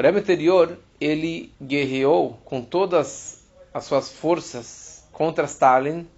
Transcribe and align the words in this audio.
O 0.00 0.02
Rebbe 0.02 0.20
anterior, 0.20 0.78
ele 0.98 1.52
guerreou 1.62 2.40
com 2.46 2.62
todas 2.62 3.42
as 3.74 3.84
suas 3.84 4.08
forças 4.08 5.04
contra 5.12 5.44
Stalin 5.44 6.08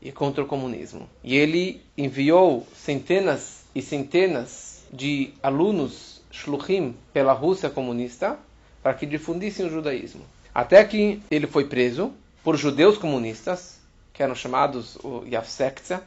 e 0.00 0.12
contra 0.12 0.44
o 0.44 0.46
comunismo. 0.46 1.10
E 1.24 1.36
ele 1.36 1.82
enviou 1.98 2.64
centenas 2.72 3.64
e 3.74 3.82
centenas 3.82 4.84
de 4.92 5.34
alunos 5.42 6.22
shluchim 6.30 6.94
pela 7.12 7.32
Rússia 7.32 7.68
comunista 7.68 8.38
para 8.80 8.94
que 8.94 9.04
difundissem 9.04 9.66
o 9.66 9.70
judaísmo. 9.70 10.22
Até 10.54 10.84
que 10.84 11.20
ele 11.28 11.48
foi 11.48 11.64
preso 11.64 12.12
por 12.44 12.56
judeus 12.56 12.96
comunistas, 12.96 13.80
que 14.12 14.22
eram 14.22 14.36
chamados 14.36 14.94
o 15.02 15.24
Yavsekta, 15.26 16.00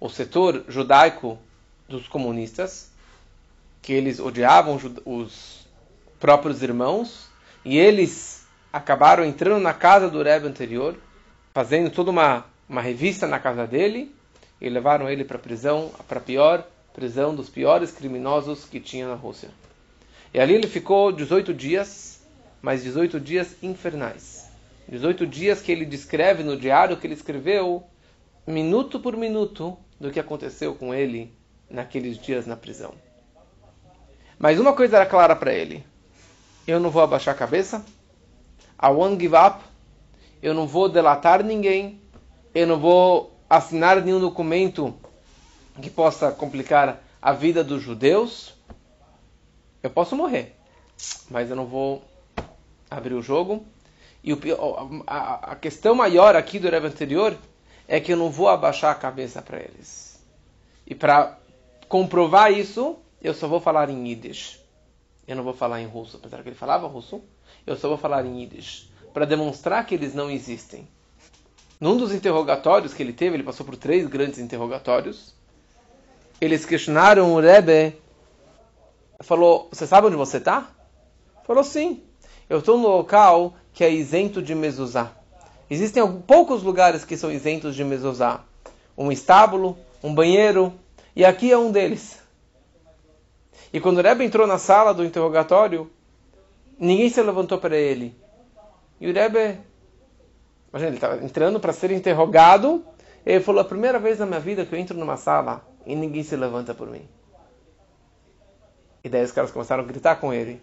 o 0.00 0.08
setor 0.08 0.64
judaico 0.66 1.38
dos 1.86 2.08
comunistas, 2.08 2.90
que 3.82 3.92
eles 3.92 4.18
odiavam 4.18 4.80
os 5.04 5.59
próprios 6.20 6.62
irmãos, 6.62 7.28
e 7.64 7.78
eles 7.78 8.46
acabaram 8.72 9.24
entrando 9.24 9.60
na 9.60 9.74
casa 9.74 10.08
do 10.08 10.22
Rebbe 10.22 10.46
anterior, 10.46 10.96
fazendo 11.52 11.90
toda 11.90 12.10
uma, 12.10 12.44
uma 12.68 12.82
revista 12.82 13.26
na 13.26 13.40
casa 13.40 13.66
dele, 13.66 14.14
e 14.60 14.68
levaram 14.68 15.08
ele 15.08 15.24
para 15.24 15.38
a 15.38 15.40
prisão, 15.40 15.90
para 16.06 16.18
a 16.18 16.22
pior 16.22 16.64
prisão 16.92 17.34
dos 17.34 17.48
piores 17.48 17.90
criminosos 17.90 18.64
que 18.64 18.78
tinha 18.78 19.08
na 19.08 19.14
Rússia. 19.14 19.48
E 20.34 20.38
ali 20.38 20.54
ele 20.54 20.66
ficou 20.66 21.10
18 21.10 21.54
dias, 21.54 22.20
mas 22.60 22.82
18 22.82 23.18
dias 23.18 23.56
infernais. 23.62 24.48
18 24.88 25.26
dias 25.26 25.62
que 25.62 25.72
ele 25.72 25.84
descreve 25.84 26.42
no 26.42 26.56
diário 26.56 26.96
que 26.96 27.06
ele 27.06 27.14
escreveu, 27.14 27.82
minuto 28.46 29.00
por 29.00 29.16
minuto, 29.16 29.78
do 29.98 30.10
que 30.10 30.20
aconteceu 30.20 30.74
com 30.74 30.92
ele 30.92 31.32
naqueles 31.68 32.18
dias 32.18 32.46
na 32.46 32.56
prisão. 32.56 32.94
Mas 34.38 34.58
uma 34.58 34.72
coisa 34.72 34.96
era 34.96 35.06
clara 35.06 35.36
para 35.36 35.52
ele: 35.52 35.84
eu 36.70 36.80
não 36.80 36.90
vou 36.90 37.02
abaixar 37.02 37.34
a 37.34 37.38
cabeça, 37.38 37.84
I 38.82 38.88
won't 38.88 39.20
give 39.20 39.34
up, 39.34 39.62
eu 40.42 40.54
não 40.54 40.66
vou 40.66 40.88
delatar 40.88 41.42
ninguém, 41.42 42.00
eu 42.54 42.66
não 42.66 42.78
vou 42.78 43.36
assinar 43.48 44.00
nenhum 44.02 44.20
documento 44.20 44.94
que 45.82 45.90
possa 45.90 46.30
complicar 46.30 47.02
a 47.20 47.32
vida 47.32 47.64
dos 47.64 47.82
judeus. 47.82 48.54
Eu 49.82 49.90
posso 49.90 50.14
morrer, 50.14 50.56
mas 51.28 51.50
eu 51.50 51.56
não 51.56 51.66
vou 51.66 52.02
abrir 52.90 53.14
o 53.14 53.22
jogo. 53.22 53.64
E 54.22 54.32
o, 54.32 54.38
a, 55.06 55.52
a, 55.52 55.56
questão 55.56 55.94
maior 55.94 56.36
aqui 56.36 56.58
do 56.58 56.68
Rebbe 56.68 56.86
anterior 56.86 57.36
é 57.88 57.98
que 57.98 58.12
eu 58.12 58.16
não 58.16 58.30
vou 58.30 58.48
abaixar 58.48 58.92
a 58.92 58.98
cabeça 58.98 59.40
para 59.40 59.58
eles. 59.58 60.22
E 60.86 60.94
para 60.94 61.38
comprovar 61.88 62.52
isso, 62.52 62.96
eu 63.22 63.32
só 63.32 63.48
vou 63.48 63.60
falar 63.60 63.88
em 63.88 64.08
Yiddish. 64.08 64.59
Eu 65.30 65.36
não 65.36 65.44
vou 65.44 65.54
falar 65.54 65.80
em 65.80 65.86
russo, 65.86 66.16
apesar 66.16 66.42
que 66.42 66.48
ele 66.48 66.56
falava 66.56 66.88
russo. 66.88 67.22
Eu 67.64 67.76
só 67.76 67.86
vou 67.86 67.96
falar 67.96 68.26
em 68.26 68.40
Yiddish. 68.40 68.90
Para 69.14 69.24
demonstrar 69.24 69.86
que 69.86 69.94
eles 69.94 70.12
não 70.12 70.28
existem. 70.28 70.88
Num 71.78 71.96
dos 71.96 72.12
interrogatórios 72.12 72.92
que 72.92 73.00
ele 73.00 73.12
teve, 73.12 73.36
ele 73.36 73.44
passou 73.44 73.64
por 73.64 73.76
três 73.76 74.08
grandes 74.08 74.40
interrogatórios. 74.40 75.32
Eles 76.40 76.66
questionaram 76.66 77.32
o 77.32 77.38
Rebbe. 77.38 77.96
Falou: 79.20 79.68
Você 79.70 79.86
sabe 79.86 80.08
onde 80.08 80.16
você 80.16 80.38
está? 80.38 80.68
Falou: 81.46 81.62
Sim. 81.62 82.02
Eu 82.48 82.58
estou 82.58 82.76
no 82.76 82.88
local 82.88 83.54
que 83.72 83.84
é 83.84 83.90
isento 83.90 84.42
de 84.42 84.52
mezuzá. 84.52 85.12
Existem 85.70 86.04
poucos 86.22 86.64
lugares 86.64 87.04
que 87.04 87.16
são 87.16 87.30
isentos 87.30 87.76
de 87.76 87.84
mezuzá. 87.84 88.42
Um 88.98 89.12
estábulo, 89.12 89.78
um 90.02 90.12
banheiro, 90.12 90.74
e 91.14 91.24
aqui 91.24 91.52
é 91.52 91.56
um 91.56 91.70
deles. 91.70 92.19
E 93.72 93.80
quando 93.80 93.98
o 93.98 94.02
Rebbe 94.02 94.24
entrou 94.24 94.46
na 94.46 94.58
sala 94.58 94.92
do 94.92 95.04
interrogatório, 95.04 95.90
ninguém 96.78 97.08
se 97.08 97.22
levantou 97.22 97.58
para 97.58 97.76
ele. 97.76 98.16
E 99.00 99.08
o 99.08 99.14
Rebbe, 99.14 99.58
imagina, 100.70 100.88
ele 100.88 100.96
estava 100.96 101.24
entrando 101.24 101.60
para 101.60 101.72
ser 101.72 101.90
interrogado, 101.92 102.84
ele 103.24 103.40
falou: 103.40 103.60
a 103.60 103.64
primeira 103.64 103.98
vez 103.98 104.18
na 104.18 104.26
minha 104.26 104.40
vida 104.40 104.64
que 104.64 104.74
eu 104.74 104.78
entro 104.78 104.96
numa 104.96 105.16
sala 105.16 105.64
e 105.86 105.94
ninguém 105.94 106.22
se 106.22 106.36
levanta 106.36 106.74
por 106.74 106.88
mim. 106.88 107.06
E 109.02 109.08
daí 109.08 109.24
os 109.24 109.32
caras 109.32 109.50
começaram 109.50 109.82
a 109.82 109.86
gritar 109.86 110.16
com 110.16 110.32
ele. 110.32 110.60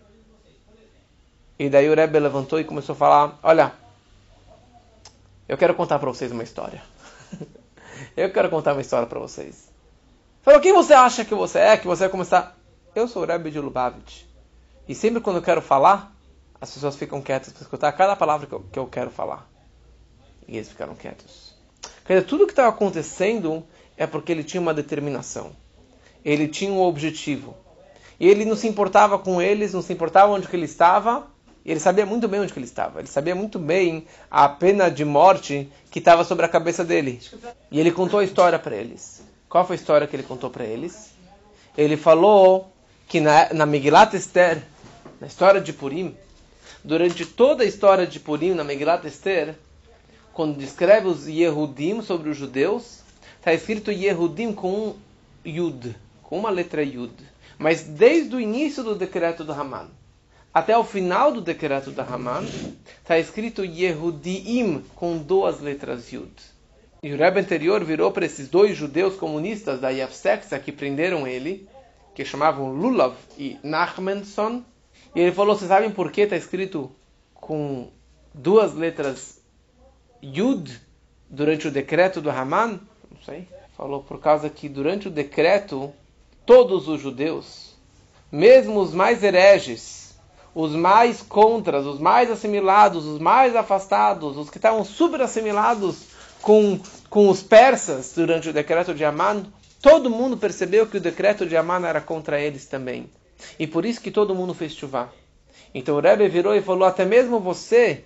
E 1.57 1.69
daí 1.69 1.89
o 1.89 1.95
Rebbe 1.95 2.19
levantou 2.19 2.59
e 2.59 2.63
começou 2.63 2.93
a 2.93 2.97
falar: 2.97 3.39
Olha, 3.41 3.73
eu 5.47 5.57
quero 5.57 5.73
contar 5.73 5.97
para 5.97 6.09
vocês 6.09 6.31
uma 6.31 6.43
história. 6.43 6.81
eu 8.15 8.31
quero 8.31 8.49
contar 8.49 8.73
uma 8.73 8.81
história 8.81 9.07
para 9.07 9.19
vocês. 9.19 9.69
Falou: 10.43 10.59
Quem 10.59 10.73
você 10.73 10.93
acha 10.93 11.25
que 11.25 11.33
você 11.33 11.59
é? 11.59 11.77
Que 11.77 11.87
você 11.87 12.01
vai 12.01 12.09
começar. 12.09 12.55
Eu 12.97 13.07
sou 13.07 13.21
o 13.21 13.25
Rebbe 13.27 13.51
de 13.51 13.59
Lubavitch. 13.59 14.23
E 14.89 14.95
sempre 14.95 15.21
quando 15.21 15.35
eu 15.35 15.43
quero 15.43 15.61
falar, 15.61 16.17
as 16.59 16.73
pessoas 16.73 16.95
ficam 16.95 17.21
quietas 17.21 17.53
para 17.53 17.61
escutar 17.61 17.91
cada 17.91 18.15
palavra 18.15 18.47
que 18.47 18.53
eu, 18.53 18.65
que 18.71 18.79
eu 18.79 18.87
quero 18.87 19.11
falar. 19.11 19.47
E 20.47 20.55
eles 20.55 20.67
ficaram 20.67 20.95
quietos. 20.95 21.53
Quer 22.03 22.15
dizer, 22.15 22.25
tudo 22.25 22.47
que 22.47 22.53
estava 22.53 22.69
acontecendo 22.69 23.63
é 23.95 24.07
porque 24.07 24.31
ele 24.31 24.43
tinha 24.43 24.59
uma 24.59 24.73
determinação. 24.73 25.51
Ele 26.25 26.47
tinha 26.47 26.71
um 26.71 26.81
objetivo. 26.81 27.55
E 28.19 28.27
ele 28.27 28.45
não 28.45 28.55
se 28.55 28.67
importava 28.67 29.19
com 29.19 29.39
eles, 29.39 29.75
não 29.75 29.83
se 29.83 29.93
importava 29.93 30.31
onde 30.31 30.47
que 30.47 30.55
ele 30.55 30.65
estava. 30.65 31.27
Ele 31.63 31.79
sabia 31.79 32.03
muito 32.03 32.27
bem 32.27 32.39
onde 32.39 32.51
que 32.51 32.57
ele 32.57 32.65
estava. 32.65 32.97
Ele 32.97 33.07
sabia 33.07 33.35
muito 33.35 33.59
bem 33.59 34.07
a 34.31 34.49
pena 34.49 34.89
de 34.89 35.05
morte 35.05 35.71
que 35.91 35.99
estava 35.99 36.23
sobre 36.23 36.47
a 36.47 36.49
cabeça 36.49 36.83
dele. 36.83 37.21
E 37.69 37.79
ele 37.79 37.91
contou 37.91 38.21
a 38.21 38.23
história 38.23 38.57
para 38.57 38.75
eles. 38.75 39.21
Qual 39.47 39.63
foi 39.63 39.75
a 39.75 39.79
história 39.79 40.07
que 40.07 40.15
ele 40.15 40.23
contou 40.23 40.49
para 40.49 40.65
eles? 40.65 41.11
Ele 41.77 41.95
falou 41.95 42.73
que 43.07 43.19
na, 43.19 43.53
na 43.53 43.65
Megilat 43.65 44.13
Esther, 44.15 44.61
na 45.19 45.27
história 45.27 45.61
de 45.61 45.71
Purim, 45.71 46.15
durante 46.83 47.25
toda 47.25 47.63
a 47.63 47.65
história 47.65 48.05
de 48.05 48.19
Purim, 48.19 48.53
na 48.53 48.63
Megilat 48.63 49.05
Esther, 49.05 49.55
quando 50.33 50.57
descreve 50.57 51.07
os 51.07 51.27
Yehudim 51.27 52.01
sobre 52.01 52.29
os 52.29 52.37
judeus, 52.37 52.99
está 53.39 53.53
escrito 53.53 53.91
Yehudim 53.91 54.53
com 54.53 54.71
um 54.71 54.95
Yud, 55.45 55.95
com 56.21 56.37
uma 56.37 56.49
letra 56.49 56.83
Yud. 56.83 57.13
Mas 57.57 57.83
desde 57.83 58.35
o 58.35 58.39
início 58.39 58.83
do 58.83 58.93
decreto 58.93 59.43
do 59.43 59.53
Haman 59.53 59.89
até 60.53 60.75
o 60.75 60.83
final 60.83 61.31
do 61.31 61.39
decreto 61.39 61.91
do 61.91 62.01
Haman, 62.01 62.43
está 63.01 63.19
escrito 63.19 63.63
Yehudim 63.63 64.83
com 64.95 65.17
duas 65.17 65.61
letras 65.61 66.11
Yud. 66.11 66.31
E 67.03 67.13
o 67.13 67.17
Rebbe 67.17 67.39
anterior 67.39 67.83
virou 67.83 68.11
para 68.11 68.25
esses 68.25 68.49
dois 68.49 68.75
judeus 68.75 69.15
comunistas 69.15 69.79
da 69.79 69.89
Yavseksa 69.89 70.57
que 70.57 70.71
prenderam 70.71 71.27
ele, 71.27 71.69
que 72.17 72.25
chamavam 72.25 72.71
Lulav 72.71 73.13
e 73.37 73.59
Nachmanson. 73.61 74.63
E 75.13 75.21
ele 75.21 75.31
falou: 75.31 75.55
Vocês 75.55 75.69
sabem 75.69 75.91
por 75.91 76.11
que 76.11 76.21
está 76.21 76.35
escrito 76.35 76.91
com 77.35 77.89
duas 78.33 78.73
letras 78.73 79.39
Yud 80.23 80.81
durante 81.29 81.67
o 81.67 81.71
decreto 81.71 82.19
do 82.19 82.31
Haman? 82.31 82.79
Não 83.11 83.21
sei. 83.23 83.47
Falou 83.77 84.01
por 84.01 84.19
causa 84.19 84.49
que 84.49 84.67
durante 84.67 85.07
o 85.07 85.11
decreto, 85.11 85.93
todos 86.43 86.87
os 86.87 86.99
judeus, 86.99 87.75
mesmo 88.31 88.79
os 88.79 88.95
mais 88.95 89.23
hereges, 89.23 90.17
os 90.55 90.71
mais 90.71 91.21
contras, 91.21 91.85
os 91.85 91.99
mais 91.99 92.31
assimilados, 92.31 93.05
os 93.05 93.19
mais 93.19 93.55
afastados, 93.55 94.37
os 94.37 94.49
que 94.49 94.57
estavam 94.57 94.83
super 94.83 95.21
assimilados 95.21 96.07
com, 96.41 96.79
com 97.11 97.29
os 97.29 97.43
persas 97.43 98.13
durante 98.15 98.49
o 98.49 98.53
decreto 98.53 98.95
de 98.95 99.05
Aman, 99.05 99.45
todo 99.87 100.09
mundo 100.09 100.35
percebeu 100.35 100.85
que 100.85 100.97
o 100.97 101.01
decreto 101.01 101.45
de 101.45 101.55
Aman 101.55 101.87
era 101.87 102.01
contra 102.01 102.41
eles 102.41 102.65
também. 102.65 103.09
E 103.57 103.65
por 103.65 103.85
isso 103.85 104.01
que 104.01 104.11
todo 104.11 104.35
mundo 104.35 104.53
fez 104.53 104.73
chuva. 104.73 105.13
Então 105.73 105.95
o 105.95 106.01
Rebbe 106.01 106.27
virou 106.27 106.53
e 106.53 106.61
falou: 106.61 106.85
até 106.85 107.05
mesmo 107.05 107.39
você, 107.39 108.03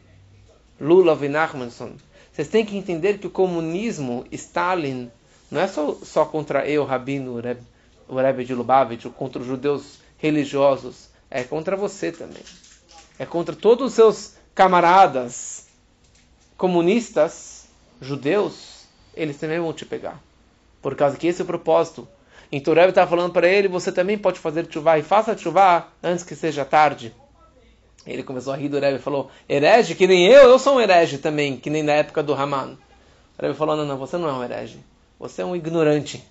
Lula 0.80 1.16
Vinachmanson, 1.16 1.94
vocês 2.32 2.48
têm 2.48 2.64
que 2.64 2.78
entender 2.78 3.18
que 3.18 3.26
o 3.26 3.32
comunismo, 3.32 4.26
Stalin, 4.32 5.10
não 5.50 5.60
é 5.60 5.68
só, 5.68 5.98
só 6.04 6.24
contra 6.24 6.68
eu, 6.68 6.86
Rabino, 6.86 7.34
o 7.34 7.40
Rebbe, 7.40 7.64
o 8.08 8.16
Rebbe 8.16 8.46
de 8.46 8.54
Lubavitch, 8.54 9.06
ou 9.06 9.12
contra 9.12 9.42
os 9.42 9.48
judeus 9.48 10.00
religiosos, 10.20 11.10
é 11.32 11.44
contra 11.44 11.76
você 11.76 12.12
também. 12.12 12.44
É 13.18 13.26
contra 13.26 13.56
todos 13.56 13.88
os 13.88 13.94
seus 13.94 14.36
camaradas 14.54 15.66
comunistas, 16.56 17.66
judeus, 18.00 18.86
eles 19.16 19.38
também 19.38 19.60
vão 19.60 19.74
te 19.74 19.84
pegar. 19.84 20.22
Por 20.82 20.96
causa 20.96 21.18
que 21.18 21.28
esse 21.28 21.42
é 21.42 21.44
o 21.44 21.48
propósito. 21.48 22.08
Então 22.52 22.74
o 22.74 22.76
Rebbe 22.76 22.90
está 22.90 23.08
falando 23.08 23.32
para 23.32 23.48
ele, 23.48 23.68
você 23.68 23.92
também 23.92 24.18
pode 24.18 24.40
fazer 24.40 24.68
chuva 24.70 24.98
e 24.98 25.04
faça 25.04 25.38
chuva 25.38 25.88
antes 26.04 26.24
que 26.24 26.36
seja 26.36 26.66
tarde. 26.66 27.16
Ele 28.06 28.24
começou 28.24 28.52
a 28.52 28.58
rir 28.58 28.68
do 28.68 28.80
Rebbe 28.80 28.98
e 28.98 29.02
falou, 29.02 29.30
herege? 29.48 29.96
Que 29.96 30.08
nem 30.08 30.26
eu, 30.26 30.50
eu 30.50 30.60
sou 30.60 30.76
um 30.76 30.82
herege 30.82 31.20
também, 31.20 31.56
que 31.56 31.70
nem 31.70 31.84
na 31.84 31.94
época 31.94 32.22
do 32.24 32.34
Haman. 32.34 32.78
O 33.38 33.42
Rebbe 33.42 33.56
falou, 33.56 33.78
não, 33.78 33.86
não, 33.86 33.98
você 33.98 34.18
não 34.18 34.28
é 34.28 34.34
um 34.34 34.44
herege. 34.44 34.80
Você 35.20 35.44
é 35.44 35.46
um 35.46 35.56
ignorante. 35.56 36.24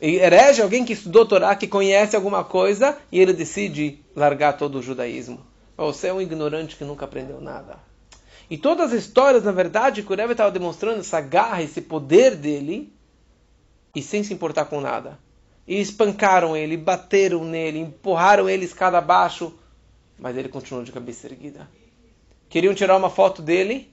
E 0.00 0.16
herege 0.16 0.60
é 0.60 0.64
alguém 0.64 0.84
que 0.84 0.94
estudou 0.94 1.26
Torá, 1.26 1.54
que 1.54 1.66
conhece 1.66 2.16
alguma 2.16 2.42
coisa 2.42 2.96
e 3.12 3.20
ele 3.20 3.32
decide 3.32 4.00
largar 4.16 4.56
todo 4.56 4.78
o 4.78 4.82
judaísmo. 4.82 5.40
Você 5.76 6.08
é 6.08 6.12
um 6.12 6.20
ignorante 6.20 6.74
que 6.74 6.84
nunca 6.84 7.04
aprendeu 7.04 7.40
nada. 7.40 7.78
E 8.50 8.56
todas 8.56 8.92
as 8.92 9.04
histórias, 9.04 9.44
na 9.44 9.52
verdade, 9.52 10.02
que 10.02 10.12
o 10.12 10.16
Rebbe 10.16 10.32
estava 10.32 10.50
demonstrando 10.50 11.00
essa 11.00 11.20
garra, 11.20 11.62
esse 11.62 11.82
poder 11.82 12.34
dele, 12.34 12.92
e 13.98 14.02
sem 14.02 14.22
se 14.22 14.32
importar 14.32 14.66
com 14.66 14.80
nada. 14.80 15.18
E 15.66 15.80
espancaram 15.80 16.56
ele, 16.56 16.76
bateram 16.76 17.44
nele, 17.44 17.80
empurraram 17.80 18.48
ele 18.48 18.64
escada 18.64 18.98
abaixo, 18.98 19.52
mas 20.18 20.36
ele 20.36 20.48
continuou 20.48 20.84
de 20.84 20.92
cabeça 20.92 21.26
erguida. 21.26 21.68
Queriam 22.48 22.74
tirar 22.74 22.96
uma 22.96 23.10
foto 23.10 23.42
dele 23.42 23.92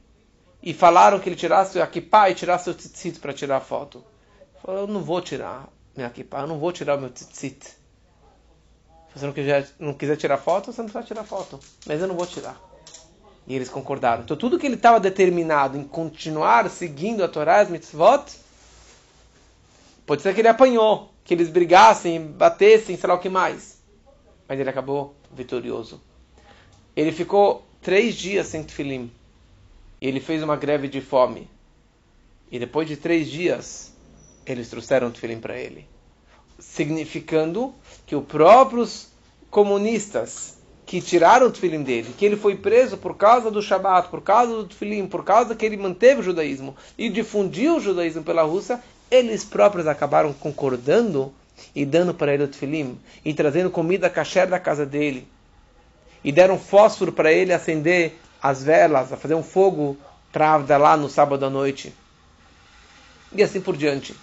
e 0.62 0.74
falaram 0.74 1.19
que 1.19 1.28
ele 1.28 1.36
tirasse 1.36 1.81
a 1.81 1.88
kippah 1.88 2.30
e 2.30 2.36
tirasse 2.36 2.69
o 2.69 2.74
tzitzit 2.74 3.19
para 3.19 3.34
tirar 3.34 3.57
a 3.57 3.62
foto. 3.62 4.04
Ele 4.40 4.62
falou, 4.62 4.81
eu 4.81 4.88
não 4.88 5.02
vou 5.02 5.22
tirar 5.22 5.68
minha 5.96 6.10
kippah, 6.10 6.42
eu 6.42 6.48
não 6.48 6.60
vou 6.60 6.72
tirar 6.72 6.98
o 6.98 7.01
meu 7.01 7.10
tzitzit. 7.10 7.66
Se 7.66 9.19
você 9.19 9.25
não 9.25 9.34
quiser, 9.34 9.68
não 9.80 9.94
quiser 9.94 10.18
tirar 10.18 10.38
foto, 10.38 10.72
você 10.72 10.81
não 10.81 10.90
precisa 10.90 11.06
tirar 11.06 11.24
foto. 11.24 11.60
Mas 11.86 12.00
eu 12.00 12.08
não 12.08 12.16
vou 12.16 12.28
tirar. 12.28 12.62
E 13.48 13.56
eles 13.56 13.69
concordaram. 13.69 14.24
Então 14.24 14.38
tudo 14.38 14.58
que 14.58 14.66
ele 14.66 14.75
estava 14.75 15.00
determinado 15.00 15.78
em 15.78 15.84
continuar 15.84 16.69
seguindo 16.69 17.24
a 17.24 17.28
Torá 17.28 17.58
e 17.58 17.62
as 17.62 17.69
mitzvot, 17.69 18.45
pode 20.06 20.22
ser 20.22 20.34
que 20.34 20.42
ele 20.42 20.48
apanhou, 20.48 21.12
que 21.24 21.34
eles 21.34 21.50
brigassem, 21.50 22.22
batessem, 22.22 22.98
sei 22.98 23.07
lá 23.07 23.16
o 23.16 23.19
que 23.19 23.30
mais. 23.30 23.81
Mas 24.48 24.60
ele 24.60 24.69
acabou 24.69 25.16
vitorioso. 25.31 26.02
Ele 26.96 27.12
ficou 27.12 27.66
três 27.81 28.16
dias 28.16 28.48
sem 28.48 28.63
tefilim. 28.63 29.12
E 30.00 30.07
ele 30.07 30.19
fez 30.19 30.44
uma 30.44 30.56
greve 30.56 30.88
de 30.88 31.02
fome. 31.02 31.50
E 32.52 32.60
depois 32.60 32.88
de 32.88 32.96
três 32.96 33.30
dias, 33.30 33.94
eles 34.46 34.69
trouxeram 34.69 35.12
tefilim 35.12 35.40
para 35.40 35.57
ele. 35.57 35.88
Significando 36.60 37.74
que 38.06 38.16
os 38.16 38.24
próprios 38.25 39.10
comunistas 39.50 40.56
que 40.86 41.01
tiraram 41.01 41.48
o 41.48 41.51
tefilim 41.51 41.81
dele, 41.81 42.13
que 42.16 42.24
ele 42.24 42.38
foi 42.38 42.56
preso 42.56 42.98
por 42.98 43.18
causa 43.18 43.50
do 43.50 43.62
Shabat, 43.62 44.10
por 44.10 44.22
causa 44.22 44.56
do 44.56 44.68
tefilim, 44.68 45.08
por 45.08 45.24
causa 45.24 45.56
que 45.56 45.66
ele 45.66 45.78
manteve 45.78 46.22
o 46.22 46.24
judaísmo 46.24 46.75
e 46.98 47.10
difundiu 47.10 47.78
o 47.78 47.80
judaísmo 47.80 48.24
pela 48.24 48.44
Rússia, 48.44 48.80
eles 49.10 49.44
próprios 49.44 49.88
acabaram 49.88 50.34
concordando 50.34 51.34
e 51.74 51.86
dando 51.86 52.13
para 52.13 52.34
ele 52.34 52.44
o 52.44 52.48
tefilim 52.48 53.00
e 53.24 53.34
trazendo 53.34 53.69
comida 53.69 54.10
kasher 54.10 54.48
da 54.48 54.60
casa 54.60 54.86
dele 54.86 55.28
e 56.24 56.31
deram 56.31 56.57
fósforo 56.57 57.12
para 57.12 57.31
ele 57.31 57.54
acender 57.54 58.19
as 58.42 58.63
velas, 58.63 59.13
a 59.13 59.18
fazer 59.18 59.36
um 59.36 59.44
fogo 59.44 59.96
para 60.31 60.78
lá 60.78 60.98
no 60.98 61.07
sábado 61.07 61.46
à 61.46 61.50
noite. 61.52 61.94
E 63.31 63.44
assim 63.44 63.62
por 63.62 63.78
diante. 63.78 64.16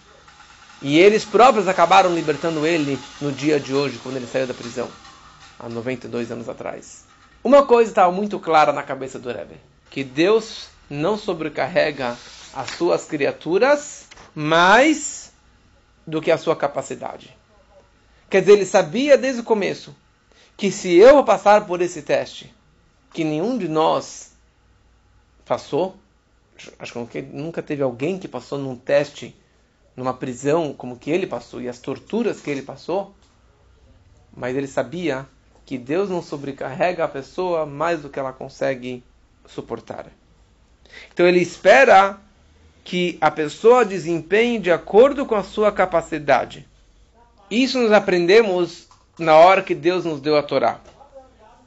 E 0.82 0.98
eles 0.98 1.24
próprios 1.24 1.68
acabaram 1.68 2.12
libertando 2.12 2.66
ele 2.66 2.98
no 3.20 3.30
dia 3.30 3.60
de 3.60 3.72
hoje, 3.72 4.00
quando 4.02 4.16
ele 4.16 4.26
saiu 4.26 4.48
da 4.48 4.54
prisão, 4.54 4.88
há 5.58 5.68
92 5.68 6.32
anos 6.32 6.48
atrás. 6.48 7.04
Uma 7.44 7.64
coisa 7.64 7.90
estava 7.90 8.10
muito 8.10 8.38
clara 8.40 8.72
na 8.72 8.82
cabeça 8.82 9.18
do 9.18 9.28
Rebbe, 9.30 9.54
que 9.88 10.02
Deus 10.02 10.66
não 10.90 11.16
sobrecarrega 11.16 12.16
as 12.52 12.70
suas 12.70 13.04
criaturas 13.04 14.01
mais 14.34 15.32
do 16.06 16.20
que 16.20 16.30
a 16.30 16.38
sua 16.38 16.56
capacidade. 16.56 17.36
Quer 18.28 18.40
dizer, 18.40 18.52
ele 18.52 18.66
sabia 18.66 19.18
desde 19.18 19.40
o 19.40 19.44
começo 19.44 19.94
que 20.56 20.70
se 20.70 20.94
eu 20.94 21.22
passar 21.24 21.66
por 21.66 21.80
esse 21.80 22.02
teste, 22.02 22.54
que 23.12 23.24
nenhum 23.24 23.58
de 23.58 23.68
nós 23.68 24.32
passou, 25.44 25.96
acho 26.78 27.06
que 27.06 27.22
nunca 27.22 27.62
teve 27.62 27.82
alguém 27.82 28.18
que 28.18 28.28
passou 28.28 28.58
num 28.58 28.76
teste, 28.76 29.36
numa 29.96 30.14
prisão 30.14 30.72
como 30.72 30.96
que 30.96 31.10
ele 31.10 31.26
passou 31.26 31.60
e 31.60 31.68
as 31.68 31.78
torturas 31.78 32.40
que 32.40 32.50
ele 32.50 32.62
passou, 32.62 33.14
mas 34.34 34.56
ele 34.56 34.66
sabia 34.66 35.26
que 35.66 35.76
Deus 35.76 36.08
não 36.08 36.22
sobrecarrega 36.22 37.04
a 37.04 37.08
pessoa 37.08 37.66
mais 37.66 38.02
do 38.02 38.08
que 38.08 38.18
ela 38.18 38.32
consegue 38.32 39.04
suportar. 39.46 40.06
Então 41.12 41.26
ele 41.26 41.40
espera 41.40 42.18
que 42.84 43.16
a 43.20 43.30
pessoa 43.30 43.84
desempenhe 43.84 44.58
de 44.58 44.70
acordo 44.70 45.24
com 45.24 45.34
a 45.34 45.42
sua 45.42 45.70
capacidade. 45.70 46.66
Isso 47.50 47.78
nós 47.78 47.92
aprendemos 47.92 48.88
na 49.18 49.36
hora 49.36 49.62
que 49.62 49.74
Deus 49.74 50.04
nos 50.04 50.20
deu 50.20 50.36
a 50.36 50.42
Torá. 50.42 50.80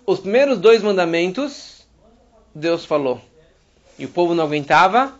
Os 0.05 0.19
primeiros 0.19 0.59
dois 0.59 0.81
mandamentos, 0.81 1.85
Deus 2.53 2.85
falou. 2.85 3.21
E 3.97 4.05
o 4.05 4.09
povo 4.09 4.35
não 4.35 4.43
aguentava. 4.43 5.13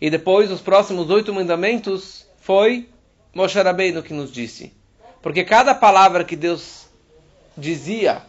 E 0.00 0.10
depois, 0.10 0.50
os 0.50 0.60
próximos 0.60 1.10
oito 1.10 1.32
mandamentos, 1.32 2.26
foi 2.40 2.88
Moshe 3.34 3.60
Rabbeinu 3.60 4.02
que 4.02 4.12
nos 4.12 4.32
disse. 4.32 4.72
Porque 5.22 5.44
cada 5.44 5.74
palavra 5.74 6.24
que 6.24 6.36
Deus 6.36 6.86
dizia 7.56 8.22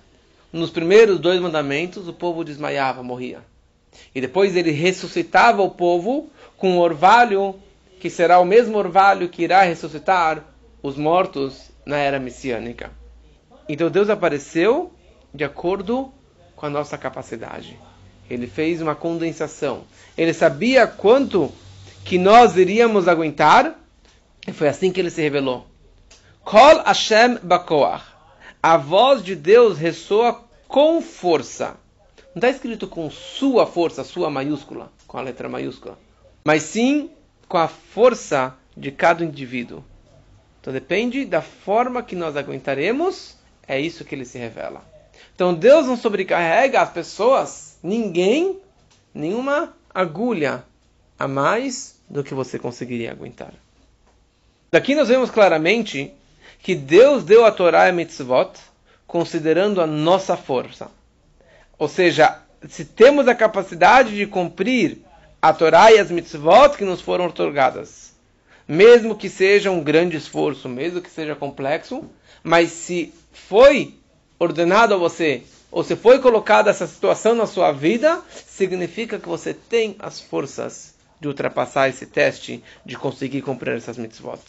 nos 0.51 0.69
primeiros 0.69 1.19
dois 1.19 1.39
mandamentos, 1.41 2.07
o 2.07 2.13
povo 2.13 2.43
desmaiava, 2.43 3.03
morria. 3.03 3.39
E 4.13 4.21
depois 4.21 4.55
ele 4.55 4.71
ressuscitava 4.71 5.61
o 5.61 5.69
povo 5.69 6.29
com 6.57 6.71
um 6.71 6.79
orvalho 6.79 7.55
que 7.99 8.09
será 8.09 8.39
o 8.39 8.45
mesmo 8.45 8.77
orvalho 8.77 9.29
que 9.29 9.43
irá 9.43 9.63
ressuscitar 9.63 10.43
os 10.81 10.95
mortos 10.95 11.71
na 11.85 11.97
era 11.97 12.19
messiânica. 12.19 12.91
Então 13.67 13.89
Deus 13.89 14.09
apareceu 14.09 14.93
de 15.33 15.43
acordo 15.43 16.11
com 16.55 16.65
a 16.65 16.69
nossa 16.69 16.97
capacidade. 16.97 17.77
Ele 18.29 18.47
fez 18.47 18.81
uma 18.81 18.95
condensação. 18.95 19.83
Ele 20.17 20.33
sabia 20.33 20.87
quanto 20.87 21.51
que 22.03 22.17
nós 22.17 22.55
iríamos 22.55 23.07
aguentar. 23.07 23.79
E 24.47 24.51
foi 24.51 24.67
assim 24.67 24.91
que 24.91 24.99
ele 24.99 25.09
se 25.09 25.21
revelou. 25.21 25.65
Kol 26.43 26.83
Hashem 26.83 27.39
Bakoach. 27.41 28.03
A 28.61 28.77
voz 28.77 29.23
de 29.23 29.35
Deus 29.35 29.77
ressoa 29.77 30.43
com 30.67 31.01
força. 31.01 31.75
Não 32.35 32.39
está 32.39 32.49
escrito 32.49 32.85
com 32.85 33.09
sua 33.09 33.65
força, 33.65 34.03
sua 34.03 34.29
maiúscula, 34.29 34.91
com 35.07 35.17
a 35.17 35.21
letra 35.21 35.47
maiúscula. 35.47 35.97
Mas 36.43 36.63
sim 36.63 37.09
com 37.47 37.57
a 37.57 37.69
força 37.69 38.53
de 38.75 38.91
cada 38.91 39.23
indivíduo. 39.23 39.81
Então 40.59 40.73
depende 40.73 41.23
da 41.23 41.41
forma 41.41 42.03
que 42.03 42.13
nós 42.13 42.35
aguentaremos 42.35 43.37
é 43.67 43.79
isso 43.79 44.05
que 44.05 44.13
ele 44.13 44.25
se 44.25 44.37
revela. 44.37 44.83
Então 45.33 45.53
Deus 45.53 45.85
não 45.85 45.97
sobrecarrega 45.97 46.81
as 46.81 46.89
pessoas, 46.89 47.77
ninguém, 47.81 48.59
nenhuma 49.13 49.73
agulha 49.93 50.63
a 51.17 51.27
mais 51.27 51.99
do 52.09 52.23
que 52.23 52.33
você 52.33 52.59
conseguiria 52.59 53.11
aguentar. 53.11 53.53
Daqui 54.71 54.93
nós 54.93 55.07
vemos 55.07 55.31
claramente 55.31 56.11
que 56.59 56.75
Deus 56.75 57.23
deu 57.23 57.45
a 57.45 57.51
Torá 57.51 57.85
e 57.85 57.89
a 57.89 57.93
mitzvot 57.93 58.51
considerando 59.07 59.81
a 59.81 59.87
nossa 59.87 60.35
força. 60.35 60.91
Ou 61.77 61.87
seja, 61.87 62.39
se 62.67 62.85
temos 62.85 63.27
a 63.27 63.35
capacidade 63.35 64.15
de 64.15 64.25
cumprir 64.25 64.99
a 65.41 65.53
Torá 65.53 65.91
e 65.91 65.99
as 65.99 66.09
mitzvot 66.09 66.77
que 66.77 66.85
nos 66.85 67.01
foram 67.01 67.27
otorgadas, 67.27 68.13
mesmo 68.67 69.15
que 69.15 69.29
seja 69.29 69.69
um 69.69 69.83
grande 69.83 70.17
esforço, 70.17 70.67
mesmo 70.67 71.01
que 71.01 71.09
seja 71.09 71.35
complexo, 71.35 72.09
mas 72.43 72.71
se 72.71 73.13
foi 73.31 73.95
ordenado 74.39 74.93
a 74.93 74.97
você, 74.97 75.43
ou 75.71 75.83
se 75.83 75.95
foi 75.95 76.19
colocada 76.19 76.69
essa 76.69 76.87
situação 76.87 77.35
na 77.35 77.45
sua 77.45 77.71
vida, 77.71 78.21
significa 78.47 79.19
que 79.19 79.27
você 79.27 79.53
tem 79.53 79.95
as 79.99 80.19
forças 80.19 80.95
de 81.19 81.27
ultrapassar 81.27 81.89
esse 81.89 82.05
teste, 82.05 82.63
de 82.85 82.97
conseguir 82.97 83.41
cumprir 83.41 83.75
essas 83.75 83.97
mitzvot. 83.97 84.39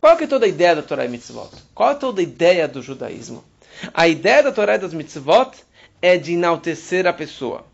Qual 0.00 0.18
é 0.18 0.26
toda 0.26 0.46
a 0.46 0.48
ideia 0.48 0.76
da 0.76 0.82
Torá 0.82 1.04
e 1.04 1.08
mitzvot? 1.08 1.50
Qual 1.74 1.90
é 1.90 1.94
toda 1.94 2.20
a 2.20 2.24
ideia 2.24 2.66
do 2.66 2.80
judaísmo? 2.80 3.44
A 3.92 4.08
ideia 4.08 4.42
da 4.42 4.52
Torá 4.52 4.76
e 4.76 4.78
das 4.78 4.94
mitzvot 4.94 5.52
é 6.00 6.16
de 6.16 6.32
enaltecer 6.32 7.06
a 7.06 7.12
pessoa. 7.12 7.64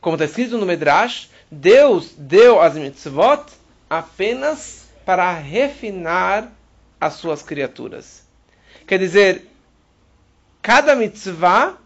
Como 0.00 0.14
está 0.14 0.24
escrito 0.24 0.56
no 0.56 0.66
Medrash, 0.66 1.28
Deus 1.50 2.12
deu 2.16 2.60
as 2.60 2.74
mitzvot 2.74 3.44
apenas 3.88 4.88
para 5.04 5.32
refinar 5.32 6.52
as 7.00 7.14
suas 7.14 7.42
criaturas. 7.42 8.22
Quer 8.86 8.98
dizer, 8.98 9.46
cada 10.60 10.94
mitzvah 10.94 11.76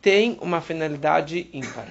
tem 0.00 0.36
uma 0.40 0.60
finalidade 0.60 1.48
ímpar. 1.52 1.86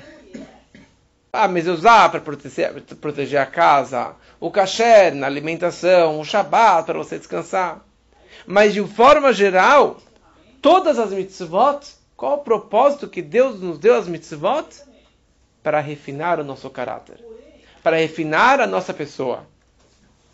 Ah, 1.33 1.47
mas 1.47 1.65
usar 1.65 2.09
para 2.09 2.19
proteger, 2.19 2.73
proteger 2.99 3.39
a 3.39 3.45
casa, 3.45 4.15
o 4.39 4.51
kasher 4.51 5.15
na 5.15 5.27
alimentação, 5.27 6.19
o 6.19 6.25
shabat 6.25 6.85
para 6.85 6.97
você 6.97 7.17
descansar. 7.17 7.79
Mas 8.45 8.73
de 8.73 8.85
forma 8.85 9.31
geral, 9.31 10.01
todas 10.61 10.99
as 10.99 11.11
mitzvot, 11.11 11.79
qual 12.21 12.35
o 12.35 12.43
propósito 12.43 13.07
que 13.07 13.19
Deus 13.19 13.59
nos 13.59 13.79
deu 13.79 13.95
as 13.95 14.07
mitzvot? 14.07 14.67
Para 15.63 15.79
refinar 15.79 16.39
o 16.39 16.43
nosso 16.43 16.69
caráter, 16.69 17.19
para 17.81 17.97
refinar 17.97 18.61
a 18.61 18.67
nossa 18.67 18.93
pessoa. 18.93 19.47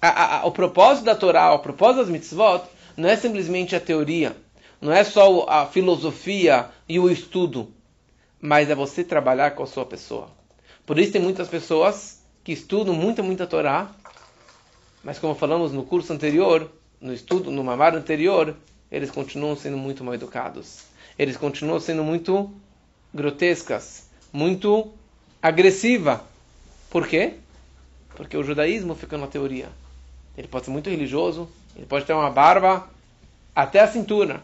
A, 0.02 0.10
a, 0.10 0.40
a, 0.40 0.46
o 0.46 0.52
propósito 0.52 1.06
da 1.06 1.16
Torá, 1.16 1.54
o 1.54 1.60
propósito 1.60 2.00
das 2.00 2.10
mitzvot, 2.10 2.66
não 2.98 3.08
é 3.08 3.16
simplesmente 3.16 3.74
a 3.74 3.80
teoria, 3.80 4.36
não 4.82 4.92
é 4.92 5.02
só 5.06 5.46
a 5.48 5.66
filosofia 5.66 6.68
e 6.90 7.00
o 7.00 7.10
estudo, 7.10 7.72
mas 8.42 8.70
é 8.70 8.76
você 8.76 9.02
trabalhar 9.02 9.52
com 9.52 9.64
a 9.64 9.68
sua 9.68 9.86
pessoa. 9.86 10.28
Por 10.86 11.00
isso 11.00 11.14
tem 11.14 11.22
muitas 11.22 11.48
pessoas 11.48 12.22
que 12.44 12.52
estudam 12.52 12.94
muita, 12.94 13.24
muita 13.24 13.48
Torá, 13.48 13.90
mas 15.06 15.20
como 15.20 15.34
falamos 15.36 15.72
no 15.72 15.86
curso 15.86 16.12
anterior, 16.12 16.70
no 17.00 17.14
estudo, 17.14 17.50
no 17.50 17.64
mamar 17.64 17.96
anterior, 17.96 18.58
eles 18.92 19.10
continuam 19.10 19.56
sendo 19.56 19.78
muito 19.78 20.04
mal 20.04 20.14
educados. 20.16 20.97
Eles 21.18 21.38
continuam 21.38 21.80
sendo 21.80 22.04
muito 22.04 22.52
grotescas, 23.14 24.08
muito 24.32 24.92
agressiva. 25.42 26.24
Por 26.90 27.08
quê? 27.08 27.36
Porque 28.16 28.38
o 28.38 28.44
judaísmo 28.44 28.96
fica 28.96 29.18
na 29.18 29.28
teoria. 29.28 29.70
Ele 30.38 30.48
pode 30.48 30.66
ser 30.66 30.72
muito 30.72 30.90
religioso, 30.90 31.50
ele 31.76 31.86
pode 31.86 32.06
ter 32.06 32.14
uma 32.14 32.30
barba 32.30 32.88
até 33.56 33.80
a 33.80 33.88
cintura. 33.88 34.42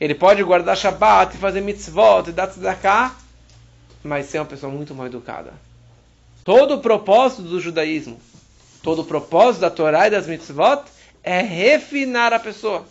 ele 0.00 0.14
pode 0.14 0.42
guardar 0.42 0.76
Shabbat 0.76 1.36
fazer 1.36 1.60
mitzvot 1.60 2.28
e 2.28 2.32
dar 2.32 2.48
tzedakah, 2.48 3.14
mas 4.02 4.26
ser 4.26 4.38
uma 4.38 4.44
pessoa 4.46 4.70
muito 4.70 4.94
mal 4.94 5.06
educada. 5.06 5.52
Todo 6.44 6.74
o 6.74 6.80
propósito 6.80 7.42
do 7.42 7.60
judaísmo, 7.60 8.20
todo 8.82 9.02
o 9.02 9.04
propósito 9.04 9.62
da 9.62 9.70
Torá 9.70 10.06
e 10.06 10.10
das 10.10 10.26
mitzvot 10.26 10.84
é 11.22 11.40
refinar 11.40 12.32
a 12.32 12.38
pessoa. 12.38 12.86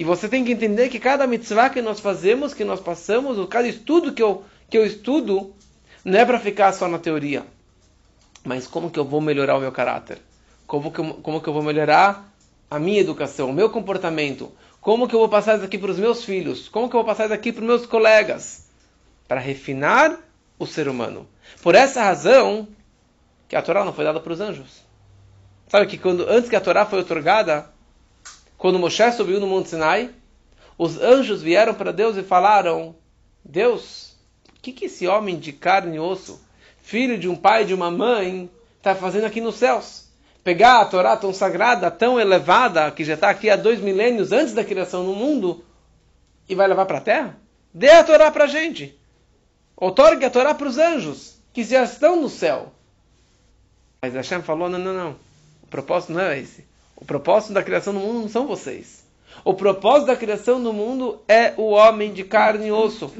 E 0.00 0.04
você 0.04 0.30
tem 0.30 0.42
que 0.42 0.50
entender 0.50 0.88
que 0.88 0.98
cada 0.98 1.26
mitzvah 1.26 1.68
que 1.68 1.82
nós 1.82 2.00
fazemos, 2.00 2.54
que 2.54 2.64
nós 2.64 2.80
passamos, 2.80 3.36
cada 3.50 3.68
estudo 3.68 4.14
que 4.14 4.22
eu, 4.22 4.42
que 4.70 4.78
eu 4.78 4.86
estudo, 4.86 5.54
não 6.02 6.18
é 6.18 6.24
para 6.24 6.40
ficar 6.40 6.72
só 6.72 6.88
na 6.88 6.98
teoria. 6.98 7.44
Mas 8.42 8.66
como 8.66 8.90
que 8.90 8.98
eu 8.98 9.04
vou 9.04 9.20
melhorar 9.20 9.58
o 9.58 9.60
meu 9.60 9.70
caráter? 9.70 10.16
Como 10.66 10.90
que 10.90 11.00
eu, 11.00 11.04
como 11.22 11.38
que 11.42 11.46
eu 11.46 11.52
vou 11.52 11.62
melhorar 11.62 12.32
a 12.70 12.78
minha 12.78 12.98
educação, 12.98 13.50
o 13.50 13.52
meu 13.52 13.68
comportamento? 13.68 14.50
Como 14.80 15.06
que 15.06 15.14
eu 15.14 15.18
vou 15.18 15.28
passar 15.28 15.56
isso 15.56 15.66
aqui 15.66 15.76
para 15.76 15.90
os 15.90 15.98
meus 15.98 16.24
filhos? 16.24 16.66
Como 16.66 16.88
que 16.88 16.96
eu 16.96 17.00
vou 17.00 17.06
passar 17.06 17.26
isso 17.26 17.34
aqui 17.34 17.52
para 17.52 17.60
os 17.60 17.68
meus 17.68 17.84
colegas? 17.84 18.70
Para 19.28 19.38
refinar 19.38 20.18
o 20.58 20.66
ser 20.66 20.88
humano. 20.88 21.28
Por 21.62 21.74
essa 21.74 22.02
razão 22.02 22.66
que 23.46 23.54
a 23.54 23.60
Torá 23.60 23.84
não 23.84 23.92
foi 23.92 24.06
dada 24.06 24.18
para 24.18 24.32
os 24.32 24.40
anjos. 24.40 24.82
Sabe 25.68 25.84
que 25.84 25.98
quando 25.98 26.26
antes 26.26 26.48
que 26.48 26.56
a 26.56 26.60
Torá 26.62 26.86
foi 26.86 27.00
otorgada, 27.00 27.68
quando 28.60 28.78
Moshe 28.78 29.10
subiu 29.12 29.40
no 29.40 29.46
Monte 29.46 29.70
Sinai, 29.70 30.10
os 30.76 31.00
anjos 31.00 31.42
vieram 31.42 31.72
para 31.72 31.94
Deus 31.94 32.18
e 32.18 32.22
falaram: 32.22 32.94
Deus, 33.42 34.14
o 34.50 34.60
que, 34.60 34.70
que 34.70 34.84
esse 34.84 35.08
homem 35.08 35.38
de 35.38 35.50
carne 35.50 35.96
e 35.96 35.98
osso, 35.98 36.38
filho 36.82 37.16
de 37.18 37.26
um 37.26 37.34
pai 37.34 37.62
e 37.62 37.66
de 37.66 37.72
uma 37.72 37.90
mãe, 37.90 38.50
está 38.76 38.94
fazendo 38.94 39.24
aqui 39.24 39.40
nos 39.40 39.54
céus? 39.54 40.10
pegar 40.44 40.80
a 40.80 40.84
Torá 40.84 41.16
tão 41.16 41.32
sagrada, 41.32 41.90
tão 41.90 42.20
elevada, 42.20 42.90
que 42.90 43.04
já 43.04 43.14
está 43.14 43.30
aqui 43.30 43.48
há 43.48 43.56
dois 43.56 43.80
milênios 43.80 44.30
antes 44.30 44.52
da 44.52 44.64
criação 44.64 45.06
do 45.06 45.14
mundo, 45.14 45.64
e 46.46 46.54
vai 46.54 46.68
levar 46.68 46.84
para 46.84 46.98
a 46.98 47.02
terra? 47.02 47.38
Dê 47.72 47.90
a 47.90 48.04
Torá 48.04 48.30
para 48.30 48.44
a 48.44 48.48
gente. 48.48 48.98
Otorgue 49.74 50.26
a 50.26 50.30
Torá 50.30 50.54
para 50.54 50.68
os 50.68 50.76
anjos, 50.76 51.38
que 51.52 51.64
já 51.64 51.82
estão 51.82 52.20
no 52.20 52.28
céu. 52.28 52.72
Mas 54.02 54.14
Hashem 54.14 54.42
falou: 54.42 54.68
não, 54.68 54.78
não, 54.78 54.92
não. 54.92 55.16
O 55.62 55.66
propósito 55.66 56.12
não 56.12 56.20
é 56.20 56.38
esse. 56.38 56.69
O 57.00 57.04
propósito 57.04 57.52
da 57.52 57.62
criação 57.62 57.92
do 57.92 58.00
mundo 58.00 58.20
não 58.20 58.28
são 58.28 58.46
vocês. 58.46 59.04
O 59.44 59.54
propósito 59.54 60.08
da 60.08 60.16
criação 60.16 60.62
do 60.62 60.72
mundo 60.72 61.20
é 61.26 61.54
o 61.56 61.70
homem 61.70 62.12
de 62.12 62.24
carne 62.24 62.66
e 62.66 62.72
osso, 62.72 63.12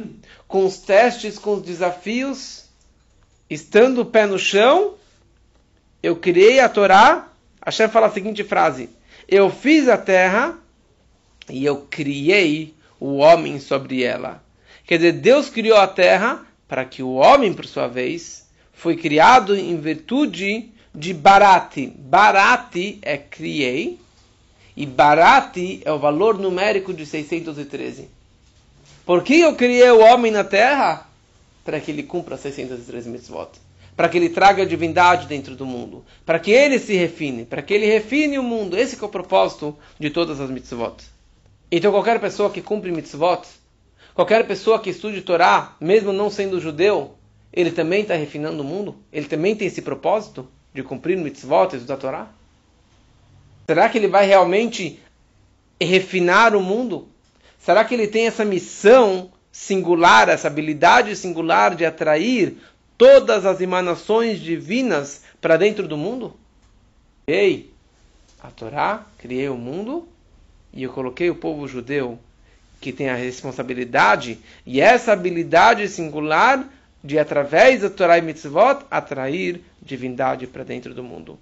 com 0.47 0.67
os 0.67 0.79
testes, 0.79 1.39
com 1.39 1.55
os 1.55 1.63
desafios, 1.63 2.65
estando 3.49 4.03
o 4.03 4.07
pé 4.07 4.27
no 4.27 4.39
chão 4.39 4.95
eu 6.03 6.17
criei 6.17 6.61
a 6.61 6.69
Torá, 6.69 7.29
Hashem 7.65 7.89
fala 7.89 8.07
a 8.07 8.11
seguinte 8.11 8.43
frase: 8.43 8.89
Eu 9.29 9.51
fiz 9.51 9.87
a 9.89 9.99
terra 9.99 10.59
e 11.49 11.65
eu 11.65 11.87
criei 11.91 12.75
o 12.99 13.17
homem 13.17 13.61
sobre 13.61 14.03
ela. 14.03 14.43
Quer 14.87 14.97
dizer, 14.97 15.13
Deus 15.13 15.51
criou 15.51 15.77
a 15.77 15.87
terra 15.87 16.45
para 16.67 16.85
que 16.85 17.03
o 17.03 17.13
homem, 17.13 17.53
por 17.53 17.67
sua 17.67 17.87
vez, 17.87 18.49
foi 18.73 18.97
criado 18.97 19.55
em 19.55 19.79
virtude 19.79 20.73
de 20.95 21.15
Barati. 21.15 21.87
Barati 21.87 22.99
é 23.03 23.17
criei 23.17 23.99
e 24.77 24.87
Barati 24.87 25.81
é 25.85 25.93
o 25.93 25.99
valor 25.99 26.39
numérico 26.39 26.93
de 26.93 27.07
613. 27.07 28.09
Por 29.05 29.23
que 29.23 29.41
eu 29.41 29.55
criei 29.55 29.91
o 29.91 30.01
homem 30.01 30.31
na 30.31 30.45
terra? 30.45 31.07
Para 31.65 31.81
que 31.81 31.91
ele 31.91 32.03
cumpra 32.03 32.37
613 32.37 33.09
mitzvot 33.09 33.51
para 34.01 34.09
que 34.09 34.17
ele 34.17 34.31
traga 34.31 34.63
a 34.63 34.67
divindade 34.67 35.27
dentro 35.27 35.55
do 35.55 35.67
mundo, 35.67 36.03
para 36.25 36.39
que 36.39 36.51
ele 36.51 36.79
se 36.79 36.97
refine, 36.97 37.45
para 37.45 37.61
que 37.61 37.75
ele 37.75 37.85
refine 37.85 38.39
o 38.39 38.43
mundo. 38.43 38.75
Esse 38.75 38.99
é 38.99 39.05
o 39.05 39.11
propósito 39.11 39.77
de 39.99 40.09
todas 40.09 40.41
as 40.41 40.49
mitzvot. 40.49 41.05
Então 41.71 41.93
qualquer 41.93 42.19
pessoa 42.19 42.49
que 42.49 42.63
cumpre 42.63 42.91
mitzvot, 42.91 43.43
qualquer 44.15 44.47
pessoa 44.47 44.79
que 44.79 44.89
estude 44.89 45.21
Torá, 45.21 45.77
mesmo 45.79 46.15
não 46.15 46.31
sendo 46.31 46.59
judeu, 46.59 47.15
ele 47.53 47.71
também 47.71 48.01
está 48.01 48.15
refinando 48.15 48.63
o 48.63 48.65
mundo? 48.65 48.97
Ele 49.13 49.27
também 49.27 49.55
tem 49.55 49.69
esse 49.69 49.83
propósito 49.83 50.49
de 50.73 50.83
cumprir 50.83 51.17
mitzvot 51.17 51.73
e 51.73 51.77
estudar 51.77 51.97
Torá? 51.97 52.27
Será 53.67 53.89
que 53.89 53.99
ele 53.99 54.09
vai 54.09 54.27
realmente 54.27 55.01
refinar 55.81 56.55
o 56.55 56.63
mundo? 56.63 57.09
Será 57.59 57.85
que 57.85 57.95
ele 57.95 58.09
tem 58.09 58.27
essa 58.27 58.45
missão 58.45 59.31
singular, 59.53 60.29
essa 60.29 60.49
habilidade 60.49 61.15
singular 61.17 61.75
de 61.75 61.85
atrair 61.85 62.57
todas 62.97 63.47
as 63.47 63.61
emanações 63.61 64.41
divinas 64.41 65.23
para 65.41 65.57
dentro 65.57 65.87
do 65.87 65.97
mundo? 65.97 66.35
Ei, 67.27 67.71
a 68.43 68.51
Torá, 68.51 69.07
criei 69.19 69.49
o 69.49 69.57
mundo 69.57 70.09
e 70.73 70.83
eu 70.83 70.93
coloquei 70.93 71.31
o 71.31 71.35
povo 71.35 71.69
judeu 71.69 72.19
que 72.81 72.93
tem 72.93 73.11
a 73.11 73.15
responsabilidade 73.15 74.39
e 74.65 74.81
essa 74.81 75.13
habilidade 75.13 75.87
singular 75.89 76.67
de, 77.03 77.19
através 77.19 77.81
da 77.81 77.91
Torá 77.91 78.19
e 78.19 78.23
Mitzvot, 78.23 78.85
atrair 78.91 79.63
divindade 79.81 80.47
para 80.47 80.65
dentro 80.65 80.95
do 80.95 81.03
mundo. 81.03 81.39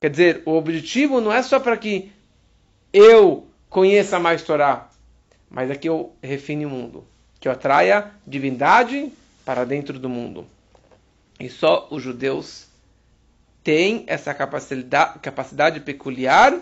Quer 0.00 0.10
dizer, 0.10 0.42
o 0.44 0.52
objetivo 0.52 1.20
não 1.20 1.32
é 1.32 1.42
só 1.42 1.60
para 1.60 1.76
que 1.76 2.10
eu 2.92 3.46
conheça 3.68 4.18
mais 4.18 4.42
Torá, 4.42 4.88
mas 5.50 5.70
é 5.70 5.74
que 5.74 5.88
eu 5.88 6.14
refine 6.22 6.66
o 6.66 6.70
mundo, 6.70 7.04
que 7.40 7.48
eu 7.48 7.52
atraia 7.52 8.10
divindade 8.26 9.12
para 9.44 9.64
dentro 9.64 9.98
do 9.98 10.08
mundo. 10.08 10.46
E 11.38 11.48
só 11.48 11.88
os 11.90 12.02
judeus 12.02 12.66
têm 13.62 14.04
essa 14.06 14.32
capacidade, 14.32 15.18
capacidade 15.20 15.80
peculiar, 15.80 16.58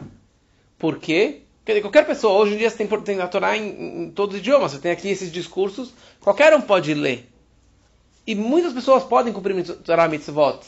porque 0.78 1.42
quer 1.64 1.72
dizer, 1.72 1.82
qualquer 1.82 2.06
pessoa, 2.06 2.40
hoje 2.40 2.54
em 2.54 2.58
dia 2.58 2.70
você 2.70 2.76
tem, 2.76 3.00
tem 3.02 3.20
a 3.20 3.28
Torá 3.28 3.56
em, 3.56 4.04
em 4.04 4.10
todos 4.10 4.36
os 4.36 4.40
idiomas, 4.40 4.72
você 4.72 4.78
tem 4.78 4.92
aqui 4.92 5.08
esses 5.08 5.30
discursos, 5.30 5.92
qualquer 6.20 6.54
um 6.54 6.60
pode 6.60 6.92
ler. 6.94 7.31
E 8.26 8.34
muitas 8.34 8.72
pessoas 8.72 9.02
podem 9.04 9.32
cumprir 9.32 9.64
Torá 9.78 10.08
Mitzvot. 10.08 10.60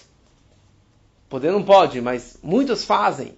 Poder 1.29 1.53
não 1.53 1.63
pode, 1.63 2.01
mas 2.01 2.37
muitos 2.43 2.85
fazem. 2.85 3.35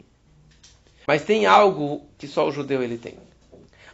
Mas 1.06 1.23
tem 1.23 1.46
algo 1.46 2.06
que 2.18 2.26
só 2.26 2.49
o 2.49 2.52
judeu 2.52 2.82
ele 2.82 2.99
tem. 2.99 3.16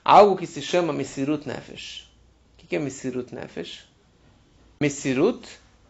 Algo 0.04 0.36
que 0.36 0.46
se 0.46 0.62
chama 0.62 0.92
Mesirut 0.92 1.46
Nefesh. 1.46 2.10
O 2.54 2.66
que 2.66 2.74
é 2.74 2.78
Mesirut 2.78 3.34
Nefesh? 3.34 3.86
Mesirut 4.80 5.46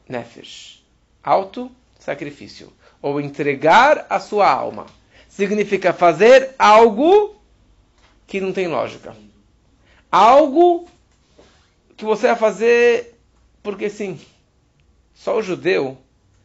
Nefesh. 0.08 0.82
Auto-sacrifício. 1.22 2.72
Ou 3.00 3.20
entregar 3.20 4.06
a 4.10 4.18
sua 4.18 4.50
alma. 4.50 4.86
Significa 5.28 5.92
fazer 5.92 6.54
algo 6.58 7.36
que 8.26 8.40
não 8.40 8.52
tem 8.52 8.66
lógica. 8.66 9.16
Algo 10.10 10.88
que 11.96 12.04
você 12.04 12.26
vai 12.26 12.36
fazer 12.36 13.11
porque 13.62 13.88
sim. 13.88 14.18
Só 15.14 15.38
o 15.38 15.42
judeu 15.42 15.98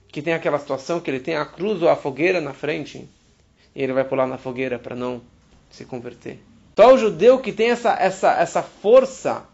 que 0.07 0.21
tem 0.21 0.33
aquela 0.33 0.59
situação 0.59 0.99
que 0.99 1.09
ele 1.09 1.19
tem 1.19 1.35
a 1.35 1.45
cruz 1.45 1.81
ou 1.81 1.89
a 1.89 1.95
fogueira 1.95 2.39
na 2.41 2.53
frente 2.53 3.07
e 3.75 3.83
ele 3.83 3.93
vai 3.93 4.03
pular 4.03 4.27
na 4.27 4.37
fogueira 4.37 4.79
para 4.79 4.95
não 4.95 5.21
se 5.69 5.85
converter. 5.85 6.39
Só 6.75 6.93
o 6.93 6.97
judeu 6.97 7.39
que 7.39 7.51
tem 7.51 7.69
essa, 7.69 7.93
essa, 7.93 8.31
essa 8.33 8.61
força 8.61 9.45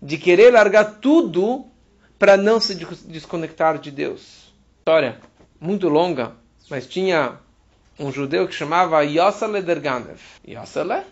de 0.00 0.16
querer 0.16 0.52
largar 0.52 0.98
tudo 1.00 1.66
para 2.18 2.36
não 2.36 2.60
se 2.60 2.74
desconectar 2.74 3.78
de 3.78 3.90
Deus. 3.90 4.52
História 4.78 5.20
muito 5.60 5.88
longa, 5.88 6.32
mas 6.70 6.86
tinha 6.86 7.38
um 7.98 8.12
judeu 8.12 8.46
que 8.46 8.54
chamava 8.54 9.02
Yossele 9.02 9.60
der 9.62 9.80
Ganev. 9.80 10.20
Yossele? 10.46 11.02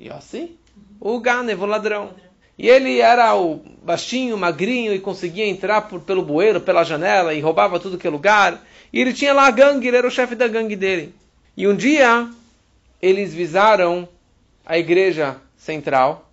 Yossi? 0.00 0.58
O 1.00 1.18
Ganev, 1.20 1.62
o 1.62 1.66
ladrão. 1.66 2.14
E 2.58 2.68
ele 2.68 2.98
era 2.98 3.36
o 3.36 3.60
baixinho, 3.84 4.36
magrinho 4.36 4.92
e 4.92 4.98
conseguia 4.98 5.46
entrar 5.46 5.82
por, 5.82 6.00
pelo 6.00 6.22
bueiro, 6.22 6.60
pela 6.60 6.82
janela 6.82 7.32
e 7.32 7.40
roubava 7.40 7.78
tudo 7.78 7.96
que 7.96 8.06
é 8.06 8.10
lugar. 8.10 8.60
E 8.92 9.00
ele 9.00 9.12
tinha 9.12 9.32
lá 9.32 9.46
a 9.46 9.50
gangue, 9.50 9.86
ele 9.86 9.96
era 9.96 10.08
o 10.08 10.10
chefe 10.10 10.34
da 10.34 10.48
gangue 10.48 10.74
dele. 10.74 11.14
E 11.56 11.68
um 11.68 11.76
dia 11.76 12.28
eles 13.00 13.32
visaram 13.32 14.08
a 14.66 14.76
igreja 14.76 15.36
central, 15.56 16.30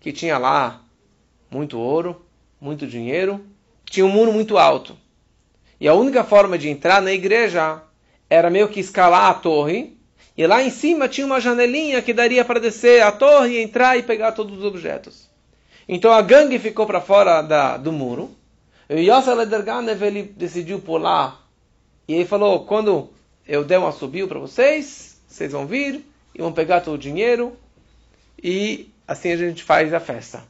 que 0.00 0.12
tinha 0.12 0.38
lá 0.38 0.80
muito 1.50 1.78
ouro, 1.78 2.24
muito 2.58 2.86
dinheiro, 2.86 3.44
tinha 3.84 4.06
um 4.06 4.10
muro 4.10 4.32
muito 4.32 4.56
alto. 4.56 4.96
E 5.78 5.86
a 5.86 5.94
única 5.94 6.24
forma 6.24 6.58
de 6.58 6.68
entrar 6.68 7.02
na 7.02 7.12
igreja 7.12 7.82
era 8.28 8.48
meio 8.48 8.68
que 8.68 8.80
escalar 8.80 9.30
a 9.30 9.34
torre, 9.34 9.96
e 10.36 10.46
lá 10.46 10.62
em 10.62 10.70
cima 10.70 11.08
tinha 11.08 11.26
uma 11.26 11.40
janelinha 11.40 12.00
que 12.00 12.14
daria 12.14 12.44
para 12.44 12.60
descer 12.60 13.02
a 13.02 13.12
torre, 13.12 13.60
entrar 13.60 13.98
e 13.98 14.02
pegar 14.02 14.32
todos 14.32 14.58
os 14.58 14.64
objetos. 14.64 15.29
Então 15.92 16.12
a 16.12 16.22
gangue 16.22 16.56
ficou 16.60 16.86
para 16.86 17.00
fora 17.00 17.42
da, 17.42 17.76
do 17.76 17.90
muro. 17.90 18.30
E 18.88 19.10
Yosef 19.10 19.36
Lederganev 19.36 20.00
ele 20.00 20.22
decidiu 20.22 20.78
pular. 20.78 21.44
E 22.06 22.14
ele 22.14 22.24
falou: 22.24 22.64
quando 22.64 23.10
eu 23.44 23.64
der 23.64 23.80
um 23.80 23.88
assobio 23.88 24.28
para 24.28 24.38
vocês, 24.38 25.20
vocês 25.26 25.50
vão 25.50 25.66
vir 25.66 26.06
e 26.32 26.40
vão 26.40 26.52
pegar 26.52 26.82
todo 26.82 26.94
o 26.94 26.98
dinheiro. 26.98 27.56
E 28.40 28.88
assim 29.04 29.32
a 29.32 29.36
gente 29.36 29.64
faz 29.64 29.92
a 29.92 29.98
festa. 29.98 30.44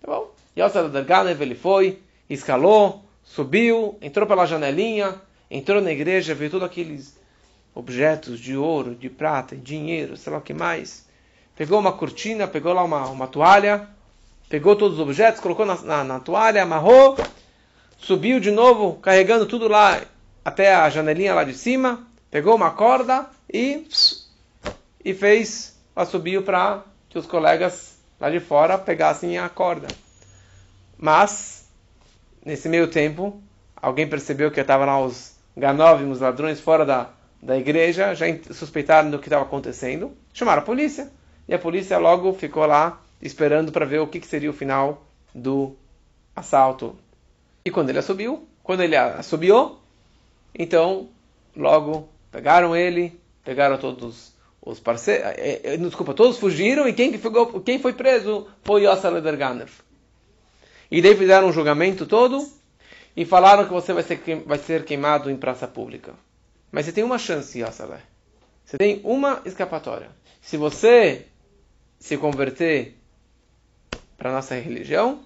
Tá 0.00 0.08
bom? 0.08 0.34
Yosef 0.58 0.86
Lederganev 0.86 1.40
ele 1.40 1.54
foi, 1.54 2.00
escalou, 2.28 3.04
subiu, 3.22 3.96
entrou 4.02 4.26
pela 4.26 4.44
janelinha, 4.44 5.14
entrou 5.48 5.80
na 5.80 5.92
igreja, 5.92 6.34
viu 6.34 6.50
todos 6.50 6.66
aqueles 6.66 7.16
objetos 7.72 8.40
de 8.40 8.56
ouro, 8.56 8.96
de 8.96 9.08
prata, 9.08 9.54
dinheiro, 9.54 10.16
sei 10.16 10.32
lá 10.32 10.40
o 10.40 10.42
que 10.42 10.52
mais. 10.52 11.06
pegou 11.54 11.78
uma 11.78 11.92
cortina, 11.92 12.48
pegou 12.48 12.72
lá 12.72 12.82
uma, 12.82 13.06
uma 13.06 13.28
toalha, 13.28 13.93
pegou 14.48 14.76
todos 14.76 14.98
os 14.98 15.02
objetos, 15.02 15.40
colocou 15.40 15.66
na, 15.66 15.80
na, 15.82 16.04
na 16.04 16.20
toalha, 16.20 16.62
amarrou, 16.62 17.16
subiu 17.98 18.38
de 18.40 18.50
novo, 18.50 18.94
carregando 18.94 19.46
tudo 19.46 19.68
lá 19.68 20.00
até 20.44 20.74
a 20.74 20.90
janelinha 20.90 21.34
lá 21.34 21.44
de 21.44 21.54
cima, 21.54 22.06
pegou 22.30 22.54
uma 22.54 22.70
corda 22.70 23.26
e, 23.52 23.86
e 25.04 25.14
fez, 25.14 25.78
subiu 26.10 26.42
para 26.42 26.82
que 27.08 27.18
os 27.18 27.26
colegas 27.26 27.98
lá 28.20 28.30
de 28.30 28.40
fora 28.40 28.76
pegassem 28.76 29.38
a 29.38 29.48
corda. 29.48 29.88
Mas, 30.98 31.68
nesse 32.44 32.68
meio 32.68 32.88
tempo, 32.88 33.42
alguém 33.76 34.08
percebeu 34.08 34.50
que 34.50 34.60
estavam 34.60 34.86
lá 34.86 35.00
os 35.00 35.34
ganóvimos, 35.56 36.20
ladrões 36.20 36.60
fora 36.60 36.84
da, 36.84 37.10
da 37.42 37.56
igreja, 37.56 38.14
já 38.14 38.26
suspeitaram 38.50 39.10
do 39.10 39.18
que 39.18 39.26
estava 39.26 39.44
acontecendo, 39.44 40.16
chamaram 40.32 40.62
a 40.62 40.64
polícia. 40.64 41.10
E 41.46 41.54
a 41.54 41.58
polícia 41.58 41.98
logo 41.98 42.32
ficou 42.32 42.64
lá 42.64 42.98
esperando 43.24 43.72
para 43.72 43.86
ver 43.86 44.00
o 44.00 44.06
que, 44.06 44.20
que 44.20 44.26
seria 44.26 44.50
o 44.50 44.52
final 44.52 45.06
do 45.34 45.74
assalto. 46.36 46.96
E 47.64 47.70
quando 47.70 47.88
ele 47.88 48.02
subiu, 48.02 48.46
quando 48.62 48.82
ele 48.82 48.94
assobiou, 48.94 49.80
então 50.54 51.08
logo 51.56 52.08
pegaram 52.30 52.76
ele, 52.76 53.18
pegaram 53.42 53.78
todos 53.78 54.34
os 54.60 54.78
parceiros, 54.78 55.26
eh, 55.38 55.60
eh, 55.64 55.76
desculpa, 55.78 56.12
todos 56.12 56.38
fugiram 56.38 56.86
e 56.86 56.92
quem, 56.92 57.16
ficou, 57.16 57.60
quem 57.60 57.78
foi 57.78 57.94
preso 57.94 58.46
foi 58.62 58.84
Yossi 58.84 59.08
Lederganer. 59.08 59.68
E 60.90 61.00
daí 61.00 61.16
fizeram 61.16 61.48
um 61.48 61.52
julgamento 61.52 62.06
todo 62.06 62.46
e 63.16 63.24
falaram 63.24 63.64
que 63.64 63.72
você 63.72 63.92
vai 63.92 64.02
ser, 64.02 64.20
vai 64.46 64.58
ser 64.58 64.84
queimado 64.84 65.30
em 65.30 65.36
praça 65.36 65.66
pública. 65.66 66.14
Mas 66.70 66.84
você 66.84 66.92
tem 66.92 67.04
uma 67.04 67.18
chance, 67.18 67.58
Yossalé. 67.58 68.00
Você 68.64 68.76
tem 68.76 69.00
uma 69.04 69.40
escapatória. 69.44 70.08
Se 70.42 70.56
você 70.56 71.26
se 71.98 72.16
converter 72.16 72.98
para 74.24 74.32
nossa 74.32 74.54
religião, 74.54 75.20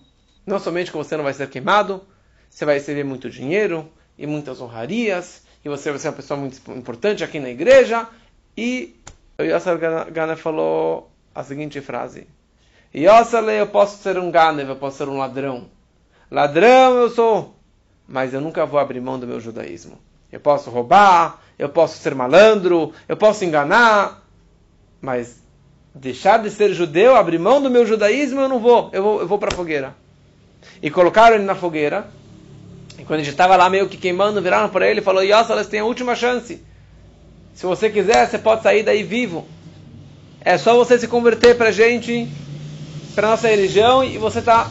não 0.45 0.59
somente 0.59 0.91
que 0.91 0.97
você 0.97 1.17
não 1.17 1.23
vai 1.23 1.33
ser 1.33 1.49
queimado, 1.49 2.03
você 2.51 2.65
vai 2.65 2.75
receber 2.75 3.05
muito 3.05 3.31
dinheiro 3.31 3.89
e 4.19 4.27
muitas 4.27 4.61
honrarias, 4.61 5.45
e 5.65 5.69
você 5.69 5.91
vai 5.91 6.01
ser 6.01 6.09
uma 6.09 6.15
pessoa 6.15 6.41
muito 6.41 6.61
importante 6.73 7.23
aqui 7.23 7.39
na 7.39 7.49
igreja. 7.49 8.09
E 8.57 8.97
o 9.39 9.45
Yasser 9.45 9.79
Gana 9.79 10.35
falou 10.35 11.13
a 11.33 11.45
seguinte 11.45 11.81
frase: 11.81 12.27
Yossale, 12.93 13.53
eu 13.53 13.69
posso 13.69 14.03
ser 14.03 14.19
um 14.19 14.33
Ganev, 14.33 14.69
eu 14.69 14.75
posso 14.75 14.99
ser 14.99 15.09
um 15.09 15.17
ladrão. 15.17 15.71
Ladrão 16.29 16.97
eu 16.97 17.09
sou, 17.09 17.55
mas 18.05 18.35
eu 18.35 18.41
nunca 18.41 18.67
vou 18.67 18.81
abrir 18.81 19.01
mão 19.01 19.17
do 19.17 19.29
meu 19.29 19.39
judaísmo. 19.39 19.97
Eu 20.33 20.41
posso 20.41 20.71
roubar, 20.71 21.41
eu 21.57 21.69
posso 21.69 21.99
ser 21.99 22.17
malandro, 22.17 22.93
eu 23.09 23.17
posso 23.17 23.45
enganar, 23.45 24.29
mas 25.01 25.41
deixar 25.95 26.39
de 26.43 26.51
ser 26.51 26.73
judeu, 26.73 27.17
abrir 27.17 27.39
mão 27.39 27.61
do 27.61 27.71
meu 27.71 27.87
judaísmo, 27.87 28.41
eu 28.41 28.49
não 28.49 28.59
vou. 28.59 28.91
Eu 28.93 29.03
vou, 29.03 29.21
eu 29.21 29.27
vou 29.27 29.39
para 29.39 29.53
a 29.53 29.57
fogueira. 29.57 29.95
E 30.83 30.91
colocaram 30.91 31.37
ele 31.37 31.45
na 31.45 31.55
fogueira. 31.55 32.07
E 32.99 33.05
quando 33.05 33.21
gente 33.21 33.31
estava 33.31 33.57
lá 33.57 33.69
meio 33.71 33.89
que 33.89 33.97
queimando, 33.97 34.43
viraram 34.43 34.69
para 34.69 34.89
ele 34.89 35.01
e 35.01 35.05
falou: 35.05 35.23
Yossales, 35.23 35.67
tem 35.67 35.81
a 35.81 35.85
última 35.85 36.15
chance. 36.15 36.63
Se 37.55 37.67
você 37.67 37.91
quiser, 37.91 38.29
você 38.29 38.39
pode 38.39 38.63
sair 38.63 38.83
daí 38.83 39.03
vivo. 39.03 39.47
É 40.41 40.57
só 40.57 40.77
você 40.77 40.99
se 40.99 41.09
converter 41.09 41.57
para 41.57 41.69
a 41.69 41.73
gente 41.73 42.29
para 43.15 43.29
nossa 43.29 43.49
religião 43.49 44.05
e 44.05 44.17
você 44.17 44.39
está 44.39 44.71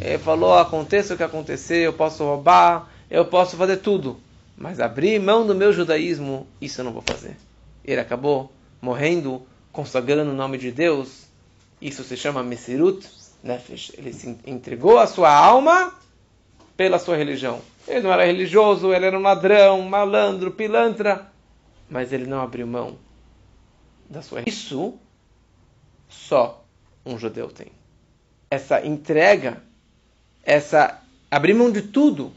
é, 0.00 0.18
falou 0.18 0.54
aconteça 0.54 1.14
o 1.14 1.16
que 1.16 1.22
acontecer, 1.22 1.86
eu 1.86 1.92
posso 1.92 2.24
roubar, 2.24 2.88
eu 3.10 3.24
posso 3.24 3.56
fazer 3.56 3.78
tudo, 3.78 4.18
mas 4.56 4.80
abrir 4.80 5.20
mão 5.20 5.46
do 5.46 5.54
meu 5.54 5.72
judaísmo, 5.72 6.46
isso 6.60 6.80
eu 6.80 6.84
não 6.84 6.92
vou 6.92 7.02
fazer. 7.06 7.36
Ele 7.84 8.00
acabou 8.00 8.50
morrendo, 8.80 9.42
consagrando 9.78 10.32
o 10.32 10.34
nome 10.34 10.58
de 10.58 10.72
Deus. 10.72 11.28
Isso 11.80 12.02
se 12.02 12.16
chama 12.16 12.42
Mesirut 12.42 13.08
Nefesh. 13.44 13.92
Ele 13.96 14.12
se 14.12 14.36
entregou 14.44 14.98
a 14.98 15.06
sua 15.06 15.32
alma 15.32 15.94
pela 16.76 16.98
sua 16.98 17.16
religião. 17.16 17.60
Ele 17.86 18.00
não 18.00 18.12
era 18.12 18.26
religioso, 18.26 18.92
ele 18.92 19.06
era 19.06 19.16
um 19.16 19.22
ladrão, 19.22 19.80
malandro, 19.82 20.50
pilantra, 20.50 21.30
mas 21.88 22.12
ele 22.12 22.26
não 22.26 22.40
abriu 22.40 22.66
mão 22.66 22.96
da 24.10 24.20
sua. 24.20 24.42
Isso 24.44 24.94
só 26.08 26.64
um 27.06 27.16
judeu 27.16 27.46
tem. 27.46 27.68
Essa 28.50 28.84
entrega, 28.84 29.62
essa 30.42 31.00
abrir 31.30 31.54
mão 31.54 31.70
de 31.70 31.82
tudo, 31.82 32.32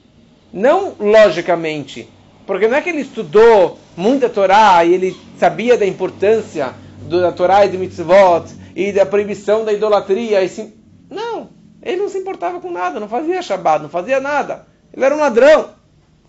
não 0.54 0.96
logicamente, 1.00 2.08
porque 2.46 2.68
não 2.68 2.78
é 2.78 2.82
que 2.84 2.90
ele 2.90 3.02
estudou 3.02 3.80
muita 3.98 4.30
Torá 4.30 4.86
e 4.86 4.94
ele 4.94 5.18
sabia 5.40 5.76
da 5.76 5.88
importância 5.88 6.76
da 7.10 7.32
Torá 7.32 7.66
e 7.66 7.70
do 7.70 7.80
mitzvot 7.80 8.52
e 8.76 8.92
da 8.92 9.06
proibição 9.06 9.66
da 9.66 9.74
idolatria. 9.74 10.44
E 10.44 10.50
sim... 10.50 10.74
Não, 11.10 11.50
ele 11.82 11.98
não 11.98 12.10
se 12.10 12.18
importava 12.18 12.60
com 12.60 12.72
nada, 12.72 13.00
não 13.00 13.10
fazia 13.10 13.42
Shabbat, 13.42 13.82
não 13.82 13.90
fazia 13.90 14.20
nada. 14.20 14.66
Ele 14.94 15.04
era 15.04 15.16
um 15.16 15.20
ladrão. 15.20 15.74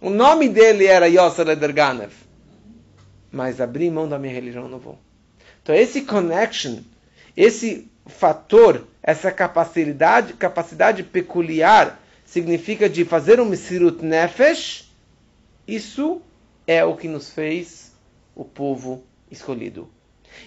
O 0.00 0.10
nome 0.10 0.48
dele 0.48 0.86
era 0.86 1.06
Yosser 1.06 1.48
Ederganev. 1.48 2.12
Mas 3.30 3.60
abrir 3.60 3.90
mão 3.90 4.08
da 4.08 4.18
minha 4.18 4.34
religião 4.34 4.68
não 4.68 4.78
vou. 4.78 4.98
Então 5.62 5.74
esse 5.74 6.02
connection, 6.02 6.78
esse 7.36 7.88
fator, 8.06 8.86
essa 9.02 9.30
capacidade, 9.30 10.34
capacidade 10.34 11.02
peculiar, 11.02 12.00
significa 12.24 12.88
de 12.88 13.04
fazer 13.04 13.40
um 13.40 13.44
Mesirut 13.44 14.04
Nefesh, 14.04 14.90
isso 15.66 16.20
é 16.66 16.84
o 16.84 16.96
que 16.96 17.06
nos 17.06 17.30
fez 17.30 17.92
o 18.34 18.44
povo 18.44 19.04
escolhido. 19.30 19.88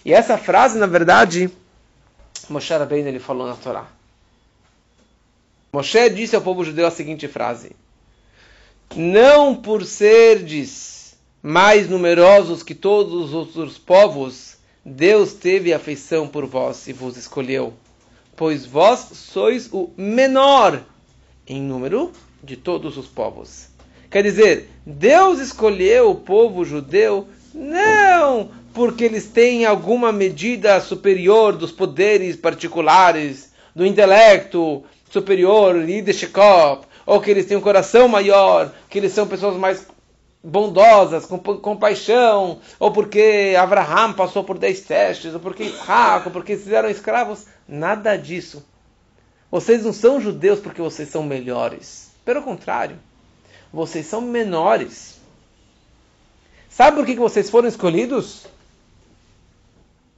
E 0.04 0.14
essa 0.14 0.38
frase, 0.38 0.78
na 0.78 0.86
verdade, 0.86 1.50
Moshe 2.50 2.74
Rabbeinu 2.74 3.08
ele 3.08 3.20
falou 3.20 3.48
na 3.48 3.56
Torá. 3.56 3.88
Moshe 5.74 6.10
disse 6.10 6.36
ao 6.36 6.42
povo 6.42 6.64
judeu 6.64 6.86
a 6.88 6.92
seguinte 6.92 7.28
frase: 7.28 7.76
Não 8.96 9.56
por 9.56 9.84
serdes 9.84 11.18
mais 11.42 11.90
numerosos 11.90 12.64
que 12.64 12.76
todos 12.76 13.14
os 13.14 13.34
outros 13.34 13.78
povos, 13.78 14.58
Deus 14.84 15.34
teve 15.34 15.74
afeição 15.74 16.28
por 16.28 16.46
vós 16.46 16.88
e 16.88 16.94
vos 16.94 17.18
escolheu, 17.18 17.74
pois 18.36 18.66
vós 18.66 19.00
sois 19.14 19.70
o 19.72 19.92
menor 19.98 20.84
em 21.48 21.62
número 21.62 22.12
de 22.44 22.56
todos 22.56 22.98
os 22.98 23.08
povos. 23.08 23.68
Quer 24.10 24.24
dizer, 24.24 24.70
Deus 24.86 25.40
escolheu 25.40 26.12
o 26.12 26.16
povo 26.16 26.64
judeu 26.64 27.28
não 27.54 28.52
porque 28.76 29.06
eles 29.06 29.26
têm 29.26 29.66
alguma 29.66 30.12
medida 30.12 30.82
superior 30.82 31.56
dos 31.56 31.72
poderes 31.72 32.36
particulares, 32.36 33.54
do 33.74 33.86
intelecto 33.86 34.84
superior, 35.10 35.74
leadership, 35.74 36.34
ou 37.06 37.22
que 37.22 37.32
eles 37.32 37.46
têm 37.46 37.56
um 37.56 37.62
coração 37.62 38.10
maior, 38.10 38.72
que 38.90 38.98
eles 38.98 39.14
são 39.14 39.26
pessoas 39.26 39.56
mais 39.56 39.88
bondosas, 40.44 41.26
com 41.26 41.40
compaixão, 41.40 42.60
ou 42.78 42.92
porque 42.92 43.56
Abraham 43.58 44.12
passou 44.12 44.44
por 44.44 44.58
dez 44.58 44.82
testes, 44.82 45.34
ou 45.34 45.40
porque 45.40 45.64
Isaac, 45.64 46.28
ou 46.28 46.34
porque 46.34 46.58
fizeram 46.58 46.90
escravos. 46.90 47.46
Nada 47.66 48.18
disso. 48.18 48.64
Vocês 49.50 49.86
não 49.86 49.94
são 49.94 50.20
judeus 50.20 50.60
porque 50.60 50.82
vocês 50.82 51.08
são 51.08 51.24
melhores. 51.24 52.12
Pelo 52.26 52.42
contrário, 52.42 53.00
vocês 53.72 54.06
são 54.06 54.20
menores. 54.20 55.16
Sabe 56.70 56.98
por 56.98 57.06
que 57.06 57.16
vocês 57.16 57.50
foram 57.50 57.70
escolhidos? 57.70 58.48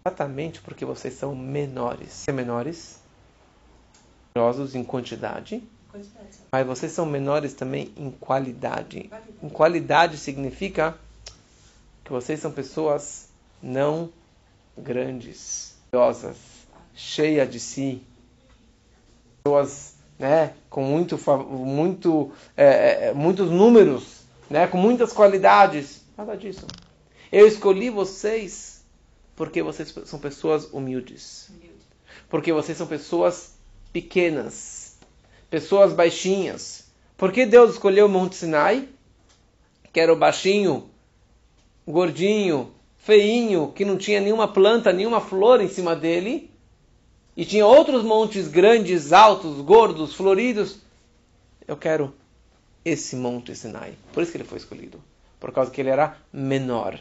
Exatamente 0.07 0.61
porque 0.61 0.85
vocês 0.85 1.15
são 1.15 1.35
menores. 1.35 2.13
Ser 2.13 2.31
menores, 2.31 2.97
numerosos 4.33 4.73
em 4.73 4.81
quantidade, 4.81 5.61
mas 6.49 6.65
vocês 6.65 6.93
são 6.93 7.05
menores 7.05 7.53
também 7.53 7.91
em 7.97 8.09
qualidade. 8.09 9.09
Em 9.43 9.49
qualidade 9.49 10.17
significa 10.17 10.97
que 12.05 12.11
vocês 12.11 12.39
são 12.39 12.53
pessoas 12.53 13.27
não 13.61 14.09
grandes, 14.77 15.75
orgulhosas, 15.91 16.37
cheias 16.95 17.51
de 17.51 17.59
si, 17.59 18.01
pessoas 19.43 19.95
né, 20.17 20.53
com 20.69 20.83
muito, 20.83 21.19
muito, 21.49 22.31
é, 22.55 23.09
é, 23.09 23.13
muitos 23.13 23.51
números, 23.51 24.21
né, 24.49 24.67
com 24.67 24.77
muitas 24.77 25.11
qualidades. 25.11 26.01
Nada 26.17 26.37
disso. 26.37 26.65
Eu 27.29 27.45
escolhi 27.45 27.89
vocês 27.89 28.76
porque 29.37 29.63
vocês 29.63 29.95
são 30.05 30.19
pessoas 30.19 30.65
humildes. 30.65 31.49
Porque 32.27 32.51
vocês 32.51 32.77
são 32.77 32.85
pessoas 32.85 33.53
pequenas 33.93 34.87
pessoas 35.49 35.93
baixinhas. 35.93 36.85
Por 37.17 37.31
que 37.31 37.45
Deus 37.45 37.71
escolheu 37.71 38.05
o 38.05 38.09
Monte 38.09 38.35
Sinai? 38.35 38.87
Que 39.91 39.99
era 39.99 40.13
o 40.13 40.15
baixinho, 40.15 40.89
gordinho, 41.87 42.71
feinho, 42.97 43.71
que 43.73 43.85
não 43.85 43.97
tinha 43.97 44.21
nenhuma 44.21 44.47
planta, 44.47 44.93
nenhuma 44.93 45.21
flor 45.21 45.61
em 45.61 45.69
cima 45.69 45.95
dele. 45.95 46.51
E 47.35 47.45
tinha 47.45 47.65
outros 47.65 48.03
montes 48.03 48.47
grandes, 48.47 49.13
altos, 49.13 49.61
gordos, 49.61 50.13
floridos. 50.13 50.79
Eu 51.67 51.77
quero 51.77 52.13
esse 52.83 53.15
Monte 53.15 53.55
Sinai. 53.55 53.93
Por 54.11 54.23
isso 54.23 54.31
que 54.31 54.37
ele 54.37 54.43
foi 54.43 54.57
escolhido. 54.57 55.01
Por 55.39 55.51
causa 55.51 55.71
que 55.71 55.79
ele 55.79 55.89
era 55.89 56.17
menor. 56.33 56.99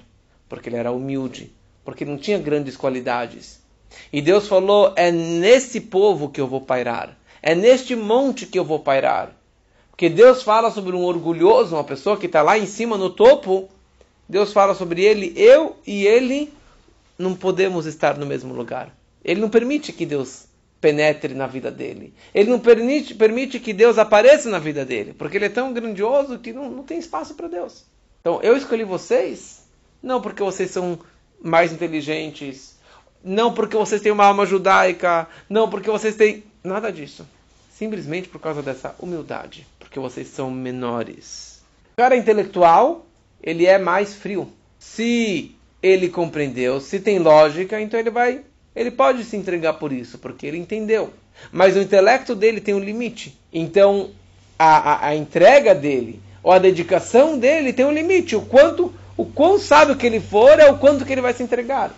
Porque 0.49 0.69
ele 0.69 0.77
era 0.77 0.93
humilde. 0.93 1.53
Porque 1.87 2.05
não 2.05 2.19
tinha 2.19 2.37
grandes 2.37 2.77
qualidades. 2.77 3.61
E 4.13 4.21
Deus 4.21 4.49
falou: 4.49 4.93
é 4.97 5.11
nesse 5.11 5.81
povo 5.81 6.29
que 6.29 6.41
eu 6.41 6.49
vou 6.49 6.61
pairar. 6.61 7.17
É 7.41 7.55
neste 7.55 7.95
monte 7.95 8.45
que 8.45 8.59
eu 8.59 8.65
vou 8.65 8.81
pairar. 8.81 9.35
Porque 9.91 10.11
Deus 10.11 10.43
fala 10.43 10.71
sobre 10.71 10.95
um 10.97 11.05
orgulhoso, 11.05 11.77
uma 11.77 11.85
pessoa 11.85 12.19
que 12.19 12.27
está 12.27 12.43
lá 12.43 12.59
em 12.59 12.67
cima 12.67 12.99
no 12.99 13.09
topo. 13.09 13.71
Deus 14.29 14.53
fala 14.53 14.75
sobre 14.75 15.05
ele, 15.05 15.33
eu 15.37 15.77
e 15.87 16.05
ele 16.05 16.53
não 17.17 17.35
podemos 17.35 17.87
estar 17.87 18.19
no 18.19 18.27
mesmo 18.27 18.53
lugar. 18.53 18.93
Ele 19.25 19.41
não 19.41 19.49
permite 19.49 19.93
que 19.93 20.05
Deus 20.05 20.47
penetre 20.81 21.35
na 21.35 21.47
vida 21.47 21.71
dele. 21.71 22.13
Ele 22.35 22.51
não 22.51 22.59
permite, 22.59 23.15
permite 23.15 23.61
que 23.61 23.73
Deus 23.73 23.97
apareça 23.97 24.51
na 24.51 24.59
vida 24.59 24.85
dele, 24.85 25.15
porque 25.15 25.37
ele 25.37 25.47
é 25.47 25.51
tão 25.51 25.73
grandioso 25.73 26.41
que 26.41 26.53
não, 26.53 26.69
não 26.69 26.83
tem 26.83 26.99
espaço 26.99 27.35
para 27.35 27.49
Deus. 27.49 27.85
Então, 28.21 28.43
eu 28.43 28.57
escolhi 28.57 28.83
vocês, 28.83 29.65
não 30.03 30.21
porque 30.21 30.43
vocês 30.43 30.71
são 30.73 30.99
mais 31.43 31.73
inteligentes, 31.73 32.77
não 33.23 33.53
porque 33.53 33.77
vocês 33.77 34.01
têm 34.01 34.13
uma 34.13 34.27
alma 34.27 34.47
judaica, 34.47 35.29
não 35.49 35.69
porque 35.69 35.91
vocês 35.91 36.17
têm. 36.17 36.45
Nada 36.63 36.91
disso. 36.91 37.27
Simplesmente 37.71 38.29
por 38.29 38.41
causa 38.41 38.63
dessa 38.63 38.95
humildade, 38.99 39.67
porque 39.79 40.01
vocês 40.01 40.29
são 40.29 40.51
menores. 40.51 41.63
O 41.93 41.97
cara 41.97 42.17
intelectual, 42.17 43.07
ele 43.43 43.67
é 43.67 43.79
mais 43.79 44.15
frio. 44.15 44.51
Se 44.79 45.55
ele 45.83 46.09
compreendeu, 46.09 46.81
se 46.81 47.01
tem 47.01 47.19
lógica, 47.19 47.81
então 47.81 48.01
ele 48.01 48.11
vai 48.11 48.43
ele 48.77 48.91
pode 48.91 49.25
se 49.25 49.35
entregar 49.39 49.73
por 49.73 49.91
isso, 49.91 50.19
porque 50.19 50.47
ele 50.47 50.59
entendeu. 50.59 51.11
Mas 51.51 51.75
o 51.75 51.81
intelecto 51.81 52.35
dele 52.35 52.61
tem 52.61 52.75
um 52.75 52.79
limite. 52.79 53.35
Então, 53.51 54.11
a, 54.59 54.77
a, 54.77 55.09
a 55.09 55.17
entrega 55.17 55.75
dele, 55.75 56.21
ou 56.43 56.53
a 56.53 56.59
dedicação 56.59 57.39
dele 57.39 57.73
tem 57.73 57.87
um 57.87 57.93
limite. 57.93 58.37
O 58.37 58.43
quanto, 58.43 58.93
o 59.17 59.25
quão 59.25 59.59
sábio 59.59 59.97
que 59.97 60.07
ele 60.07 60.21
for, 60.21 60.59
é 60.59 60.71
o 60.71 60.79
quanto 60.79 61.05
que 61.05 61.13
ele 61.13 61.21
vai 61.21 61.33
se 61.33 61.43
entregar. 61.43 61.93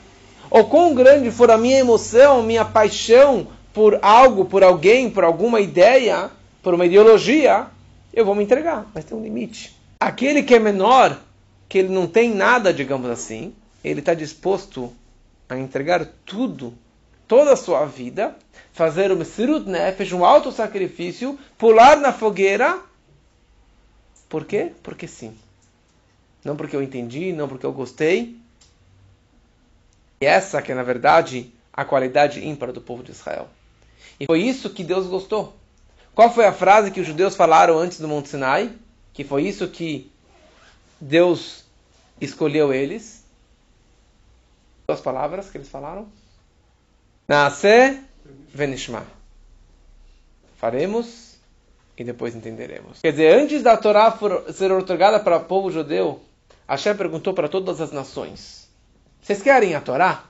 Ou 0.50 0.64
quão 0.64 0.94
grande 0.94 1.30
for 1.30 1.50
a 1.50 1.58
minha 1.58 1.78
emoção, 1.78 2.42
minha 2.42 2.64
paixão 2.64 3.48
por 3.72 3.98
algo, 4.02 4.44
por 4.44 4.62
alguém, 4.62 5.10
por 5.10 5.24
alguma 5.24 5.60
ideia, 5.60 6.30
por 6.62 6.74
uma 6.74 6.86
ideologia, 6.86 7.66
eu 8.12 8.24
vou 8.24 8.34
me 8.34 8.44
entregar. 8.44 8.86
Mas 8.94 9.04
tem 9.04 9.16
um 9.16 9.22
limite. 9.22 9.76
Aquele 10.00 10.42
que 10.42 10.54
é 10.54 10.58
menor, 10.58 11.18
que 11.68 11.78
ele 11.78 11.88
não 11.88 12.06
tem 12.06 12.34
nada, 12.34 12.72
digamos 12.72 13.10
assim, 13.10 13.52
ele 13.84 14.00
está 14.00 14.14
disposto 14.14 14.92
a 15.48 15.58
entregar 15.58 16.06
tudo, 16.24 16.74
toda 17.26 17.52
a 17.52 17.56
sua 17.56 17.84
vida, 17.84 18.36
fazer 18.72 19.10
o 19.10 19.16
Mesirut 19.16 19.68
Nefesh, 19.68 20.12
um 20.12 20.24
alto 20.24 20.52
sacrifício, 20.52 21.38
pular 21.56 21.96
na 21.96 22.12
fogueira. 22.12 22.80
Por 24.28 24.44
quê? 24.44 24.72
Porque 24.82 25.06
sim. 25.06 25.34
Não 26.44 26.56
porque 26.56 26.74
eu 26.74 26.82
entendi, 26.82 27.32
não 27.32 27.48
porque 27.48 27.66
eu 27.66 27.72
gostei. 27.72 28.36
E 30.20 30.26
essa 30.26 30.60
que 30.62 30.72
é, 30.72 30.74
na 30.74 30.82
verdade, 30.82 31.52
a 31.72 31.84
qualidade 31.84 32.44
ímpar 32.46 32.72
do 32.72 32.80
povo 32.80 33.02
de 33.02 33.12
Israel. 33.12 33.48
E 34.18 34.26
foi 34.26 34.40
isso 34.42 34.70
que 34.70 34.82
Deus 34.82 35.06
gostou. 35.06 35.54
Qual 36.14 36.32
foi 36.32 36.46
a 36.46 36.52
frase 36.52 36.90
que 36.90 37.00
os 37.00 37.06
judeus 37.06 37.36
falaram 37.36 37.78
antes 37.78 38.00
do 38.00 38.08
Monte 38.08 38.28
Sinai? 38.28 38.72
Que 39.12 39.22
foi 39.24 39.44
isso 39.44 39.68
que 39.68 40.10
Deus 41.00 41.64
escolheu 42.20 42.72
eles 42.72 43.18
duas 44.88 45.02
palavras 45.02 45.50
que 45.50 45.58
eles 45.58 45.68
falaram? 45.68 46.08
Nasce 47.28 48.00
venishma. 48.48 49.04
Faremos 50.56 51.36
e 51.94 52.02
depois 52.02 52.34
entenderemos. 52.34 53.02
Quer 53.02 53.10
dizer, 53.10 53.34
antes 53.34 53.62
da 53.62 53.76
Torá 53.76 54.18
ser 54.50 54.72
otorgada 54.72 55.20
para 55.20 55.36
o 55.36 55.44
povo 55.44 55.70
judeu, 55.70 56.22
Hashem 56.68 56.94
perguntou 56.94 57.32
para 57.32 57.48
todas 57.48 57.80
as 57.80 57.90
nações: 57.90 58.68
Vocês 59.22 59.40
querem 59.40 59.74
a 59.74 59.80
Torá? 59.80 60.24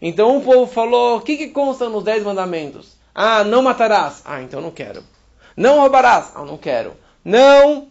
Então 0.00 0.36
o 0.36 0.42
povo 0.42 0.70
falou: 0.70 1.16
O 1.16 1.20
que, 1.20 1.36
que 1.36 1.48
consta 1.48 1.88
nos 1.88 2.04
dez 2.04 2.22
mandamentos? 2.22 2.96
Ah, 3.12 3.42
não 3.42 3.62
matarás. 3.62 4.22
Ah, 4.24 4.40
então 4.40 4.60
não 4.60 4.70
quero. 4.70 5.02
Não 5.56 5.80
roubarás. 5.80 6.30
Ah, 6.36 6.44
não 6.44 6.56
quero. 6.56 6.96
Não 7.24 7.88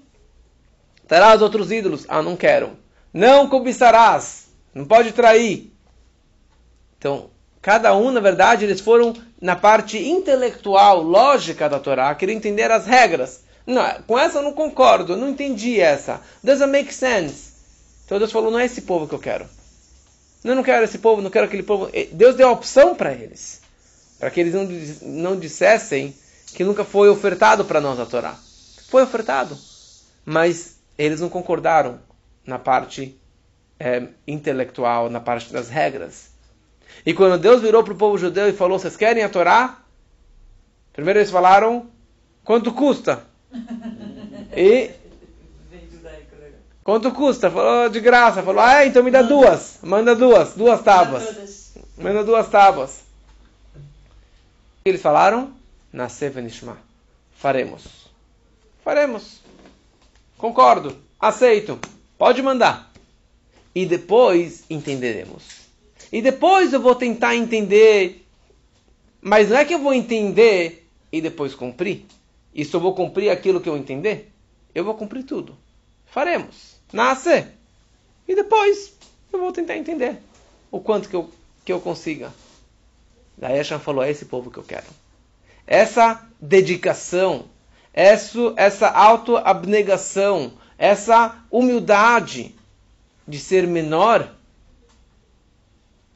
terás 1.08 1.42
outros 1.42 1.72
ídolos. 1.72 2.06
Ah, 2.08 2.22
não 2.22 2.38
quero. 2.38 2.78
Não 3.14 3.50
cobiçarás. 3.50 4.48
Não 4.74 4.86
pode 4.86 5.12
trair. 5.12 5.74
Então, 6.98 7.30
cada 7.62 7.94
um, 7.96 8.12
na 8.12 8.20
verdade, 8.20 8.66
eles 8.66 8.80
foram 8.80 9.14
na 9.42 9.56
parte 9.56 9.98
intelectual, 9.98 11.02
lógica 11.02 11.68
da 11.68 11.80
Torá, 11.80 12.14
querer 12.16 12.34
entender 12.34 12.72
as 12.72 12.86
regras. 12.86 13.44
Não, 13.66 13.84
com 14.04 14.18
essa 14.18 14.38
eu 14.40 14.44
não 14.44 14.54
concordo, 14.54 15.14
eu 15.14 15.18
não 15.18 15.30
entendi 15.30 15.80
essa. 15.80 16.22
Doesn't 16.44 16.72
make 16.72 16.94
sense. 16.94 17.55
Então 18.06 18.20
Deus 18.20 18.32
falou, 18.32 18.52
não 18.52 18.60
é 18.60 18.66
esse 18.66 18.82
povo 18.82 19.08
que 19.08 19.16
eu 19.16 19.20
quero. 19.20 19.48
Eu 20.44 20.56
não 20.56 20.64
quero 20.64 20.84
esse 20.84 21.00
povo, 21.00 21.22
não 21.22 21.32
quero 21.32 21.46
aquele 21.48 21.64
povo. 21.64 21.90
Deus 22.12 22.36
deu 22.36 22.48
a 22.48 22.52
opção 22.52 22.96
para 22.96 23.12
eles. 23.12 23.62
Para 24.20 24.30
que 24.30 24.40
eles 24.40 24.54
não, 24.54 24.64
não 25.02 25.40
dissessem 25.40 26.16
que 26.54 26.64
nunca 26.64 26.86
foi 26.86 27.10
ofertado 27.10 27.66
para 27.66 27.82
nós 27.82 28.00
a 28.00 28.06
Torá. 28.06 28.36
Foi 28.88 29.02
ofertado. 29.02 29.58
Mas 30.24 30.78
eles 30.98 31.20
não 31.20 31.30
concordaram 31.30 32.00
na 32.46 32.60
parte 32.60 33.20
é, 33.80 34.08
intelectual, 34.28 35.10
na 35.10 35.20
parte 35.20 35.52
das 35.52 35.70
regras. 35.70 36.30
E 37.06 37.14
quando 37.14 37.42
Deus 37.42 37.62
virou 37.62 37.84
para 37.84 37.94
o 37.94 37.98
povo 37.98 38.18
judeu 38.18 38.48
e 38.48 38.54
falou: 38.54 38.80
Vocês 38.80 38.96
querem 38.96 39.24
a 39.24 39.30
Torá? 39.30 39.80
Primeiro 40.94 41.20
eles 41.20 41.32
falaram: 41.32 41.88
Quanto 42.44 42.72
custa? 42.72 43.24
E. 44.56 44.92
Quanto 46.86 47.12
custa? 47.12 47.50
Falou 47.50 47.90
de 47.90 48.00
graça. 48.00 48.44
Falou: 48.44 48.62
Ah, 48.62 48.86
então 48.86 49.02
me 49.04 49.10
dá 49.10 49.24
duas. 49.24 49.80
Manda 49.82 50.16
duas. 50.16 50.54
Duas 50.54 50.84
tábuas. 50.84 51.74
Manda 51.98 52.24
duas 52.24 52.48
tábuas. 52.48 53.02
Eles 54.86 55.02
falaram: 55.02 55.52
Nascer 55.92 56.30
Venishma. 56.30 56.78
Faremos. 57.38 57.82
Faremos. 58.84 59.42
Concordo. 60.38 60.96
Aceito. 61.20 61.80
Pode 62.20 62.44
mandar. 62.44 62.92
E 63.74 63.88
depois 63.88 64.64
entenderemos. 64.70 65.44
E 66.12 66.22
depois 66.22 66.72
eu 66.72 66.80
vou 66.80 66.94
tentar 66.94 67.36
entender. 67.36 68.24
Mas 69.20 69.50
não 69.50 69.58
é 69.58 69.66
que 69.66 69.74
eu 69.74 69.80
vou 69.80 69.92
entender 69.92 70.88
e 71.12 71.20
depois 71.20 71.56
cumprir. 71.56 72.06
E 72.54 72.64
se 72.64 72.76
eu 72.76 72.80
vou 72.80 72.94
cumprir 72.94 73.32
aquilo 73.32 73.60
que 73.60 73.68
eu 73.68 73.76
entender, 73.76 74.32
eu 74.76 74.84
vou 74.84 74.94
cumprir 74.94 75.24
tudo. 75.24 75.58
Faremos. 76.06 76.75
Nasce. 76.92 77.48
E 78.28 78.36
depois 78.36 78.94
eu 79.32 79.40
vou 79.40 79.52
tentar 79.52 79.78
entender 79.78 80.18
o 80.72 80.80
quanto 80.80 81.10
que 81.10 81.16
eu, 81.16 81.30
que 81.64 81.72
eu 81.72 81.80
consiga. 81.80 82.34
Daí 83.38 83.58
Hashem 83.58 83.80
falou: 83.80 84.04
é 84.04 84.10
esse 84.10 84.26
povo 84.26 84.52
que 84.52 84.58
eu 84.58 84.64
quero. 84.64 84.88
Essa 85.68 86.28
dedicação, 86.40 87.46
essa, 87.94 88.54
essa 88.56 88.90
autoabnegação, 88.90 90.54
essa 90.78 91.44
humildade 91.50 92.56
de 93.28 93.40
ser 93.40 93.66
menor 93.68 94.36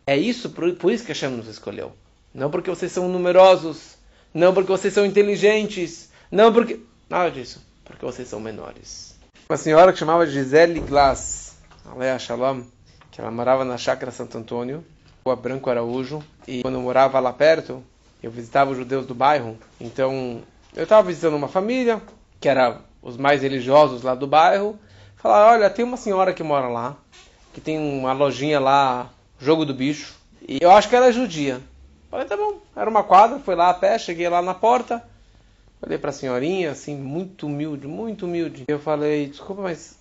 é 0.05 0.17
isso, 0.17 0.49
por, 0.49 0.73
por 0.73 0.91
isso 0.91 1.03
que 1.03 1.11
Hashem 1.11 1.29
nos 1.29 1.47
escolheu. 1.47 1.93
Não 2.33 2.49
porque 2.49 2.69
vocês 2.69 2.91
são 2.91 3.07
numerosos, 3.07 3.95
não 4.33 4.53
porque 4.53 4.71
vocês 4.71 4.91
são 4.91 5.05
inteligentes, 5.05 6.09
não 6.31 6.51
porque. 6.51 6.79
Nada 7.07 7.29
disso. 7.29 7.61
Porque 7.85 8.05
vocês 8.05 8.27
são 8.27 8.39
menores. 8.39 9.08
Uma 9.51 9.57
senhora 9.57 9.91
que 9.91 9.97
chamava 9.97 10.27
Gisele 10.27 10.79
Glass, 10.79 11.57
Alea 11.83 12.19
Shalom, 12.19 12.61
que 13.09 13.19
ela 13.19 13.31
morava 13.31 13.65
na 13.65 13.79
Chácara 13.79 14.11
Santo 14.11 14.37
Antônio, 14.37 14.85
Rua 15.25 15.35
Branco 15.35 15.71
Araújo, 15.71 16.21
e 16.47 16.61
quando 16.61 16.75
eu 16.75 16.81
morava 16.81 17.19
lá 17.19 17.33
perto, 17.33 17.83
eu 18.21 18.29
visitava 18.29 18.69
os 18.69 18.77
judeus 18.77 19.07
do 19.07 19.15
bairro. 19.15 19.57
Então, 19.81 20.43
eu 20.75 20.83
estava 20.83 21.07
visitando 21.07 21.35
uma 21.35 21.47
família, 21.47 21.99
que 22.39 22.47
era 22.47 22.79
os 23.01 23.17
mais 23.17 23.41
religiosos 23.41 24.03
lá 24.03 24.13
do 24.13 24.27
bairro. 24.27 24.77
Falaram: 25.15 25.53
olha, 25.53 25.69
tem 25.71 25.83
uma 25.83 25.97
senhora 25.97 26.31
que 26.31 26.43
mora 26.43 26.67
lá, 26.67 26.95
que 27.51 27.59
tem 27.59 27.79
uma 27.79 28.13
lojinha 28.13 28.59
lá 28.59 29.09
jogo 29.39 29.65
do 29.65 29.73
bicho. 29.73 30.13
E 30.47 30.59
eu 30.61 30.69
acho 30.69 30.87
que 30.87 30.95
era 30.95 31.11
judia. 31.11 31.59
Falei, 32.11 32.27
tá 32.27 32.37
bom. 32.37 32.59
Era 32.75 32.87
uma 32.87 33.01
quadra, 33.01 33.39
fui 33.39 33.55
lá 33.55 33.71
a 33.71 33.73
pé, 33.73 33.97
cheguei 33.97 34.29
lá 34.29 34.43
na 34.43 34.53
porta. 34.53 35.03
Olhei 35.81 35.97
pra 35.97 36.11
senhorinha, 36.11 36.71
assim, 36.71 36.95
muito 36.95 37.47
humilde, 37.47 37.87
muito 37.87 38.25
humilde. 38.25 38.65
Eu 38.67 38.79
falei, 38.79 39.27
desculpa, 39.27 39.61
mas 39.61 39.97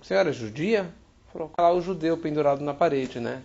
a 0.00 0.04
senhora 0.04 0.30
é 0.30 0.32
judia? 0.32 0.92
Falou, 1.32 1.52
lá 1.58 1.72
o 1.72 1.80
judeu 1.80 2.16
pendurado 2.18 2.64
na 2.64 2.74
parede, 2.74 3.20
né? 3.20 3.42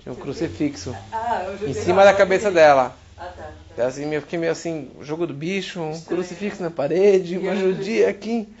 Tinha 0.00 0.12
um 0.12 0.16
crucifixo 0.16 0.94
ah, 1.12 1.46
em 1.64 1.72
cima 1.72 2.04
da 2.04 2.12
cabeça 2.12 2.50
dela. 2.50 2.96
Ah, 3.16 3.26
tá. 3.26 3.52
tá. 3.76 3.86
Assim, 3.86 4.12
eu 4.12 4.20
fiquei 4.22 4.38
meio 4.38 4.50
assim, 4.50 4.90
jogo 5.00 5.24
do 5.24 5.34
bicho, 5.34 5.80
um 5.80 6.00
crucifixo 6.00 6.62
na 6.62 6.70
parede, 6.70 7.38
uma 7.38 7.54
judia 7.54 8.08
aqui. 8.08 8.52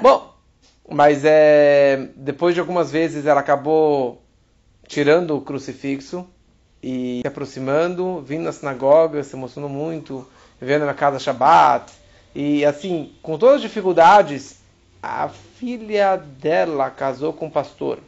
Bom, 0.00 0.34
mas 0.88 1.24
é, 1.26 2.08
depois 2.16 2.54
de 2.54 2.60
algumas 2.60 2.90
vezes 2.90 3.26
ela 3.26 3.40
acabou 3.40 4.22
tirando 4.86 5.36
o 5.36 5.42
crucifixo 5.42 6.26
e 6.82 7.20
se 7.22 7.28
aproximando, 7.28 8.22
vindo 8.22 8.44
na 8.44 8.52
sinagoga, 8.52 9.22
se 9.22 9.34
emocionou 9.36 9.70
muito, 9.70 10.26
vendo 10.64 10.86
na 10.86 10.94
casa 10.94 11.18
Shabbat. 11.18 11.92
E 12.34 12.64
assim, 12.64 13.14
com 13.22 13.38
todas 13.38 13.56
as 13.56 13.62
dificuldades, 13.62 14.60
a 15.02 15.28
filha 15.28 16.16
dela 16.16 16.90
casou 16.90 17.32
com 17.32 17.46
o 17.46 17.50
pastor. 17.50 17.98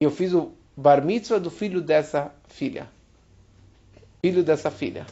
Eu 0.00 0.10
fiz 0.10 0.32
o 0.32 0.52
bar 0.76 1.04
mitzvah 1.04 1.38
do 1.38 1.50
filho 1.50 1.80
dessa 1.80 2.32
filha. 2.48 2.88
filho 4.20 4.42
dessa 4.42 4.70
filha. 4.70 5.06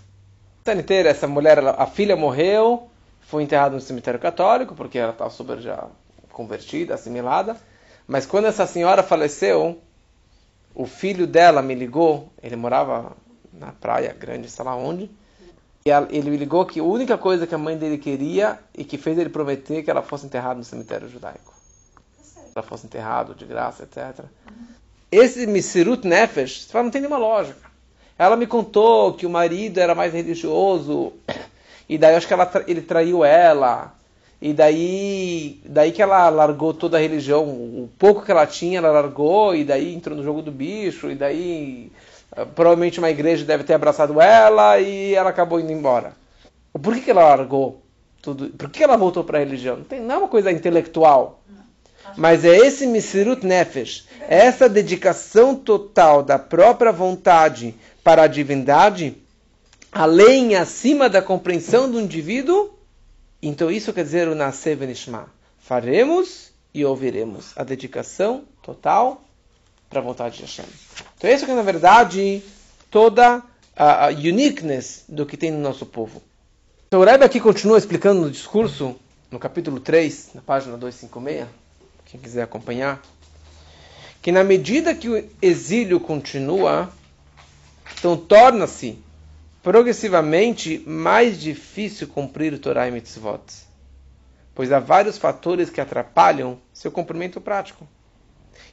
Inteira, 0.66 1.10
essa 1.10 1.26
mulher, 1.26 1.58
a 1.58 1.86
filha 1.86 2.16
morreu, 2.16 2.88
foi 3.20 3.42
enterrada 3.42 3.74
no 3.74 3.80
cemitério 3.80 4.18
católico, 4.18 4.74
porque 4.74 4.98
ela 4.98 5.12
estava 5.12 5.30
super 5.30 5.58
já 5.60 5.86
convertida, 6.30 6.94
assimilada. 6.94 7.56
Mas 8.06 8.26
quando 8.26 8.46
essa 8.46 8.66
senhora 8.66 9.02
faleceu, 9.02 9.80
o 10.74 10.86
filho 10.86 11.26
dela 11.26 11.62
me 11.62 11.74
ligou, 11.74 12.30
ele 12.42 12.56
morava 12.56 13.16
na 13.52 13.72
praia 13.72 14.12
grande, 14.12 14.48
sei 14.48 14.64
lá 14.64 14.74
onde, 14.74 15.10
e 15.84 15.90
ele 15.90 16.30
me 16.30 16.36
ligou 16.36 16.64
que 16.64 16.78
a 16.78 16.84
única 16.84 17.18
coisa 17.18 17.46
que 17.46 17.54
a 17.54 17.58
mãe 17.58 17.76
dele 17.76 17.98
queria 17.98 18.58
e 18.76 18.84
que 18.84 18.96
fez 18.96 19.18
ele 19.18 19.30
prometer 19.30 19.82
que 19.82 19.90
ela 19.90 20.02
fosse 20.02 20.26
enterrada 20.26 20.54
no 20.54 20.64
cemitério 20.64 21.08
judaico. 21.08 21.52
Ela 22.54 22.62
fosse 22.62 22.86
enterrada 22.86 23.34
de 23.34 23.44
graça, 23.44 23.82
etc. 23.82 24.24
Esse 25.10 25.46
Misirut 25.46 26.06
Nefesh, 26.06 26.68
não 26.72 26.90
tem 26.90 27.00
nenhuma 27.00 27.18
lógica. 27.18 27.70
Ela 28.16 28.36
me 28.36 28.46
contou 28.46 29.14
que 29.14 29.26
o 29.26 29.30
marido 29.30 29.78
era 29.78 29.94
mais 29.94 30.12
religioso, 30.12 31.12
e 31.88 31.98
daí 31.98 32.14
acho 32.14 32.28
que 32.28 32.32
ela, 32.32 32.50
ele 32.68 32.82
traiu 32.82 33.24
ela, 33.24 33.92
e 34.40 34.52
daí, 34.52 35.60
daí 35.64 35.90
que 35.90 36.02
ela 36.02 36.28
largou 36.28 36.72
toda 36.72 36.96
a 36.96 37.00
religião, 37.00 37.44
o 37.44 37.90
pouco 37.98 38.22
que 38.22 38.30
ela 38.30 38.46
tinha, 38.46 38.78
ela 38.78 38.92
largou, 38.92 39.54
e 39.54 39.64
daí 39.64 39.94
entrou 39.94 40.16
no 40.16 40.22
jogo 40.22 40.42
do 40.42 40.52
bicho, 40.52 41.10
e 41.10 41.14
daí 41.14 41.90
provavelmente 42.54 42.98
uma 42.98 43.10
igreja 43.10 43.44
deve 43.44 43.64
ter 43.64 43.74
abraçado 43.74 44.20
ela, 44.20 44.78
e 44.78 45.14
ela 45.14 45.30
acabou 45.30 45.60
indo 45.60 45.72
embora. 45.72 46.14
Por 46.72 46.94
que, 46.94 47.02
que 47.02 47.10
ela 47.10 47.28
largou 47.28 47.82
tudo? 48.20 48.48
Por 48.50 48.70
que 48.70 48.82
ela 48.82 48.96
voltou 48.96 49.22
para 49.22 49.38
a 49.38 49.40
religião? 49.40 49.76
Não, 49.76 49.84
tem, 49.84 50.00
não 50.00 50.14
é 50.14 50.18
uma 50.18 50.28
coisa 50.28 50.50
intelectual. 50.50 51.40
Mas 52.16 52.44
é 52.44 52.56
esse 52.56 52.86
Misirut 52.86 53.46
Nefesh, 53.46 54.06
é 54.28 54.46
essa 54.46 54.68
dedicação 54.68 55.54
total 55.54 56.22
da 56.22 56.38
própria 56.38 56.92
vontade 56.92 57.74
para 58.02 58.22
a 58.22 58.26
divindade, 58.26 59.16
além 59.90 60.52
e 60.52 60.56
acima 60.56 61.08
da 61.08 61.22
compreensão 61.22 61.90
do 61.90 62.00
indivíduo, 62.00 62.70
então 63.40 63.70
isso 63.70 63.92
quer 63.92 64.04
dizer 64.04 64.28
o 64.28 64.34
Nascer 64.34 64.76
Benishma. 64.76 65.28
Faremos 65.58 66.52
e 66.74 66.84
ouviremos. 66.84 67.52
A 67.56 67.64
dedicação 67.64 68.44
total 68.62 69.22
para 69.88 70.00
a 70.00 70.02
vontade 70.02 70.36
de 70.36 70.42
Hashem. 70.42 70.64
Então 71.22 71.30
isso 71.30 71.44
que 71.44 71.52
é, 71.52 71.54
na 71.54 71.62
verdade, 71.62 72.42
toda 72.90 73.44
a, 73.76 74.06
a 74.06 74.08
uniqueness 74.08 75.04
do 75.08 75.24
que 75.24 75.36
tem 75.36 75.52
no 75.52 75.60
nosso 75.60 75.86
povo. 75.86 76.20
Então 76.88 76.98
o 76.98 77.04
Rebbe 77.04 77.24
aqui 77.24 77.38
continua 77.38 77.78
explicando 77.78 78.22
no 78.22 78.28
discurso, 78.28 78.96
no 79.30 79.38
capítulo 79.38 79.78
3, 79.78 80.30
na 80.34 80.40
página 80.40 80.76
256, 80.76 81.46
quem 82.06 82.18
quiser 82.18 82.42
acompanhar, 82.42 83.00
que 84.20 84.32
na 84.32 84.42
medida 84.42 84.96
que 84.96 85.08
o 85.08 85.30
exílio 85.40 86.00
continua, 86.00 86.92
então 87.96 88.16
torna-se 88.16 88.98
progressivamente 89.62 90.82
mais 90.84 91.40
difícil 91.40 92.08
cumprir 92.08 92.52
o 92.52 92.58
Torah 92.58 92.88
e 92.88 92.90
Mitzvot, 92.90 93.44
pois 94.56 94.72
há 94.72 94.80
vários 94.80 95.18
fatores 95.18 95.70
que 95.70 95.80
atrapalham 95.80 96.58
seu 96.74 96.90
cumprimento 96.90 97.40
prático. 97.40 97.86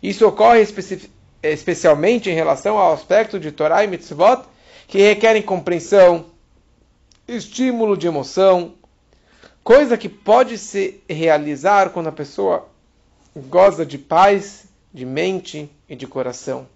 Isso 0.02 0.28
ocorre 0.28 0.62
especi 0.62 1.12
especialmente 1.42 2.30
em 2.30 2.34
relação 2.34 2.78
ao 2.78 2.94
aspecto 2.94 3.40
de 3.40 3.52
Torah 3.52 3.84
e 3.84 3.88
Mitzvot 3.88 4.44
que 4.88 4.98
requerem 4.98 5.42
compreensão, 5.42 6.26
estímulo 7.28 7.96
de 7.96 8.08
emoção, 8.08 8.74
coisa 9.64 9.98
que 9.98 10.10
pode 10.10 10.58
se 10.58 11.02
realizar 11.08 11.92
quando 11.92 12.08
a 12.08 12.12
pessoa 12.12 12.68
goza 13.36 13.86
de 13.86 14.00
paz, 14.00 14.66
de 14.92 15.06
mente 15.06 15.70
e 15.88 15.96
de 15.96 16.08
coração. 16.08 16.68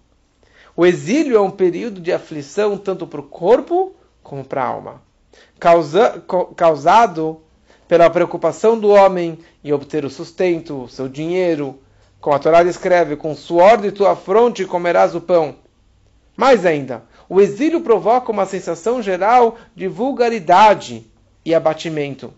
O 0.76 0.86
exílio 0.86 1.36
é 1.36 1.40
um 1.40 1.50
período 1.50 2.00
de 2.00 2.12
aflição 2.12 2.78
tanto 2.78 3.06
para 3.06 3.20
o 3.20 3.24
corpo 3.24 3.94
como 4.22 4.44
para 4.44 4.62
a 4.62 4.66
alma, 4.66 5.02
causa, 5.58 6.22
causado 6.56 7.40
pela 7.86 8.08
preocupação 8.08 8.78
do 8.78 8.88
homem 8.88 9.38
em 9.62 9.72
obter 9.72 10.04
o 10.04 10.10
sustento, 10.10 10.88
seu 10.88 11.08
dinheiro. 11.08 11.78
Como 12.24 12.34
a 12.34 12.38
Torá 12.38 12.62
descreve, 12.62 13.16
com 13.16 13.32
o 13.32 13.36
suor 13.36 13.76
de 13.76 13.92
tua 13.92 14.16
fronte 14.16 14.64
comerás 14.64 15.14
o 15.14 15.20
pão. 15.20 15.56
Mais 16.34 16.64
ainda, 16.64 17.02
o 17.28 17.38
exílio 17.38 17.82
provoca 17.82 18.32
uma 18.32 18.46
sensação 18.46 19.02
geral 19.02 19.58
de 19.76 19.86
vulgaridade 19.88 21.06
e 21.44 21.54
abatimento. 21.54 22.32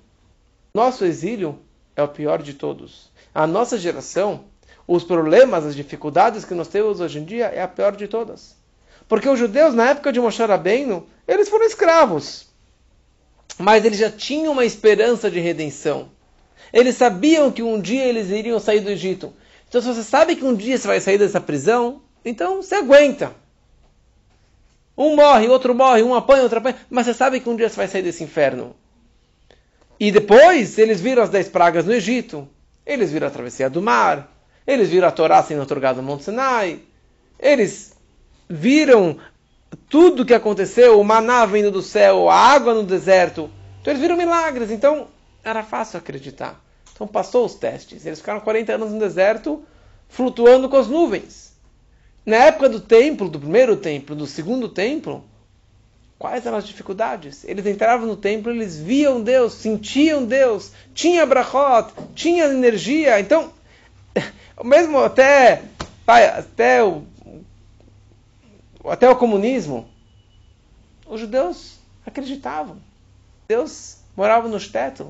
Nosso 0.75 1.05
exílio 1.05 1.61
é 1.95 2.03
o 2.03 2.09
pior 2.09 2.43
de 2.43 2.55
todos. 2.55 3.13
A 3.33 3.47
nossa 3.47 3.79
geração, 3.79 4.47
os 4.89 5.05
problemas, 5.05 5.65
as 5.65 5.77
dificuldades 5.77 6.45
que 6.45 6.53
nós 6.53 6.67
temos 6.67 6.99
hoje 6.99 7.21
em 7.21 7.25
dia 7.25 7.45
é 7.45 7.63
a 7.63 7.69
pior 7.69 7.95
de 7.95 8.09
todas. 8.09 8.57
Porque 9.07 9.29
os 9.29 9.39
judeus, 9.39 9.73
na 9.73 9.91
época 9.91 10.13
de 10.13 10.19
Moshe 10.19 10.45
Rabbeinu, 10.45 11.07
eles 11.29 11.49
foram 11.49 11.65
escravos. 11.65 12.49
Mas 13.57 13.85
eles 13.85 14.01
já 14.01 14.11
tinham 14.11 14.53
uma 14.53 14.65
esperança 14.65 15.31
de 15.31 15.39
redenção. 15.39 16.09
Eles 16.73 16.97
sabiam 16.97 17.53
que 17.53 17.63
um 17.63 17.81
dia 17.81 18.05
eles 18.05 18.31
iriam 18.31 18.59
sair 18.59 18.81
do 18.81 18.91
Egito. 18.91 19.33
Então, 19.69 19.81
se 19.81 19.87
você 19.87 20.03
sabe 20.03 20.37
que 20.37 20.45
um 20.45 20.55
dia 20.55 20.79
você 20.79 20.87
vai 20.87 21.01
sair 21.01 21.19
dessa 21.19 21.41
prisão, 21.41 22.03
então 22.25 22.63
você 22.63 22.77
aguenta. 22.77 23.35
Um 24.97 25.15
morre, 25.15 25.49
outro 25.49 25.75
morre, 25.75 26.03
um 26.03 26.15
apanha, 26.15 26.43
outro 26.43 26.59
apanha, 26.59 26.77
mas 26.89 27.07
você 27.07 27.15
sabe 27.15 27.41
que 27.41 27.49
um 27.49 27.57
dia 27.57 27.69
você 27.69 27.77
vai 27.77 27.89
sair 27.89 28.03
desse 28.03 28.25
inferno. 28.25 28.75
E 29.99 30.11
depois 30.11 30.79
eles 30.79 31.01
viram 31.01 31.23
as 31.23 31.31
dez 31.31 31.49
pragas 31.49 31.85
no 31.85 31.93
Egito, 31.93 32.49
eles 32.85 33.13
viram 33.13 33.27
a 33.27 33.31
travessia 33.31 33.69
do 33.69 33.83
mar, 33.83 34.33
eles 34.67 34.89
viram 34.89 35.09
a 35.09 35.11
Torá 35.11 35.43
sendo 35.43 35.63
otorgada 35.63 36.01
no 36.01 36.07
Monte 36.07 36.25
Sinai, 36.25 36.81
eles 37.39 37.95
viram 38.49 39.19
tudo 39.89 40.23
o 40.23 40.27
que 40.27 40.35
aconteceu, 40.35 41.01
o 41.01 41.05
maná 41.05 41.45
vindo 41.47 41.71
do 41.71 41.83
céu, 41.83 42.29
a 42.29 42.35
água 42.35 42.75
no 42.75 42.83
deserto. 42.83 43.51
Então 43.81 43.93
eles 43.93 44.01
viram 44.01 44.17
milagres, 44.17 44.71
então 44.71 45.09
era 45.45 45.63
fácil 45.63 45.99
acreditar. 45.99 46.63
Então 46.97 47.07
passou 47.07 47.45
os 47.45 47.55
testes. 47.55 48.07
Eles 48.07 48.21
ficaram 48.21 48.41
40 48.41 48.73
anos 48.73 48.91
no 48.91 48.99
deserto, 48.99 49.63
flutuando 50.09 50.67
com 50.67 50.79
as 50.79 50.89
nuvens. 50.89 51.53
Na 52.25 52.37
época 52.37 52.71
do 52.71 52.81
templo, 52.81 53.29
do 53.29 53.39
primeiro 53.39 53.77
templo, 53.77 54.17
do 54.17 54.27
segundo 54.27 54.67
templo, 54.67 55.23
quais 56.19 56.47
eram 56.47 56.57
as 56.57 56.67
dificuldades? 56.67 57.45
Eles 57.45 57.67
entravam 57.67 58.07
no 58.07 58.17
templo, 58.17 58.51
eles 58.51 58.79
viam 58.79 59.23
Deus, 59.23 59.53
sentiam 59.53 60.25
Deus, 60.25 60.73
tinha 60.95 61.27
brachot, 61.27 61.93
tinha 62.15 62.47
energia. 62.47 63.21
Então, 63.21 63.53
mesmo 64.65 64.99
até, 64.99 65.65
até 66.07 66.83
o 66.83 67.05
até 68.89 69.11
o 69.11 69.17
comunismo, 69.17 69.87
os 71.07 71.21
judeus 71.21 71.79
acreditavam. 72.07 72.79
Deus 73.49 73.99
morava 74.17 74.49
nos 74.49 74.69
tetos. 74.69 75.09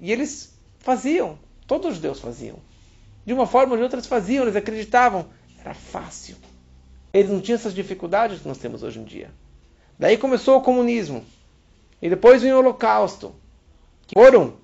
E 0.00 0.12
eles 0.12 0.57
faziam. 0.78 1.38
Todos 1.66 1.90
os 1.90 1.94
judeus 1.96 2.20
faziam. 2.20 2.56
De 3.24 3.32
uma 3.32 3.46
forma 3.46 3.72
ou 3.72 3.76
de 3.76 3.82
outra 3.82 3.98
eles 3.98 4.06
faziam, 4.06 4.44
eles 4.44 4.56
acreditavam. 4.56 5.26
Era 5.60 5.74
fácil. 5.74 6.36
Eles 7.12 7.30
não 7.30 7.40
tinham 7.40 7.56
essas 7.56 7.74
dificuldades 7.74 8.40
que 8.40 8.48
nós 8.48 8.58
temos 8.58 8.82
hoje 8.82 8.98
em 8.98 9.04
dia. 9.04 9.30
Daí 9.98 10.16
começou 10.16 10.56
o 10.56 10.62
comunismo. 10.62 11.24
E 12.00 12.08
depois 12.08 12.42
o 12.42 12.46
holocausto. 12.46 13.34
Foram 14.14 14.54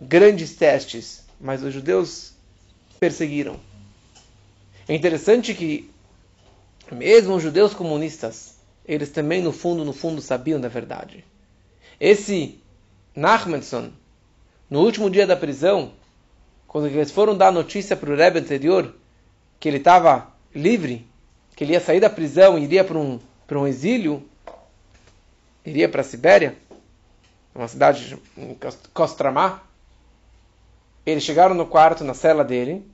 grandes 0.00 0.54
testes, 0.54 1.24
mas 1.40 1.62
os 1.62 1.74
judeus 1.74 2.32
perseguiram. 2.98 3.58
É 4.88 4.94
interessante 4.94 5.54
que 5.54 5.90
mesmo 6.92 7.34
os 7.34 7.42
judeus 7.42 7.74
comunistas, 7.74 8.56
eles 8.86 9.10
também 9.10 9.42
no 9.42 9.52
fundo, 9.52 9.84
no 9.84 9.92
fundo 9.92 10.20
sabiam 10.20 10.60
da 10.60 10.68
verdade. 10.68 11.24
Esse 11.98 12.60
Nachmanson, 13.14 13.90
no 14.68 14.80
último 14.80 15.10
dia 15.10 15.26
da 15.26 15.36
prisão, 15.36 15.92
quando 16.66 16.86
eles 16.86 17.10
foram 17.10 17.36
dar 17.36 17.52
notícia 17.52 17.96
para 17.96 18.10
o 18.10 18.16
Rebbe 18.16 18.38
anterior 18.38 18.94
que 19.60 19.68
ele 19.68 19.76
estava 19.78 20.32
livre, 20.54 21.06
que 21.54 21.64
ele 21.64 21.72
ia 21.72 21.80
sair 21.80 22.00
da 22.00 22.10
prisão 22.10 22.58
e 22.58 22.64
iria 22.64 22.84
para 22.84 22.98
um, 22.98 23.20
para 23.46 23.58
um 23.58 23.66
exílio, 23.66 24.22
iria 25.64 25.88
para 25.88 26.00
a 26.00 26.04
Sibéria, 26.04 26.56
uma 27.54 27.68
cidade 27.68 28.18
em 28.36 28.56
Kostromá, 28.92 29.62
eles 31.06 31.22
chegaram 31.22 31.54
no 31.54 31.66
quarto, 31.66 32.02
na 32.02 32.14
cela 32.14 32.44
dele, 32.44 32.84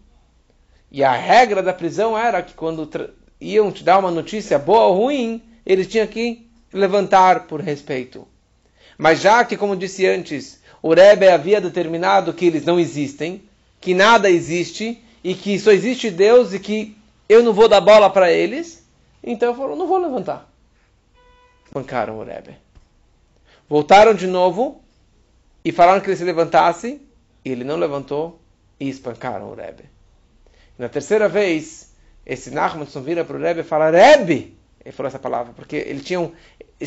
e 0.90 1.02
a 1.04 1.12
regra 1.12 1.62
da 1.62 1.72
prisão 1.72 2.18
era 2.18 2.42
que 2.42 2.54
quando 2.54 2.88
iam 3.40 3.70
te 3.70 3.82
dar 3.82 3.98
uma 3.98 4.10
notícia 4.10 4.58
boa 4.58 4.86
ou 4.86 5.04
ruim, 5.04 5.42
eles 5.64 5.86
tinham 5.86 6.06
que 6.06 6.50
levantar 6.72 7.46
por 7.46 7.60
respeito. 7.60 8.26
Mas 8.98 9.20
já 9.20 9.44
que, 9.44 9.56
como 9.56 9.76
disse 9.76 10.06
antes, 10.06 10.59
o 10.82 10.94
Rebbe 10.94 11.28
havia 11.28 11.60
determinado 11.60 12.32
que 12.32 12.46
eles 12.46 12.64
não 12.64 12.78
existem, 12.78 13.42
que 13.80 13.94
nada 13.94 14.30
existe 14.30 15.02
e 15.22 15.34
que 15.34 15.58
só 15.58 15.70
existe 15.70 16.10
Deus 16.10 16.52
e 16.52 16.58
que 16.58 16.96
eu 17.28 17.42
não 17.42 17.52
vou 17.52 17.68
dar 17.68 17.80
bola 17.80 18.10
para 18.10 18.32
eles, 18.32 18.84
então 19.22 19.54
falou, 19.54 19.76
não 19.76 19.86
vou 19.86 19.98
levantar. 19.98 20.50
Bancaram 21.72 22.18
o 22.18 22.24
Rebbe. 22.24 22.56
Voltaram 23.68 24.14
de 24.14 24.26
novo 24.26 24.82
e 25.64 25.70
falaram 25.70 26.00
que 26.00 26.08
ele 26.08 26.16
se 26.16 26.24
levantasse, 26.24 27.00
e 27.44 27.50
ele 27.50 27.64
não 27.64 27.76
levantou 27.76 28.40
e 28.78 28.88
espancaram 28.88 29.50
o 29.50 29.54
Rebbe. 29.54 29.84
Na 30.78 30.88
terceira 30.88 31.28
vez, 31.28 31.94
esse 32.24 32.50
Nachmanson 32.50 33.02
vira 33.02 33.24
para 33.24 33.36
o 33.36 33.40
Rebbe 33.40 33.60
e 33.60 33.64
fala, 33.64 33.90
Rebbe! 33.90 34.56
Ele 34.82 34.92
falou 34.92 35.08
essa 35.08 35.18
palavra, 35.18 35.52
porque 35.52 35.76
ele 35.76 36.00
tinha 36.00 36.18
um, 36.18 36.32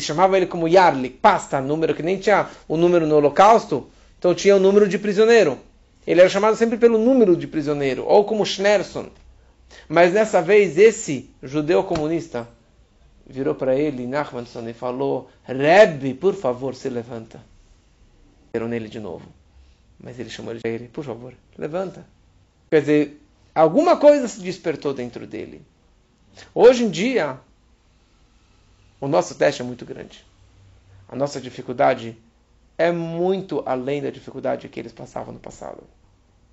chamava 0.00 0.36
ele 0.36 0.46
como 0.46 0.68
Yarlik, 0.68 1.18
pasta, 1.18 1.60
número 1.60 1.94
que 1.94 2.02
nem 2.02 2.18
tinha 2.18 2.48
o 2.66 2.76
número 2.76 3.06
no 3.06 3.16
holocausto, 3.16 3.88
então 4.18 4.34
tinha 4.34 4.56
o 4.56 4.60
número 4.60 4.88
de 4.88 4.98
prisioneiro. 4.98 5.58
Ele 6.06 6.20
era 6.20 6.28
chamado 6.28 6.56
sempre 6.56 6.76
pelo 6.76 6.98
número 6.98 7.36
de 7.36 7.46
prisioneiro, 7.46 8.04
ou 8.06 8.24
como 8.24 8.44
Schnerson. 8.44 9.08
Mas 9.88 10.12
nessa 10.12 10.42
vez, 10.42 10.76
esse 10.76 11.30
judeu 11.42 11.82
comunista 11.84 12.48
virou 13.26 13.54
para 13.54 13.74
ele, 13.74 14.06
Nachmanson, 14.06 14.68
e 14.68 14.72
falou: 14.72 15.30
Rebbe, 15.44 16.14
por 16.14 16.34
favor, 16.34 16.74
se 16.74 16.88
levanta. 16.88 17.40
Deram 18.52 18.68
nele 18.68 18.88
de 18.88 19.00
novo. 19.00 19.26
Mas 19.98 20.18
ele 20.18 20.28
chamou 20.28 20.54
ele, 20.62 20.88
por 20.88 21.04
favor, 21.04 21.32
levanta. 21.56 22.06
Quer 22.70 22.80
dizer, 22.80 23.20
alguma 23.54 23.96
coisa 23.96 24.28
se 24.28 24.40
despertou 24.40 24.92
dentro 24.92 25.26
dele. 25.26 25.62
Hoje 26.54 26.84
em 26.84 26.90
dia, 26.90 27.38
o 29.00 29.08
nosso 29.08 29.34
teste 29.34 29.62
é 29.62 29.64
muito 29.64 29.84
grande. 29.84 30.24
A 31.08 31.16
nossa 31.16 31.40
dificuldade 31.40 32.16
é 32.76 32.90
muito 32.90 33.62
além 33.66 34.02
da 34.02 34.10
dificuldade 34.10 34.68
que 34.68 34.80
eles 34.80 34.92
passavam 34.92 35.32
no 35.32 35.40
passado. 35.40 35.82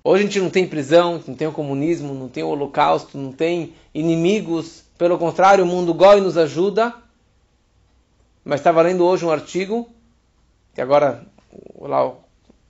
Hoje 0.04 0.22
a 0.22 0.26
gente 0.26 0.40
não 0.40 0.50
tem 0.50 0.66
prisão, 0.66 1.22
não 1.26 1.34
tem 1.34 1.46
o 1.46 1.52
comunismo, 1.52 2.12
não 2.12 2.28
tem 2.28 2.42
o 2.42 2.48
holocausto, 2.48 3.16
não 3.16 3.32
tem 3.32 3.74
inimigos. 3.94 4.84
Pelo 4.98 5.16
contrário, 5.16 5.64
o 5.64 5.66
mundo 5.66 5.94
goi 5.94 6.20
nos 6.20 6.36
ajuda. 6.36 6.94
Mas 8.44 8.60
estava 8.60 8.82
lendo 8.82 9.04
hoje 9.04 9.24
um 9.24 9.30
artigo, 9.30 9.88
que 10.74 10.80
agora 10.80 11.24
lá, 11.80 12.06
o 12.06 12.16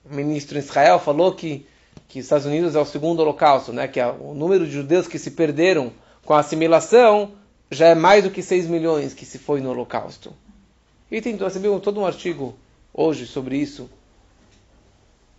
ministro 0.05 0.57
em 0.57 0.59
Israel 0.59 0.99
falou 0.99 1.33
que, 1.33 1.65
que 2.07 2.19
os 2.19 2.25
Estados 2.25 2.45
Unidos 2.45 2.75
é 2.75 2.79
o 2.79 2.85
segundo 2.85 3.21
holocausto, 3.21 3.73
né? 3.73 3.87
que 3.87 3.99
é 3.99 4.07
o 4.07 4.35
número 4.35 4.65
de 4.65 4.71
judeus 4.71 5.07
que 5.07 5.17
se 5.17 5.31
perderam 5.31 5.91
com 6.23 6.33
a 6.33 6.39
assimilação 6.39 7.31
já 7.71 7.87
é 7.87 7.95
mais 7.95 8.23
do 8.23 8.31
que 8.31 8.41
6 8.41 8.67
milhões 8.67 9.13
que 9.13 9.25
se 9.25 9.37
foi 9.37 9.61
no 9.61 9.69
holocausto. 9.69 10.33
E 11.11 11.21
tentou 11.21 11.47
receber 11.47 11.79
todo 11.79 11.99
um 11.99 12.05
artigo 12.05 12.55
hoje 12.93 13.25
sobre 13.27 13.57
isso, 13.57 13.89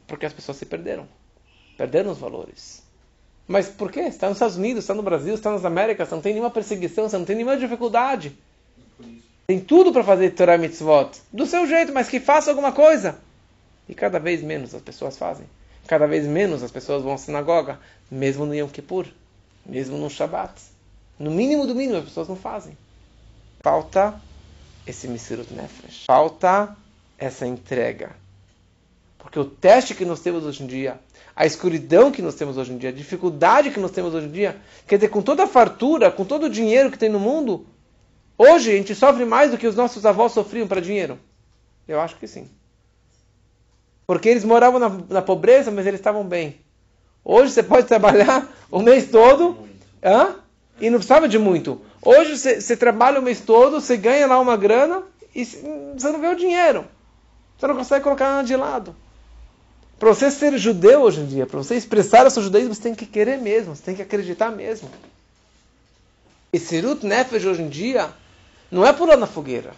porque 0.07 0.27
as 0.27 0.33
pessoas 0.33 0.57
se 0.57 0.67
perderam. 0.67 1.09
Perderam 1.77 2.13
os 2.13 2.19
valores. 2.19 2.83
Mas 3.47 3.69
por 3.69 3.91
quê? 3.91 4.01
Está 4.01 4.29
nos 4.29 4.37
Estados 4.37 4.57
Unidos, 4.57 4.85
está 4.85 4.95
no 4.95 5.03
Brasil, 5.03 5.35
está 5.35 5.51
nas 5.51 5.65
Américas, 5.65 6.11
não 6.11 6.21
tem 6.21 6.33
nenhuma 6.33 6.51
perseguição, 6.51 7.09
você 7.09 7.19
não 7.19 7.25
tem 7.25 7.37
nenhuma 7.37 7.57
dificuldade. 7.57 8.37
Tem 9.47 9.61
tudo 9.61 9.93
para 9.93 10.03
fazer 10.03 10.31
Torah 10.31 10.57
Mitzvot. 10.57 11.11
Do 11.33 11.45
seu 11.45 11.67
jeito, 11.67 11.93
mas 11.93 12.09
que 12.09 12.19
faça 12.19 12.51
alguma 12.51 12.73
coisa. 12.73 13.19
E 13.89 13.95
cada 13.95 14.19
vez 14.19 14.43
menos 14.43 14.75
as 14.75 14.81
pessoas 14.81 15.19
fazem. 15.19 15.47
Cada 15.87 16.07
vez 16.07 16.27
menos 16.27 16.63
as 16.63 16.71
pessoas 16.71 17.03
vão 17.03 17.13
à 17.13 17.19
sinagoga, 17.19 17.79
mesmo 18.11 18.47
no 18.47 18.55
Yom 18.55 18.69
Kippur, 18.69 19.07
mesmo 19.67 19.99
no 19.99 20.09
Shabbat. 20.09 20.55
No 21.19 21.31
mínimo 21.31 21.67
do 21.67 21.75
mínimo, 21.75 21.99
as 21.99 22.05
pessoas 22.05 22.29
não 22.29 22.37
fazem. 22.37 22.77
Falta 23.63 24.21
esse 24.87 25.09
Misirut 25.09 25.53
Nefesh. 25.53 26.05
Falta 26.07 26.77
essa 27.19 27.47
entrega. 27.47 28.11
Porque 29.19 29.39
o 29.39 29.45
teste 29.45 29.95
que 29.95 30.05
nós 30.05 30.21
temos 30.21 30.45
hoje 30.45 30.63
em 30.63 30.67
dia, 30.67 31.01
a 31.35 31.47
escuridão 31.47 32.11
que 32.11 32.21
nós 32.21 32.35
temos 32.35 32.59
hoje 32.59 32.73
em 32.73 32.79
dia, 32.79 32.91
a 32.91 32.93
dificuldade 32.93 33.71
que 33.71 33.81
nós 33.81 33.91
temos 33.91 34.13
hoje 34.13 34.27
em 34.27 34.31
dia, 34.31 34.61
quer 34.87 34.97
dizer, 34.97 35.09
com 35.09 35.23
toda 35.23 35.45
a 35.45 35.47
fartura, 35.47 36.11
com 36.11 36.25
todo 36.25 36.45
o 36.45 36.51
dinheiro 36.51 36.91
que 36.91 36.99
tem 36.99 37.09
no 37.09 37.19
mundo, 37.19 37.67
hoje 38.37 38.71
a 38.71 38.77
gente 38.77 38.95
sofre 38.95 39.25
mais 39.25 39.51
do 39.51 39.57
que 39.57 39.67
os 39.67 39.75
nossos 39.75 40.05
avós 40.05 40.33
sofriam 40.33 40.69
para 40.69 40.81
dinheiro? 40.81 41.19
Eu 41.89 42.01
acho 42.01 42.17
que 42.17 42.27
sim. 42.27 42.49
Porque 44.07 44.29
eles 44.29 44.45
moravam 44.45 44.79
na, 44.79 44.89
na 45.09 45.23
pobreza, 45.23 45.71
mas 45.71 45.87
eles 45.87 46.01
estavam 46.01 46.25
bem. 46.25 46.61
Hoje 47.25 47.53
você 47.53 47.63
pode 47.63 47.87
trabalhar 47.87 48.47
o 48.71 48.81
mês 48.81 49.11
todo 49.11 49.57
hã? 50.03 50.37
E 50.81 50.91
não 50.91 50.99
precisava 50.99 51.29
de 51.29 51.39
muito. 51.39 51.81
Hoje 52.03 52.37
você, 52.37 52.77
trabalha 52.77 53.21
o 53.21 53.23
mês 53.23 53.41
todo, 53.41 53.81
você 53.81 53.97
ganha 53.97 54.27
lá 54.27 54.41
uma 54.41 54.57
grana 54.57 55.03
e 55.35 55.45
você 55.45 56.11
não 56.11 56.21
vê 56.21 56.29
o 56.29 56.37
dinheiro. 56.37 56.85
Você 57.59 57.67
não 57.67 57.77
consegue 57.77 58.05
colocar 58.05 58.29
nada 58.31 58.47
de 58.47 58.57
lado. 58.57 58.95
Para 59.99 60.09
você 60.09 60.31
ser 60.31 60.57
judeu 60.59 61.03
hoje 61.03 61.21
em 61.21 61.27
dia, 61.27 61.47
para 61.47 61.59
você 61.59 61.77
expressar 61.77 62.27
o 62.27 62.31
seu 62.31 62.43
judaísmo, 62.43 62.75
você 62.75 62.83
tem 62.83 62.95
que 62.95 63.07
querer 63.07 63.39
mesmo, 63.39 63.75
você 63.75 63.83
tem 63.83 63.95
que 63.95 64.03
acreditar 64.03 64.51
mesmo. 64.51 64.91
E 66.53 66.59
Sirut 66.59 67.07
Nefesh 67.07 67.45
hoje 67.45 67.63
em 67.63 67.69
dia 67.69 68.11
não 68.71 68.85
é 68.85 68.93
pular 68.93 69.17
na 69.17 69.27
fogueira. 69.27 69.73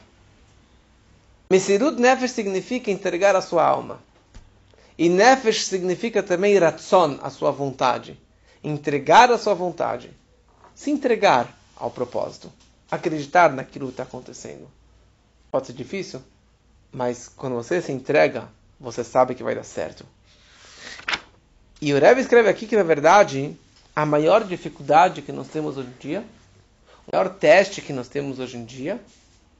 Mesirut 1.48 2.00
Nefesh 2.00 2.32
significa 2.32 2.90
entregar 2.90 3.36
a 3.36 3.40
sua 3.40 3.64
alma. 3.64 4.00
E 4.98 5.08
Nefesh 5.08 5.66
significa 5.66 6.22
também 6.22 6.58
Ratzon, 6.58 7.18
a 7.22 7.30
sua 7.30 7.52
vontade. 7.52 8.18
Entregar 8.64 9.30
a 9.30 9.38
sua 9.38 9.54
vontade. 9.54 10.10
Se 10.76 10.90
entregar 10.90 11.52
ao 11.74 11.90
propósito. 11.90 12.52
Acreditar 12.90 13.50
naquilo 13.52 13.86
que 13.86 13.94
está 13.94 14.02
acontecendo. 14.02 14.68
Pode 15.50 15.66
ser 15.66 15.72
difícil, 15.72 16.22
mas 16.92 17.28
quando 17.28 17.54
você 17.54 17.80
se 17.80 17.90
entrega, 17.90 18.48
você 18.78 19.02
sabe 19.02 19.34
que 19.34 19.42
vai 19.42 19.54
dar 19.54 19.64
certo. 19.64 20.04
E 21.80 21.92
o 21.92 21.98
Rebbe 21.98 22.20
escreve 22.20 22.50
aqui 22.50 22.66
que, 22.66 22.76
na 22.76 22.82
verdade, 22.82 23.56
a 23.94 24.04
maior 24.04 24.44
dificuldade 24.44 25.22
que 25.22 25.32
nós 25.32 25.48
temos 25.48 25.78
hoje 25.78 25.88
em 25.88 25.98
dia, 25.98 26.24
o 27.08 27.16
maior 27.16 27.30
teste 27.30 27.80
que 27.80 27.92
nós 27.92 28.06
temos 28.06 28.38
hoje 28.38 28.58
em 28.58 28.64
dia, 28.64 29.00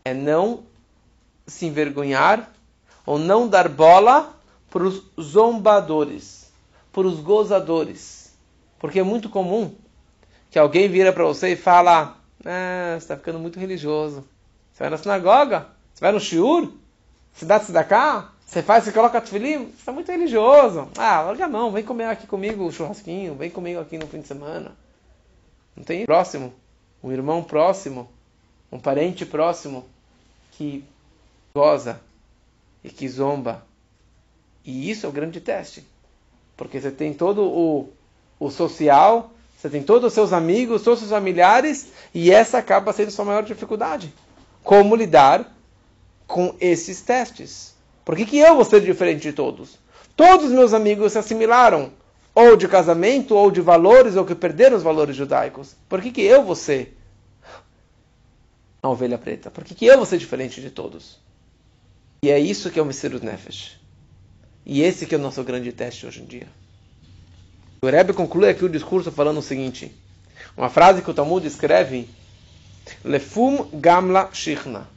é 0.05 0.13
não 0.13 0.65
se 1.47 1.65
envergonhar 1.65 2.53
ou 3.07 3.19
não 3.19 3.49
dar 3.49 3.69
bola 3.71 4.39
para 4.71 4.83
os 4.83 5.03
zombadores, 5.19 6.51
para 6.93 7.07
os 7.07 7.21
gozadores. 7.21 8.33
Porque 8.79 9.01
é 9.01 9.03
muito 9.03 9.31
comum 9.31 9.75
que 10.51 10.59
alguém 10.59 10.89
vira 10.89 11.13
para 11.13 11.25
você 11.25 11.53
e 11.53 11.57
fala: 11.57 12.17
ah, 12.45 12.93
você 12.93 13.05
está 13.05 13.17
ficando 13.17 13.39
muito 13.39 13.59
religioso. 13.59 14.25
Você 14.73 14.83
vai 14.83 14.91
na 14.91 14.99
sinagoga? 14.99 15.67
Você 15.95 16.01
vai 16.01 16.13
no 16.13 16.21
shiur? 16.21 16.73
Você 17.33 17.45
dá 17.45 17.85
cá? 17.85 18.33
Você 18.47 18.63
faz, 18.63 18.85
você 18.85 18.93
coloca 18.93 19.21
tefilim? 19.21 19.67
Você 19.67 19.79
está 19.79 19.93
muito 19.93 20.11
religioso. 20.11 20.89
Ah, 20.97 21.23
larga 21.23 21.47
a 21.47 21.49
mão, 21.49 21.73
vem 21.73 21.83
comer 21.83 22.05
aqui 22.05 22.27
comigo 22.27 22.65
o 22.65 22.73
churrasquinho, 22.73 23.35
vem 23.35 23.51
comigo 23.51 23.81
aqui 23.81 23.99
no 23.99 24.07
fim 24.07 24.21
de 24.21 24.29
semana. 24.29 24.77
Não 25.77 25.83
tem 25.83 26.07
próximo, 26.07 26.55
um 27.03 27.11
irmão 27.11 27.43
próximo, 27.43 28.09
um 28.71 28.79
parente 28.79 29.27
próximo 29.27 29.85
que 30.53 30.85
goza 31.55 32.01
e 32.85 32.89
que 32.89 33.09
zomba. 33.09 33.67
E 34.65 34.91
isso 34.91 35.07
é 35.07 35.09
o 35.09 35.13
grande 35.13 35.41
teste. 35.41 35.85
Porque 36.57 36.81
você 36.81 36.91
tem 36.91 37.13
todo 37.13 37.43
o, 37.43 37.93
o 38.39 38.51
social, 38.51 39.31
você 39.67 39.71
tem 39.71 39.83
todos 39.83 40.09
os 40.09 40.13
seus 40.13 40.33
amigos, 40.33 40.83
todos 40.83 41.03
os 41.03 41.09
seus 41.09 41.19
familiares, 41.19 41.89
e 42.15 42.31
essa 42.31 42.59
acaba 42.59 42.93
sendo 42.93 43.11
sua 43.11 43.25
maior 43.25 43.43
dificuldade. 43.43 44.15
Como 44.63 44.95
lidar 44.95 45.53
com 46.27 46.55
esses 46.61 47.01
testes? 47.01 47.75
Por 48.05 48.17
que, 48.17 48.25
que 48.25 48.39
eu 48.39 48.55
vou 48.55 48.65
ser 48.65 48.81
diferente 48.81 49.23
de 49.23 49.33
todos? 49.33 49.79
Todos 50.15 50.47
os 50.47 50.53
meus 50.53 50.73
amigos 50.73 51.13
se 51.13 51.19
assimilaram, 51.19 51.93
ou 52.33 52.57
de 52.57 52.69
casamento, 52.69 53.35
ou 53.35 53.51
de 53.51 53.61
valores, 53.61 54.15
ou 54.15 54.25
que 54.25 54.35
perderam 54.35 54.77
os 54.77 54.83
valores 54.85 55.17
judaicos. 55.17 55.75
Por 55.89 56.01
que, 56.01 56.13
que 56.13 56.23
eu 56.23 56.45
vou 56.45 56.55
ser 56.55 56.97
a 58.81 58.89
ovelha 58.89 59.19
preta? 59.19 59.51
Por 59.51 59.65
que, 59.65 59.75
que 59.75 59.87
eu 59.87 59.97
vou 59.97 60.07
ser 60.07 60.19
diferente 60.19 60.61
de 60.61 60.71
todos? 60.71 61.19
E 62.23 62.31
é 62.31 62.39
isso 62.39 62.71
que 62.71 62.79
é 62.79 62.83
o 62.83 62.87
Messirut 62.87 63.25
Nefesh. 63.25 63.81
E 64.65 64.83
esse 64.83 65.07
que 65.07 65.15
é 65.15 65.19
o 65.19 65.21
nosso 65.21 65.43
grande 65.43 65.73
teste 65.73 66.07
hoje 66.07 66.23
em 66.23 66.25
dia. 66.25 66.47
O 67.87 67.89
Rebbe 67.89 68.13
conclui 68.13 68.49
aqui 68.49 68.65
o 68.65 68.69
discurso 68.69 69.13
falando 69.13 69.39
o 69.39 69.43
seguinte: 69.43 69.97
uma 70.57 70.69
frase 70.69 71.03
que 71.03 71.11
o 71.13 71.15
Talmud 71.15 71.47
escreve: 71.47 72.11
Lefum 73.05 73.69
gamla 73.75 74.29
shichna. 74.33 74.89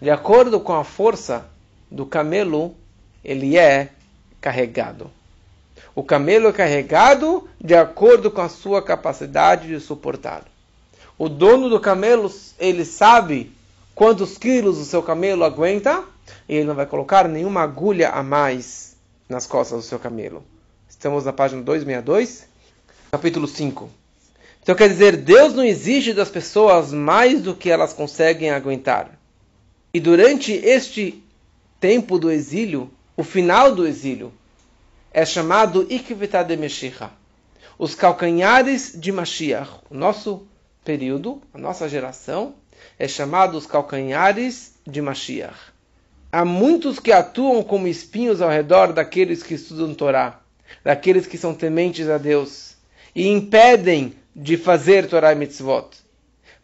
De 0.00 0.08
acordo 0.08 0.60
com 0.60 0.72
a 0.72 0.84
força 0.84 1.44
do 1.90 2.06
camelo, 2.06 2.76
ele 3.24 3.58
é 3.58 3.88
carregado. 4.40 5.10
O 5.96 6.04
camelo 6.04 6.46
é 6.46 6.52
carregado 6.52 7.48
de 7.60 7.74
acordo 7.74 8.30
com 8.30 8.40
a 8.40 8.48
sua 8.48 8.80
capacidade 8.80 9.66
de 9.66 9.80
suportar. 9.80 10.44
O 11.18 11.28
dono 11.28 11.68
do 11.68 11.80
camelo, 11.80 12.32
ele 12.56 12.84
sabe 12.84 13.50
quantos 13.96 14.38
quilos 14.38 14.78
o 14.78 14.84
seu 14.84 15.02
camelo 15.02 15.42
aguenta 15.42 16.04
e 16.48 16.54
ele 16.54 16.66
não 16.66 16.76
vai 16.76 16.86
colocar 16.86 17.26
nenhuma 17.26 17.62
agulha 17.62 18.10
a 18.10 18.22
mais 18.22 18.96
nas 19.28 19.44
costas 19.44 19.80
do 19.80 19.84
seu 19.84 19.98
camelo. 19.98 20.51
Estamos 21.02 21.24
na 21.24 21.32
página 21.32 21.60
262, 21.62 22.46
capítulo 23.10 23.48
5. 23.48 23.90
Então 24.62 24.72
quer 24.72 24.88
dizer, 24.88 25.16
Deus 25.16 25.52
não 25.52 25.64
exige 25.64 26.14
das 26.14 26.30
pessoas 26.30 26.92
mais 26.92 27.42
do 27.42 27.56
que 27.56 27.68
elas 27.68 27.92
conseguem 27.92 28.50
aguentar. 28.50 29.10
E 29.92 29.98
durante 29.98 30.52
este 30.52 31.20
tempo 31.80 32.20
do 32.20 32.30
exílio, 32.30 32.88
o 33.16 33.24
final 33.24 33.74
do 33.74 33.84
exílio, 33.84 34.32
é 35.12 35.26
chamado 35.26 35.88
Ikvita 35.90 36.44
de 36.44 36.56
Meshiach, 36.56 37.10
os 37.76 37.96
calcanhares 37.96 38.92
de 38.94 39.10
Mashiach. 39.10 39.80
O 39.90 39.96
nosso 39.96 40.46
período, 40.84 41.42
a 41.52 41.58
nossa 41.58 41.88
geração, 41.88 42.54
é 42.96 43.08
chamado 43.08 43.58
os 43.58 43.66
calcanhares 43.66 44.74
de 44.86 45.02
Mashiach. 45.02 45.72
Há 46.30 46.44
muitos 46.44 47.00
que 47.00 47.10
atuam 47.10 47.60
como 47.64 47.88
espinhos 47.88 48.40
ao 48.40 48.48
redor 48.48 48.92
daqueles 48.92 49.42
que 49.42 49.54
estudam 49.54 49.92
Torá, 49.92 50.41
daqueles 50.84 51.26
que 51.26 51.38
são 51.38 51.54
tementes 51.54 52.08
a 52.08 52.18
Deus, 52.18 52.76
e 53.14 53.28
impedem 53.28 54.14
de 54.34 54.56
fazer 54.56 55.06
Torá 55.06 55.32
e 55.32 55.34
Mitzvot. 55.34 55.90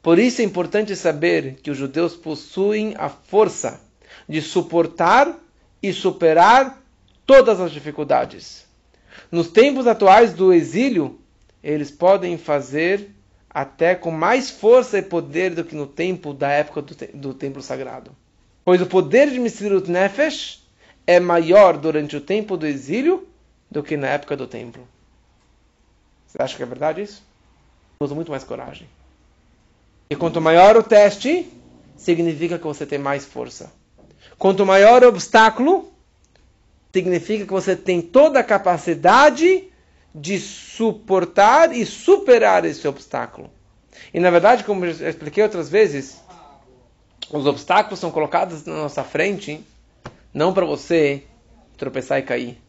Por 0.02 0.18
isso 0.18 0.40
é 0.40 0.44
importante 0.44 0.96
saber 0.96 1.58
que 1.62 1.70
os 1.70 1.76
judeus 1.76 2.14
possuem 2.14 2.94
a 2.96 3.08
força 3.08 3.80
de 4.28 4.40
suportar 4.40 5.38
e 5.82 5.92
superar 5.92 6.82
todas 7.26 7.60
as 7.60 7.70
dificuldades. 7.70 8.64
Nos 9.30 9.48
tempos 9.48 9.86
atuais 9.86 10.32
do 10.32 10.52
exílio, 10.52 11.18
eles 11.62 11.90
podem 11.90 12.38
fazer 12.38 13.10
até 13.50 13.94
com 13.94 14.10
mais 14.10 14.48
força 14.48 14.98
e 14.98 15.02
poder 15.02 15.54
do 15.54 15.64
que 15.64 15.74
no 15.74 15.86
tempo 15.86 16.32
da 16.32 16.50
época 16.50 16.80
do, 16.80 16.94
te 16.94 17.06
do 17.08 17.34
templo 17.34 17.60
sagrado. 17.60 18.12
Pois 18.64 18.80
o 18.80 18.86
poder 18.86 19.30
de 19.30 19.38
Misirut 19.38 19.90
Nefesh 19.90 20.62
é 21.06 21.20
maior 21.20 21.76
durante 21.76 22.16
o 22.16 22.20
tempo 22.20 22.56
do 22.56 22.66
exílio 22.66 23.27
do 23.70 23.82
que 23.82 23.96
na 23.96 24.08
época 24.08 24.36
do 24.36 24.46
templo. 24.46 24.86
Você 26.26 26.42
acha 26.42 26.56
que 26.56 26.62
é 26.62 26.66
verdade 26.66 27.02
isso? 27.02 27.22
Usa 28.00 28.14
muito 28.14 28.30
mais 28.30 28.44
coragem. 28.44 28.88
E 30.10 30.16
quanto 30.16 30.40
maior 30.40 30.76
o 30.76 30.82
teste, 30.82 31.50
significa 31.96 32.58
que 32.58 32.64
você 32.64 32.86
tem 32.86 32.98
mais 32.98 33.24
força. 33.24 33.72
Quanto 34.38 34.64
maior 34.64 35.02
o 35.02 35.08
obstáculo, 35.08 35.92
significa 36.92 37.44
que 37.44 37.52
você 37.52 37.76
tem 37.76 38.00
toda 38.00 38.40
a 38.40 38.44
capacidade 38.44 39.64
de 40.14 40.38
suportar 40.38 41.74
e 41.74 41.84
superar 41.84 42.64
esse 42.64 42.86
obstáculo. 42.88 43.50
E 44.12 44.20
na 44.20 44.30
verdade, 44.30 44.64
como 44.64 44.84
eu 44.84 44.90
expliquei 44.90 45.42
outras 45.42 45.68
vezes, 45.68 46.20
os 47.30 47.46
obstáculos 47.46 47.98
são 47.98 48.10
colocados 48.10 48.64
na 48.64 48.74
nossa 48.74 49.04
frente 49.04 49.64
não 50.32 50.54
para 50.54 50.64
você 50.64 51.24
tropeçar 51.76 52.18
e 52.18 52.22
cair. 52.22 52.67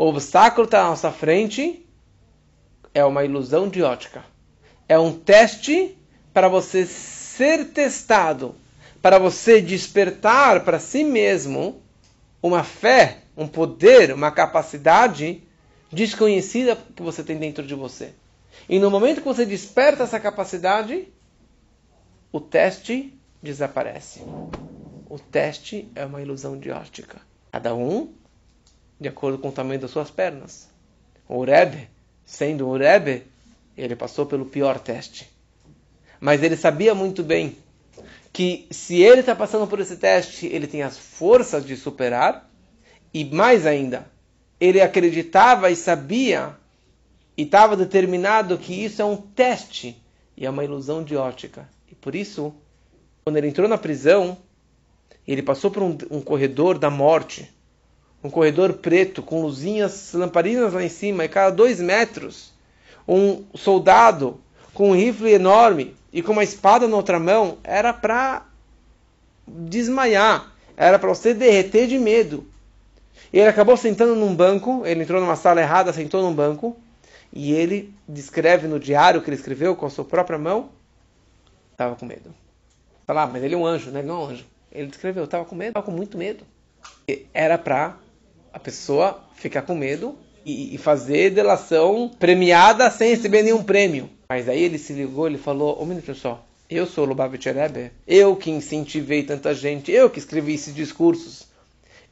O 0.00 0.06
obstáculo 0.06 0.64
está 0.64 0.82
na 0.82 0.88
nossa 0.88 1.12
frente 1.12 1.86
é 2.94 3.04
uma 3.04 3.22
ilusão 3.22 3.68
de 3.68 3.82
ótica. 3.82 4.24
É 4.88 4.98
um 4.98 5.12
teste 5.12 5.94
para 6.32 6.48
você 6.48 6.86
ser 6.86 7.66
testado, 7.66 8.54
para 9.02 9.18
você 9.18 9.60
despertar 9.60 10.64
para 10.64 10.80
si 10.80 11.04
mesmo 11.04 11.82
uma 12.42 12.64
fé, 12.64 13.18
um 13.36 13.46
poder, 13.46 14.10
uma 14.14 14.30
capacidade 14.30 15.42
desconhecida 15.92 16.78
que 16.96 17.02
você 17.02 17.22
tem 17.22 17.36
dentro 17.36 17.66
de 17.66 17.74
você. 17.74 18.14
E 18.70 18.78
no 18.78 18.90
momento 18.90 19.20
que 19.20 19.28
você 19.28 19.44
desperta 19.44 20.04
essa 20.04 20.18
capacidade, 20.18 21.08
o 22.32 22.40
teste 22.40 23.12
desaparece. 23.42 24.22
O 25.10 25.18
teste 25.18 25.92
é 25.94 26.06
uma 26.06 26.22
ilusão 26.22 26.58
de 26.58 26.70
ótica. 26.70 27.20
Cada 27.52 27.74
um 27.74 28.14
de 29.00 29.08
acordo 29.08 29.38
com 29.38 29.48
o 29.48 29.52
tamanho 29.52 29.80
das 29.80 29.90
suas 29.90 30.10
pernas. 30.10 30.68
O 31.26 31.42
Rebbe, 31.42 31.88
sendo 32.24 32.68
o 32.68 32.76
Rebbe, 32.76 33.24
ele 33.76 33.96
passou 33.96 34.26
pelo 34.26 34.44
pior 34.44 34.78
teste. 34.78 35.28
Mas 36.20 36.42
ele 36.42 36.56
sabia 36.56 36.94
muito 36.94 37.22
bem 37.22 37.56
que 38.32 38.66
se 38.70 39.00
ele 39.00 39.20
está 39.20 39.34
passando 39.34 39.66
por 39.66 39.80
esse 39.80 39.96
teste, 39.96 40.46
ele 40.46 40.66
tem 40.66 40.82
as 40.82 40.98
forças 40.98 41.64
de 41.64 41.76
superar, 41.76 42.48
e 43.12 43.24
mais 43.24 43.66
ainda, 43.66 44.06
ele 44.60 44.80
acreditava 44.80 45.70
e 45.70 45.76
sabia 45.76 46.54
e 47.36 47.42
estava 47.42 47.76
determinado 47.76 48.58
que 48.58 48.84
isso 48.84 49.00
é 49.00 49.04
um 49.04 49.16
teste 49.16 50.00
e 50.36 50.44
é 50.44 50.50
uma 50.50 50.62
ilusão 50.62 51.02
de 51.02 51.16
ótica. 51.16 51.68
E 51.90 51.94
por 51.94 52.14
isso, 52.14 52.54
quando 53.24 53.38
ele 53.38 53.48
entrou 53.48 53.66
na 53.66 53.78
prisão, 53.78 54.36
ele 55.26 55.42
passou 55.42 55.70
por 55.70 55.82
um, 55.82 55.96
um 56.10 56.20
corredor 56.20 56.78
da 56.78 56.90
morte, 56.90 57.50
um 58.22 58.30
corredor 58.30 58.74
preto 58.74 59.22
com 59.22 59.42
luzinhas, 59.42 60.12
lamparinas 60.12 60.72
lá 60.72 60.82
em 60.82 60.88
cima, 60.88 61.24
e 61.24 61.28
cada 61.28 61.50
dois 61.50 61.80
metros, 61.80 62.52
um 63.08 63.44
soldado 63.54 64.40
com 64.74 64.90
um 64.90 64.94
rifle 64.94 65.32
enorme 65.32 65.96
e 66.12 66.22
com 66.22 66.32
uma 66.32 66.44
espada 66.44 66.86
na 66.86 66.96
outra 66.96 67.18
mão, 67.18 67.58
era 67.64 67.92
para 67.92 68.46
desmaiar, 69.46 70.52
era 70.76 70.98
para 70.98 71.08
você 71.08 71.34
derreter 71.34 71.86
de 71.86 71.98
medo. 71.98 72.46
E 73.32 73.38
ele 73.38 73.48
acabou 73.48 73.76
sentando 73.76 74.14
num 74.14 74.34
banco, 74.34 74.82
ele 74.84 75.02
entrou 75.02 75.20
numa 75.20 75.36
sala 75.36 75.60
errada, 75.60 75.92
sentou 75.92 76.22
num 76.22 76.34
banco, 76.34 76.76
e 77.32 77.52
ele 77.52 77.94
descreve 78.08 78.66
no 78.66 78.78
diário 78.78 79.22
que 79.22 79.30
ele 79.30 79.36
escreveu 79.36 79.76
com 79.76 79.86
a 79.86 79.90
sua 79.90 80.04
própria 80.04 80.38
mão, 80.38 80.70
estava 81.72 81.94
com 81.94 82.04
medo. 82.04 82.34
Fala, 83.06 83.22
ah, 83.22 83.26
mas 83.26 83.42
ele 83.42 83.54
é 83.54 83.58
um 83.58 83.66
anjo, 83.66 83.90
né? 83.90 84.00
Ele 84.00 84.08
não 84.08 84.16
é 84.16 84.18
um 84.18 84.30
anjo. 84.30 84.44
Ele 84.70 84.86
descreveu, 84.88 85.24
estava 85.24 85.44
com 85.44 85.54
medo, 85.54 85.70
estava 85.70 85.86
com 85.86 85.92
muito 85.92 86.18
medo. 86.18 86.44
Era 87.32 87.56
para 87.56 87.96
a 88.52 88.58
pessoa 88.58 89.22
ficar 89.34 89.62
com 89.62 89.74
medo 89.74 90.16
e, 90.44 90.74
e, 90.74 90.78
fazer 90.78 91.30
delação 91.30 92.10
premiada 92.18 92.90
sem 92.90 93.10
receber 93.10 93.42
nenhum 93.42 93.62
prêmio. 93.62 94.08
Mas 94.28 94.48
aí 94.48 94.62
ele 94.62 94.78
se 94.78 94.92
ligou, 94.92 95.26
ele 95.26 95.38
falou, 95.38 95.80
um 95.82 95.86
minuto 95.86 96.14
só, 96.14 96.44
eu 96.68 96.86
sou 96.86 97.04
o 97.04 97.08
Lubavitch 97.08 97.46
Rebbe, 97.46 97.90
eu 98.06 98.36
que 98.36 98.50
incentivei 98.50 99.22
tanta 99.22 99.54
gente, 99.54 99.90
eu 99.90 100.08
que 100.08 100.18
escrevi 100.18 100.54
esses 100.54 100.74
discursos, 100.74 101.46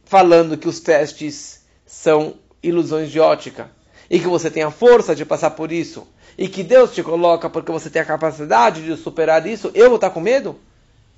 falando 0.05 0.59
que 0.59 0.68
os 0.68 0.80
testes 0.80 1.62
são 1.86 2.34
ilusões 2.62 3.11
de 3.11 3.20
ótica 3.20 3.70
e 4.11 4.18
que 4.18 4.26
você 4.26 4.51
tem 4.51 4.62
a 4.62 4.70
força 4.70 5.14
de 5.14 5.24
passar 5.24 5.51
por 5.51 5.70
isso 5.70 6.07
e 6.36 6.49
que 6.49 6.62
Deus 6.62 6.95
te 6.95 7.03
coloca 7.03 7.51
porque 7.51 7.72
você 7.72 7.91
tem 7.91 8.01
a 8.01 8.05
capacidade 8.05 8.84
de 8.84 8.97
superar 8.97 9.45
isso, 9.47 9.70
eu 9.74 9.86
vou 9.86 9.97
estar 9.97 10.11
com 10.11 10.20
medo? 10.20 10.57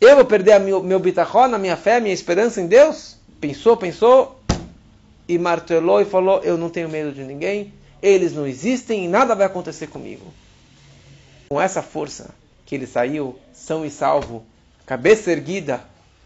Eu 0.01 0.17
vou 0.17 0.25
perder 0.25 0.53
a 0.53 0.59
meu, 0.59 0.83
meu 0.83 0.99
bitachon, 0.99 1.59
minha 1.59 1.77
fé, 1.77 2.01
minha 2.01 2.15
esperança 2.15 2.61
em 2.61 2.67
Deus? 2.67 3.17
Pensou, 3.39 3.77
pensou 3.77 4.40
e 5.31 5.39
martelou 5.39 6.01
e 6.01 6.05
falou: 6.05 6.41
Eu 6.43 6.59
não 6.59 6.69
tenho 6.69 6.89
medo 6.89 7.13
de 7.13 7.23
ninguém, 7.23 7.73
eles 8.03 8.33
não 8.33 8.47
existem 8.47 9.05
e 9.05 9.09
nada 9.09 9.35
vai 9.37 9.47
acontecer 9.47 9.87
comigo. 9.87 10.27
Com 11.49 11.61
essa 11.61 11.81
força 11.81 12.35
que 12.67 12.75
ele 12.75 12.87
saiu 12.87 13.39
são 13.53 13.85
e 13.87 13.91
salvo, 13.91 14.45
cabeça 14.85 15.31
erguida, 15.31 15.85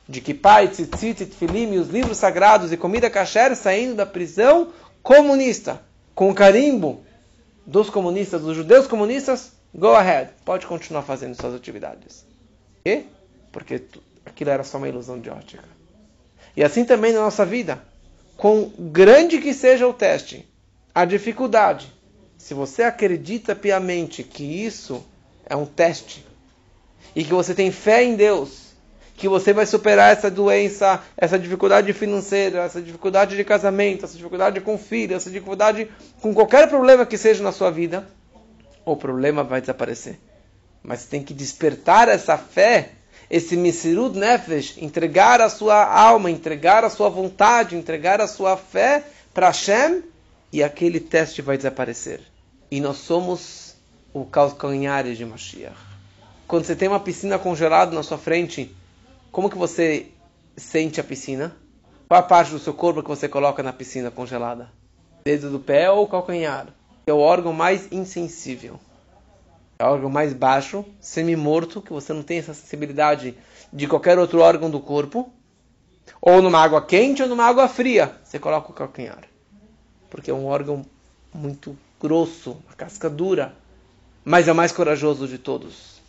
de 0.09 0.23
que 0.23 0.33
pai, 0.33 0.69
tzitzit, 0.69 1.27
tfilim 1.27 1.77
os 1.77 1.89
livros 1.89 2.17
sagrados 2.17 2.73
e 2.73 2.79
comida 2.79 3.11
kasher 3.11 3.55
saindo 3.55 3.95
da 3.95 4.07
prisão 4.07 4.73
comunista, 5.03 5.83
com 6.15 6.31
o 6.31 6.35
carimbo 6.35 7.03
dos 7.67 7.91
comunistas, 7.91 8.41
dos 8.41 8.57
judeus 8.57 8.87
comunistas, 8.87 9.53
go 9.75 9.95
ahead, 9.95 10.31
pode 10.47 10.67
continuar 10.67 11.03
fazendo 11.03 11.39
suas 11.39 11.55
atividades. 11.55 12.25
E? 12.87 13.05
Porque 13.53 13.83
aquilo 14.25 14.51
era 14.51 14.65
só 14.65 14.79
uma 14.79 14.89
ilusão 14.89 15.19
de 15.21 15.29
ótica. 15.29 15.65
E 16.57 16.63
assim 16.63 16.85
também 16.85 17.13
na 17.13 17.21
nossa 17.21 17.45
vida, 17.45 17.83
com 18.45 18.71
grande 18.79 19.39
que 19.39 19.55
seja 19.55 19.89
o 19.89 19.95
teste, 19.95 20.47
a 20.95 21.07
dificuldade, 21.07 21.91
se 22.37 22.53
você 22.53 22.83
acredita 22.83 23.57
piamente 23.57 24.23
que 24.23 24.45
isso 24.45 25.03
é 25.47 25.57
um 25.57 25.65
teste 25.65 26.23
e 27.17 27.25
que 27.25 27.33
você 27.33 27.55
tem 27.55 27.73
fé 27.73 28.05
em 28.05 28.15
Deus 28.15 28.75
que 29.17 29.31
você 29.31 29.55
vai 29.55 29.65
superar 29.65 30.13
essa 30.13 30.31
doença, 30.31 31.03
essa 31.17 31.39
dificuldade 31.39 31.91
financeira, 31.95 32.65
essa 32.65 32.83
dificuldade 32.83 33.35
de 33.35 33.45
casamento, 33.45 34.05
essa 34.05 34.15
dificuldade 34.15 34.61
com 34.61 34.77
filho, 34.77 35.17
essa 35.17 35.31
dificuldade 35.31 35.89
com 36.21 36.35
qualquer 36.35 36.69
problema 36.69 37.07
que 37.07 37.17
seja 37.17 37.43
na 37.43 37.51
sua 37.51 37.71
vida, 37.71 38.07
o 38.85 38.95
problema 38.95 39.43
vai 39.43 39.63
desaparecer. 39.63 40.19
Mas 40.83 41.07
tem 41.07 41.23
que 41.23 41.33
despertar 41.33 42.09
essa 42.11 42.37
fé, 42.37 42.91
esse 43.35 43.57
misirud 43.57 44.17
nefesh, 44.17 44.79
entregar 44.79 45.41
a 45.41 45.49
sua 45.49 45.85
alma, 45.85 46.31
entregar 46.31 46.85
a 46.85 46.89
sua 46.89 47.09
vontade, 47.09 47.75
entregar 47.75 48.21
a 48.21 48.29
sua 48.29 48.57
fé 48.57 49.03
para 49.35 49.49
Hashem, 49.49 50.05
e 50.53 50.63
aquele 50.63 51.01
teste 51.01 51.43
vai 51.43 51.57
desaparecer. 51.57 52.21
E 52.71 52.81
nós 52.81 52.99
somos 52.99 53.75
o 54.13 54.25
calcanhar 54.25 55.03
de 55.13 55.25
Mashiach. 55.25 55.75
Quando 56.47 56.65
você 56.65 56.77
tem 56.77 56.87
uma 56.87 57.01
piscina 57.01 57.37
congelada 57.37 57.93
na 57.93 58.05
sua 58.05 58.19
frente, 58.19 58.73
como 59.33 59.51
que 59.51 59.59
você 59.59 60.07
sente 60.57 61.01
a 61.01 61.05
piscina? 61.05 61.57
Qual 62.07 62.21
a 62.21 62.23
parte 62.23 62.53
do 62.53 62.61
seu 62.61 62.73
corpo 62.73 63.03
que 63.03 63.09
você 63.09 63.29
coloca 63.29 63.65
na 63.65 63.73
piscina 63.73 64.13
congelada? 64.13 64.71
Dedo 65.25 65.51
do 65.51 65.59
pé 65.59 65.91
ou 65.91 66.07
calcanhar? 66.07 66.69
É 67.05 67.13
o 67.13 67.19
órgão 67.19 67.53
mais 67.53 67.91
insensível. 67.91 68.79
Órgão 69.91 70.11
mais 70.11 70.33
baixo, 70.33 70.85
semi-morto, 71.01 71.83
que 71.83 71.93
você 71.93 72.13
não 72.13 72.23
tem 72.23 72.39
essa 72.39 72.55
sensibilidade 72.55 73.37
de 73.73 73.87
qualquer 73.87 74.19
outro 74.19 74.41
órgão 74.41 74.71
do 74.71 74.81
corpo. 74.81 75.33
Ou 76.21 76.41
numa 76.41 76.59
água 76.59 76.85
quente 76.85 77.23
ou 77.23 77.29
numa 77.29 77.45
água 77.45 77.69
fria, 77.69 78.19
você 78.23 78.39
coloca 78.39 78.71
o 78.71 78.75
calcanhar. 78.75 79.25
Porque 80.11 80.31
é 80.31 80.35
um 80.35 80.47
órgão 80.47 80.85
muito 81.33 81.77
grosso, 82.01 82.53
uma 82.67 82.75
casca 82.77 83.11
dura, 83.11 83.55
mas 84.25 84.49
é 84.49 84.53
o 84.53 84.55
mais 84.55 84.73
corajoso 84.73 85.27
de 85.27 85.39
todos. 85.39 86.01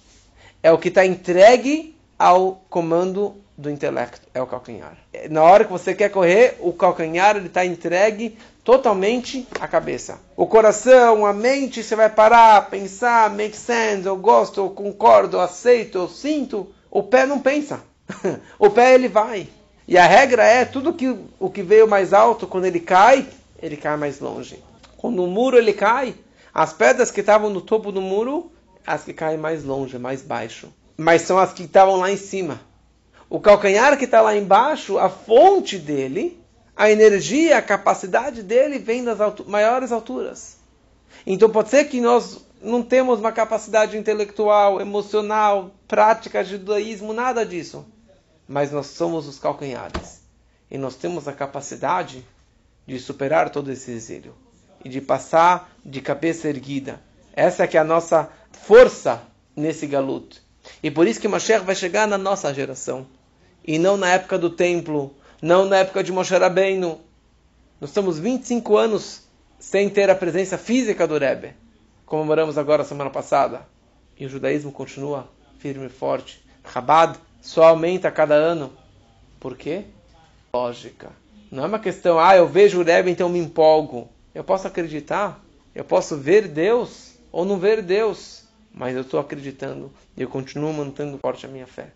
É 0.62 0.72
o 0.72 0.78
que 0.78 0.90
está 0.90 1.06
entregue 1.06 1.96
ao 2.18 2.64
comando 2.70 3.36
do 3.58 3.70
intelecto, 3.70 4.28
é 4.34 4.42
o 4.42 4.48
calcanhar. 4.48 4.98
Na 5.30 5.44
hora 5.44 5.64
que 5.64 5.72
você 5.72 5.94
quer 5.94 6.10
correr, 6.10 6.58
o 6.60 6.74
calcanhar 6.74 7.38
está 7.38 7.66
entregue 7.66 8.38
totalmente 8.64 9.48
à 9.60 9.68
cabeça. 9.68 10.20
O 10.36 10.46
coração, 10.46 11.26
a 11.26 11.32
mente, 11.32 11.84
você 11.84 11.96
vai 11.96 12.10
parar, 12.10 12.70
pensar, 12.70 13.30
make 13.30 13.56
sense, 13.56 14.06
eu 14.06 14.18
gosto, 14.18 14.60
eu 14.60 14.70
concordo, 14.70 15.38
eu 15.38 15.42
aceito, 15.42 15.98
eu 15.98 16.10
sinto. 16.10 16.68
O 16.92 17.04
pé 17.04 17.26
não 17.26 17.40
pensa. 17.40 17.82
o 18.60 18.70
pé 18.70 18.94
ele 18.94 19.08
vai. 19.08 19.48
E 19.88 19.98
a 19.98 20.06
regra 20.06 20.44
é 20.44 20.66
tudo 20.66 20.94
que 20.94 21.16
o 21.40 21.50
que 21.50 21.62
veio 21.62 21.88
mais 21.88 22.14
alto, 22.14 22.48
quando 22.48 22.66
ele 22.66 22.80
cai, 22.80 23.28
ele 23.62 23.78
cai 23.78 23.96
mais 23.96 24.20
longe. 24.20 24.62
Quando 24.98 25.24
o 25.24 25.28
muro 25.28 25.58
ele 25.58 25.74
cai, 25.74 26.16
as 26.54 26.74
pedras 26.74 27.12
que 27.12 27.20
estavam 27.22 27.50
no 27.50 27.62
topo 27.62 27.92
do 27.92 28.02
muro 28.02 28.52
as 28.86 29.04
que 29.04 29.14
caem 29.14 29.38
mais 29.38 29.64
longe, 29.64 29.98
mais 29.98 30.22
baixo. 30.22 30.72
Mas 30.98 31.24
são 31.24 31.38
as 31.38 31.54
que 31.54 31.64
estavam 31.64 31.98
lá 31.98 32.12
em 32.12 32.18
cima. 32.18 32.60
O 33.36 33.40
calcanhar 33.42 33.98
que 33.98 34.06
está 34.06 34.22
lá 34.22 34.34
embaixo, 34.34 34.98
a 34.98 35.10
fonte 35.10 35.78
dele, 35.78 36.42
a 36.74 36.90
energia, 36.90 37.58
a 37.58 37.62
capacidade 37.62 38.42
dele 38.42 38.80
vem 38.80 39.04
das 39.04 39.20
altu 39.20 39.44
maiores 39.46 39.92
alturas. 39.92 40.56
Então 41.28 41.50
pode 41.50 41.68
ser 41.68 41.84
que 41.90 42.00
nós 42.00 42.46
não 42.62 42.82
temos 42.82 43.20
uma 43.20 43.34
capacidade 43.34 43.98
intelectual, 43.98 44.80
emocional, 44.80 45.72
prática 45.86 46.46
de 46.46 46.52
judaísmo, 46.52 47.12
nada 47.12 47.46
disso. 47.46 47.86
Mas 48.48 48.72
nós 48.72 48.86
somos 48.86 49.28
os 49.28 49.38
calcanhares. 49.38 50.22
E 50.72 50.78
nós 50.78 50.96
temos 50.96 51.28
a 51.28 51.34
capacidade 51.34 52.26
de 52.88 52.98
superar 52.98 53.50
todo 53.50 53.70
esse 53.70 53.92
exílio. 53.92 54.34
E 54.82 54.88
de 54.88 55.02
passar 55.02 55.76
de 55.86 56.00
cabeça 56.00 56.48
erguida. 56.48 57.02
Essa 57.34 57.66
é 57.66 57.68
que 57.68 57.76
é 57.76 57.82
a 57.82 57.84
nossa 57.84 58.30
força 58.54 59.22
nesse 59.54 59.86
galuto. 59.86 60.42
E 60.82 60.90
por 60.90 61.06
isso 61.06 61.20
que 61.20 61.28
Mashiach 61.28 61.66
vai 61.66 61.76
chegar 61.76 62.08
na 62.08 62.18
nossa 62.18 62.54
geração. 62.54 63.06
E 63.68 63.80
não 63.80 63.98
na 63.98 64.12
época 64.12 64.38
do 64.38 64.50
templo, 64.50 65.16
não 65.42 65.66
na 65.66 65.78
época 65.78 66.04
de 66.04 66.12
Moshe 66.12 66.36
Rabbeinu. 66.36 67.02
Nós 67.82 67.90
estamos 67.90 68.20
25 68.20 68.78
anos 68.78 69.24
sem 69.58 69.90
ter 69.90 70.08
a 70.10 70.16
presença 70.16 70.56
física 70.56 71.08
do 71.08 71.18
Rebbe. 71.18 71.54
Comemoramos 72.06 72.60
agora 72.60 72.84
semana 72.84 73.10
passada. 73.10 73.66
E 74.20 74.26
o 74.26 74.30
judaísmo 74.30 74.72
continua 74.72 75.28
firme 75.58 75.88
e 75.88 75.90
forte. 75.90 76.46
Chabad 76.72 77.18
só 77.42 77.64
aumenta 77.64 78.08
a 78.08 78.12
cada 78.12 78.36
ano. 78.36 78.72
Por 79.40 79.58
quê? 79.58 79.86
Lógica. 80.54 81.10
Não 81.52 81.64
é 81.64 81.68
uma 81.68 81.80
questão, 81.80 82.20
ah, 82.20 82.36
eu 82.36 82.48
vejo 82.48 82.80
o 82.80 82.84
Rebbe, 82.84 83.10
então 83.10 83.28
me 83.28 83.40
empolgo. 83.40 84.10
Eu 84.34 84.44
posso 84.44 84.68
acreditar, 84.68 85.44
eu 85.74 85.84
posso 85.84 86.16
ver 86.18 86.48
Deus 86.48 87.16
ou 87.32 87.46
não 87.46 87.58
ver 87.58 87.82
Deus, 87.82 88.44
mas 88.72 88.96
eu 88.96 89.02
estou 89.02 89.20
acreditando 89.20 89.92
e 90.16 90.22
eu 90.22 90.30
continuo 90.30 90.72
mantendo 90.72 91.18
forte 91.18 91.46
a 91.46 91.50
minha 91.50 91.66
fé. 91.66 91.92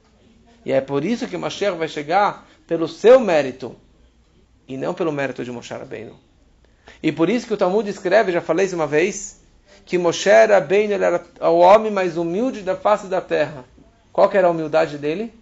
E 0.66 0.72
é 0.72 0.82
por 0.82 1.05
isso 1.05 1.28
que 1.28 1.36
o 1.36 1.39
Mashiach 1.39 1.78
vai 1.78 1.88
chegar 1.88 2.47
pelo 2.68 2.88
seu 2.88 3.20
mérito 3.20 3.76
e 4.68 4.78
não 4.78 4.93
pelo 4.93 5.12
mérito 5.12 5.43
de 5.43 5.51
Moshe 5.51 5.74
Rabbeinu. 5.74 6.16
E 7.01 7.12
por 7.12 7.30
isso 7.30 7.47
que 7.47 7.53
o 7.53 7.57
Talmud 7.57 7.89
escreve, 7.89 8.32
já 8.32 8.41
falei 8.41 8.66
isso 8.66 8.76
uma 8.76 8.88
vez, 8.88 9.39
que 9.86 9.97
Moshe 9.97 10.30
Rabbeinu 10.30 10.93
era 10.93 11.24
o 11.41 11.60
homem 11.60 11.91
mais 11.91 12.18
humilde 12.18 12.62
da 12.62 12.76
face 12.76 13.07
da 13.07 13.22
terra. 13.22 13.64
Qual 14.12 14.30
era 14.34 14.47
a 14.47 14.51
humildade 14.51 14.97
dele? 14.97 15.34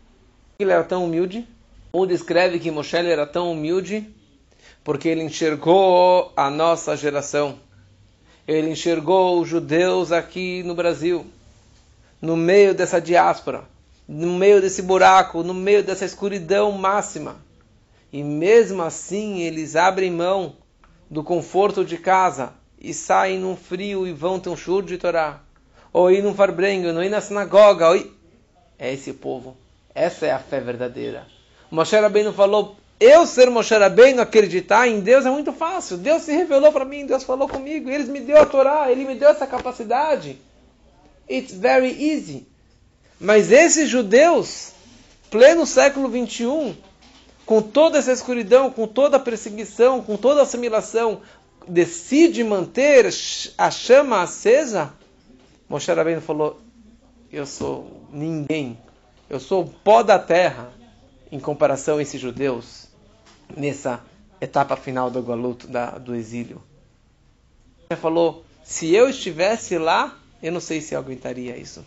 Ele 0.59 0.71
era 0.71 0.83
tão 0.83 1.05
humilde. 1.05 1.47
Ou 1.91 2.05
descreve 2.05 2.59
que 2.59 2.69
Moshe 2.69 2.95
era 2.95 3.25
tão 3.25 3.51
humilde 3.51 4.07
porque 4.83 5.09
ele 5.09 5.23
enxergou 5.23 6.31
a 6.35 6.49
nossa 6.49 6.95
geração. 6.95 7.59
Ele 8.47 8.69
enxergou 8.69 9.41
os 9.41 9.49
judeus 9.49 10.13
aqui 10.13 10.63
no 10.63 10.73
Brasil, 10.73 11.25
no 12.21 12.37
meio 12.37 12.73
dessa 12.73 13.01
diáspora 13.01 13.65
no 14.07 14.33
meio 14.33 14.61
desse 14.61 14.81
buraco, 14.81 15.43
no 15.43 15.53
meio 15.53 15.83
dessa 15.83 16.05
escuridão 16.05 16.71
máxima. 16.71 17.35
E 18.11 18.23
mesmo 18.23 18.81
assim 18.81 19.41
eles 19.41 19.75
abrem 19.75 20.09
mão 20.11 20.55
do 21.09 21.23
conforto 21.23 21.83
de 21.83 21.97
casa 21.97 22.53
e 22.79 22.93
saem 22.93 23.39
num 23.39 23.55
frio 23.55 24.07
e 24.07 24.13
vão 24.13 24.39
ter 24.39 24.49
um 24.49 24.55
shur 24.55 24.83
de 24.83 24.97
Torá. 24.97 25.41
Ou 25.91 26.11
ir 26.11 26.23
num 26.23 26.33
farbrengo, 26.33 26.87
ou 26.87 27.03
ir 27.03 27.09
na 27.09 27.21
sinagoga. 27.21 27.89
Ou 27.89 27.95
ir... 27.95 28.11
É 28.79 28.93
esse 28.93 29.13
povo. 29.13 29.57
Essa 29.93 30.27
é 30.27 30.31
a 30.31 30.39
fé 30.39 30.59
verdadeira. 30.59 31.25
O 31.71 31.75
Moshe 31.75 31.95
falou, 32.35 32.75
eu 32.99 33.25
ser 33.25 33.49
Moshe 33.49 33.75
Rabbeinu, 33.75 34.21
acreditar 34.21 34.87
em 34.87 34.99
Deus 34.99 35.25
é 35.25 35.29
muito 35.29 35.51
fácil. 35.51 35.97
Deus 35.97 36.21
se 36.23 36.31
revelou 36.31 36.71
para 36.71 36.85
mim, 36.85 37.05
Deus 37.05 37.23
falou 37.23 37.47
comigo, 37.47 37.89
Ele 37.89 38.05
me 38.05 38.19
deu 38.21 38.39
a 38.39 38.45
Torá, 38.45 38.91
Ele 38.91 39.05
me 39.05 39.15
deu 39.15 39.29
essa 39.29 39.47
capacidade. 39.47 40.39
It's 41.29 41.53
very 41.53 41.89
easy. 41.89 42.47
Mas 43.19 43.51
esses 43.51 43.89
judeus, 43.89 44.73
pleno 45.31 45.65
século 45.65 46.07
21, 46.07 46.75
com 47.45 47.61
toda 47.61 47.97
essa 47.97 48.11
escuridão, 48.11 48.69
com 48.69 48.87
toda 48.87 49.17
a 49.17 49.19
perseguição, 49.19 50.01
com 50.01 50.17
toda 50.17 50.41
a 50.41 50.43
assimilação, 50.43 51.21
decide 51.67 52.43
manter 52.43 53.09
a 53.57 53.71
chama 53.71 54.21
acesa, 54.21 54.93
Moshe 55.67 55.91
Rabbeinu 55.91 56.21
falou: 56.21 56.61
Eu 57.31 57.45
sou 57.45 58.07
ninguém, 58.11 58.77
eu 59.29 59.39
sou 59.39 59.63
o 59.63 59.69
pó 59.69 60.03
da 60.03 60.19
terra, 60.19 60.71
em 61.31 61.39
comparação 61.39 61.97
a 61.97 62.01
esses 62.01 62.21
judeus, 62.21 62.87
nessa 63.55 64.01
etapa 64.39 64.75
final 64.75 65.09
do 65.09 65.21
galuto, 65.21 65.67
da, 65.67 65.91
do 65.91 66.15
exílio. 66.15 66.61
Ele 67.89 67.99
falou: 67.99 68.45
Se 68.63 68.93
eu 68.93 69.09
estivesse 69.09 69.77
lá, 69.77 70.17
eu 70.41 70.51
não 70.51 70.61
sei 70.61 70.79
se 70.79 70.93
eu 70.93 70.99
aguentaria 70.99 71.57
isso. 71.57 71.83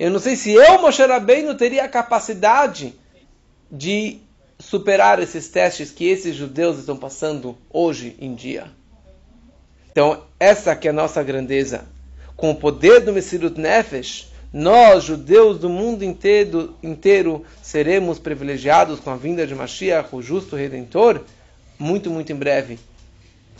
Eu 0.00 0.10
não 0.10 0.18
sei 0.18 0.34
se 0.34 0.50
eu, 0.50 0.80
Moshe 0.80 1.04
Rabbeinu, 1.04 1.54
teria 1.54 1.84
a 1.84 1.88
capacidade 1.88 2.94
de 3.70 4.16
superar 4.58 5.20
esses 5.20 5.46
testes 5.48 5.90
que 5.90 6.08
esses 6.08 6.34
judeus 6.34 6.78
estão 6.78 6.96
passando 6.96 7.54
hoje 7.68 8.16
em 8.18 8.34
dia. 8.34 8.68
Então, 9.92 10.22
essa 10.38 10.74
que 10.74 10.88
é 10.88 10.90
a 10.90 10.94
nossa 10.94 11.22
grandeza. 11.22 11.84
Com 12.34 12.50
o 12.50 12.54
poder 12.54 13.00
do 13.00 13.12
Messirut 13.12 13.60
Nefesh, 13.60 14.32
nós, 14.50 15.04
judeus 15.04 15.58
do 15.58 15.68
mundo 15.68 16.02
inteiro, 16.02 16.74
inteiro, 16.82 17.44
seremos 17.62 18.18
privilegiados 18.18 19.00
com 19.00 19.10
a 19.10 19.16
vinda 19.16 19.46
de 19.46 19.54
Mashiach, 19.54 20.16
o 20.16 20.22
justo 20.22 20.56
Redentor, 20.56 21.20
muito, 21.78 22.08
muito 22.08 22.32
em 22.32 22.36
breve. 22.36 22.78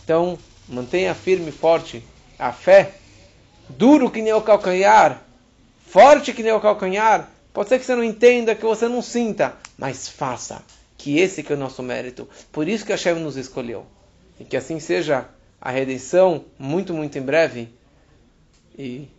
Então, 0.03 0.39
mantenha 0.67 1.13
firme 1.13 1.49
e 1.49 1.51
forte 1.51 2.03
a 2.39 2.51
fé, 2.51 2.95
duro 3.69 4.09
que 4.09 4.23
nem 4.23 4.33
o 4.33 4.41
calcanhar, 4.41 5.21
forte 5.91 6.31
que 6.31 6.41
nem 6.41 6.53
o 6.53 6.61
calcanhar. 6.61 7.29
Pode 7.53 7.67
ser 7.67 7.77
que 7.77 7.85
você 7.85 7.95
não 7.95 8.03
entenda, 8.03 8.55
que 8.55 8.63
você 8.63 8.87
não 8.87 9.01
sinta, 9.01 9.55
mas 9.77 10.07
faça, 10.07 10.63
que 10.97 11.19
esse 11.19 11.43
que 11.43 11.51
é 11.51 11.55
o 11.55 11.59
nosso 11.59 11.83
mérito. 11.83 12.29
Por 12.49 12.65
isso 12.65 12.85
que 12.85 12.93
Hashem 12.93 13.15
nos 13.15 13.35
escolheu. 13.35 13.85
E 14.39 14.45
que 14.45 14.55
assim 14.55 14.79
seja 14.79 15.27
a 15.59 15.69
redenção 15.69 16.45
muito, 16.57 16.93
muito 16.93 17.17
em 17.17 17.21
breve. 17.21 17.67
E 18.79 19.09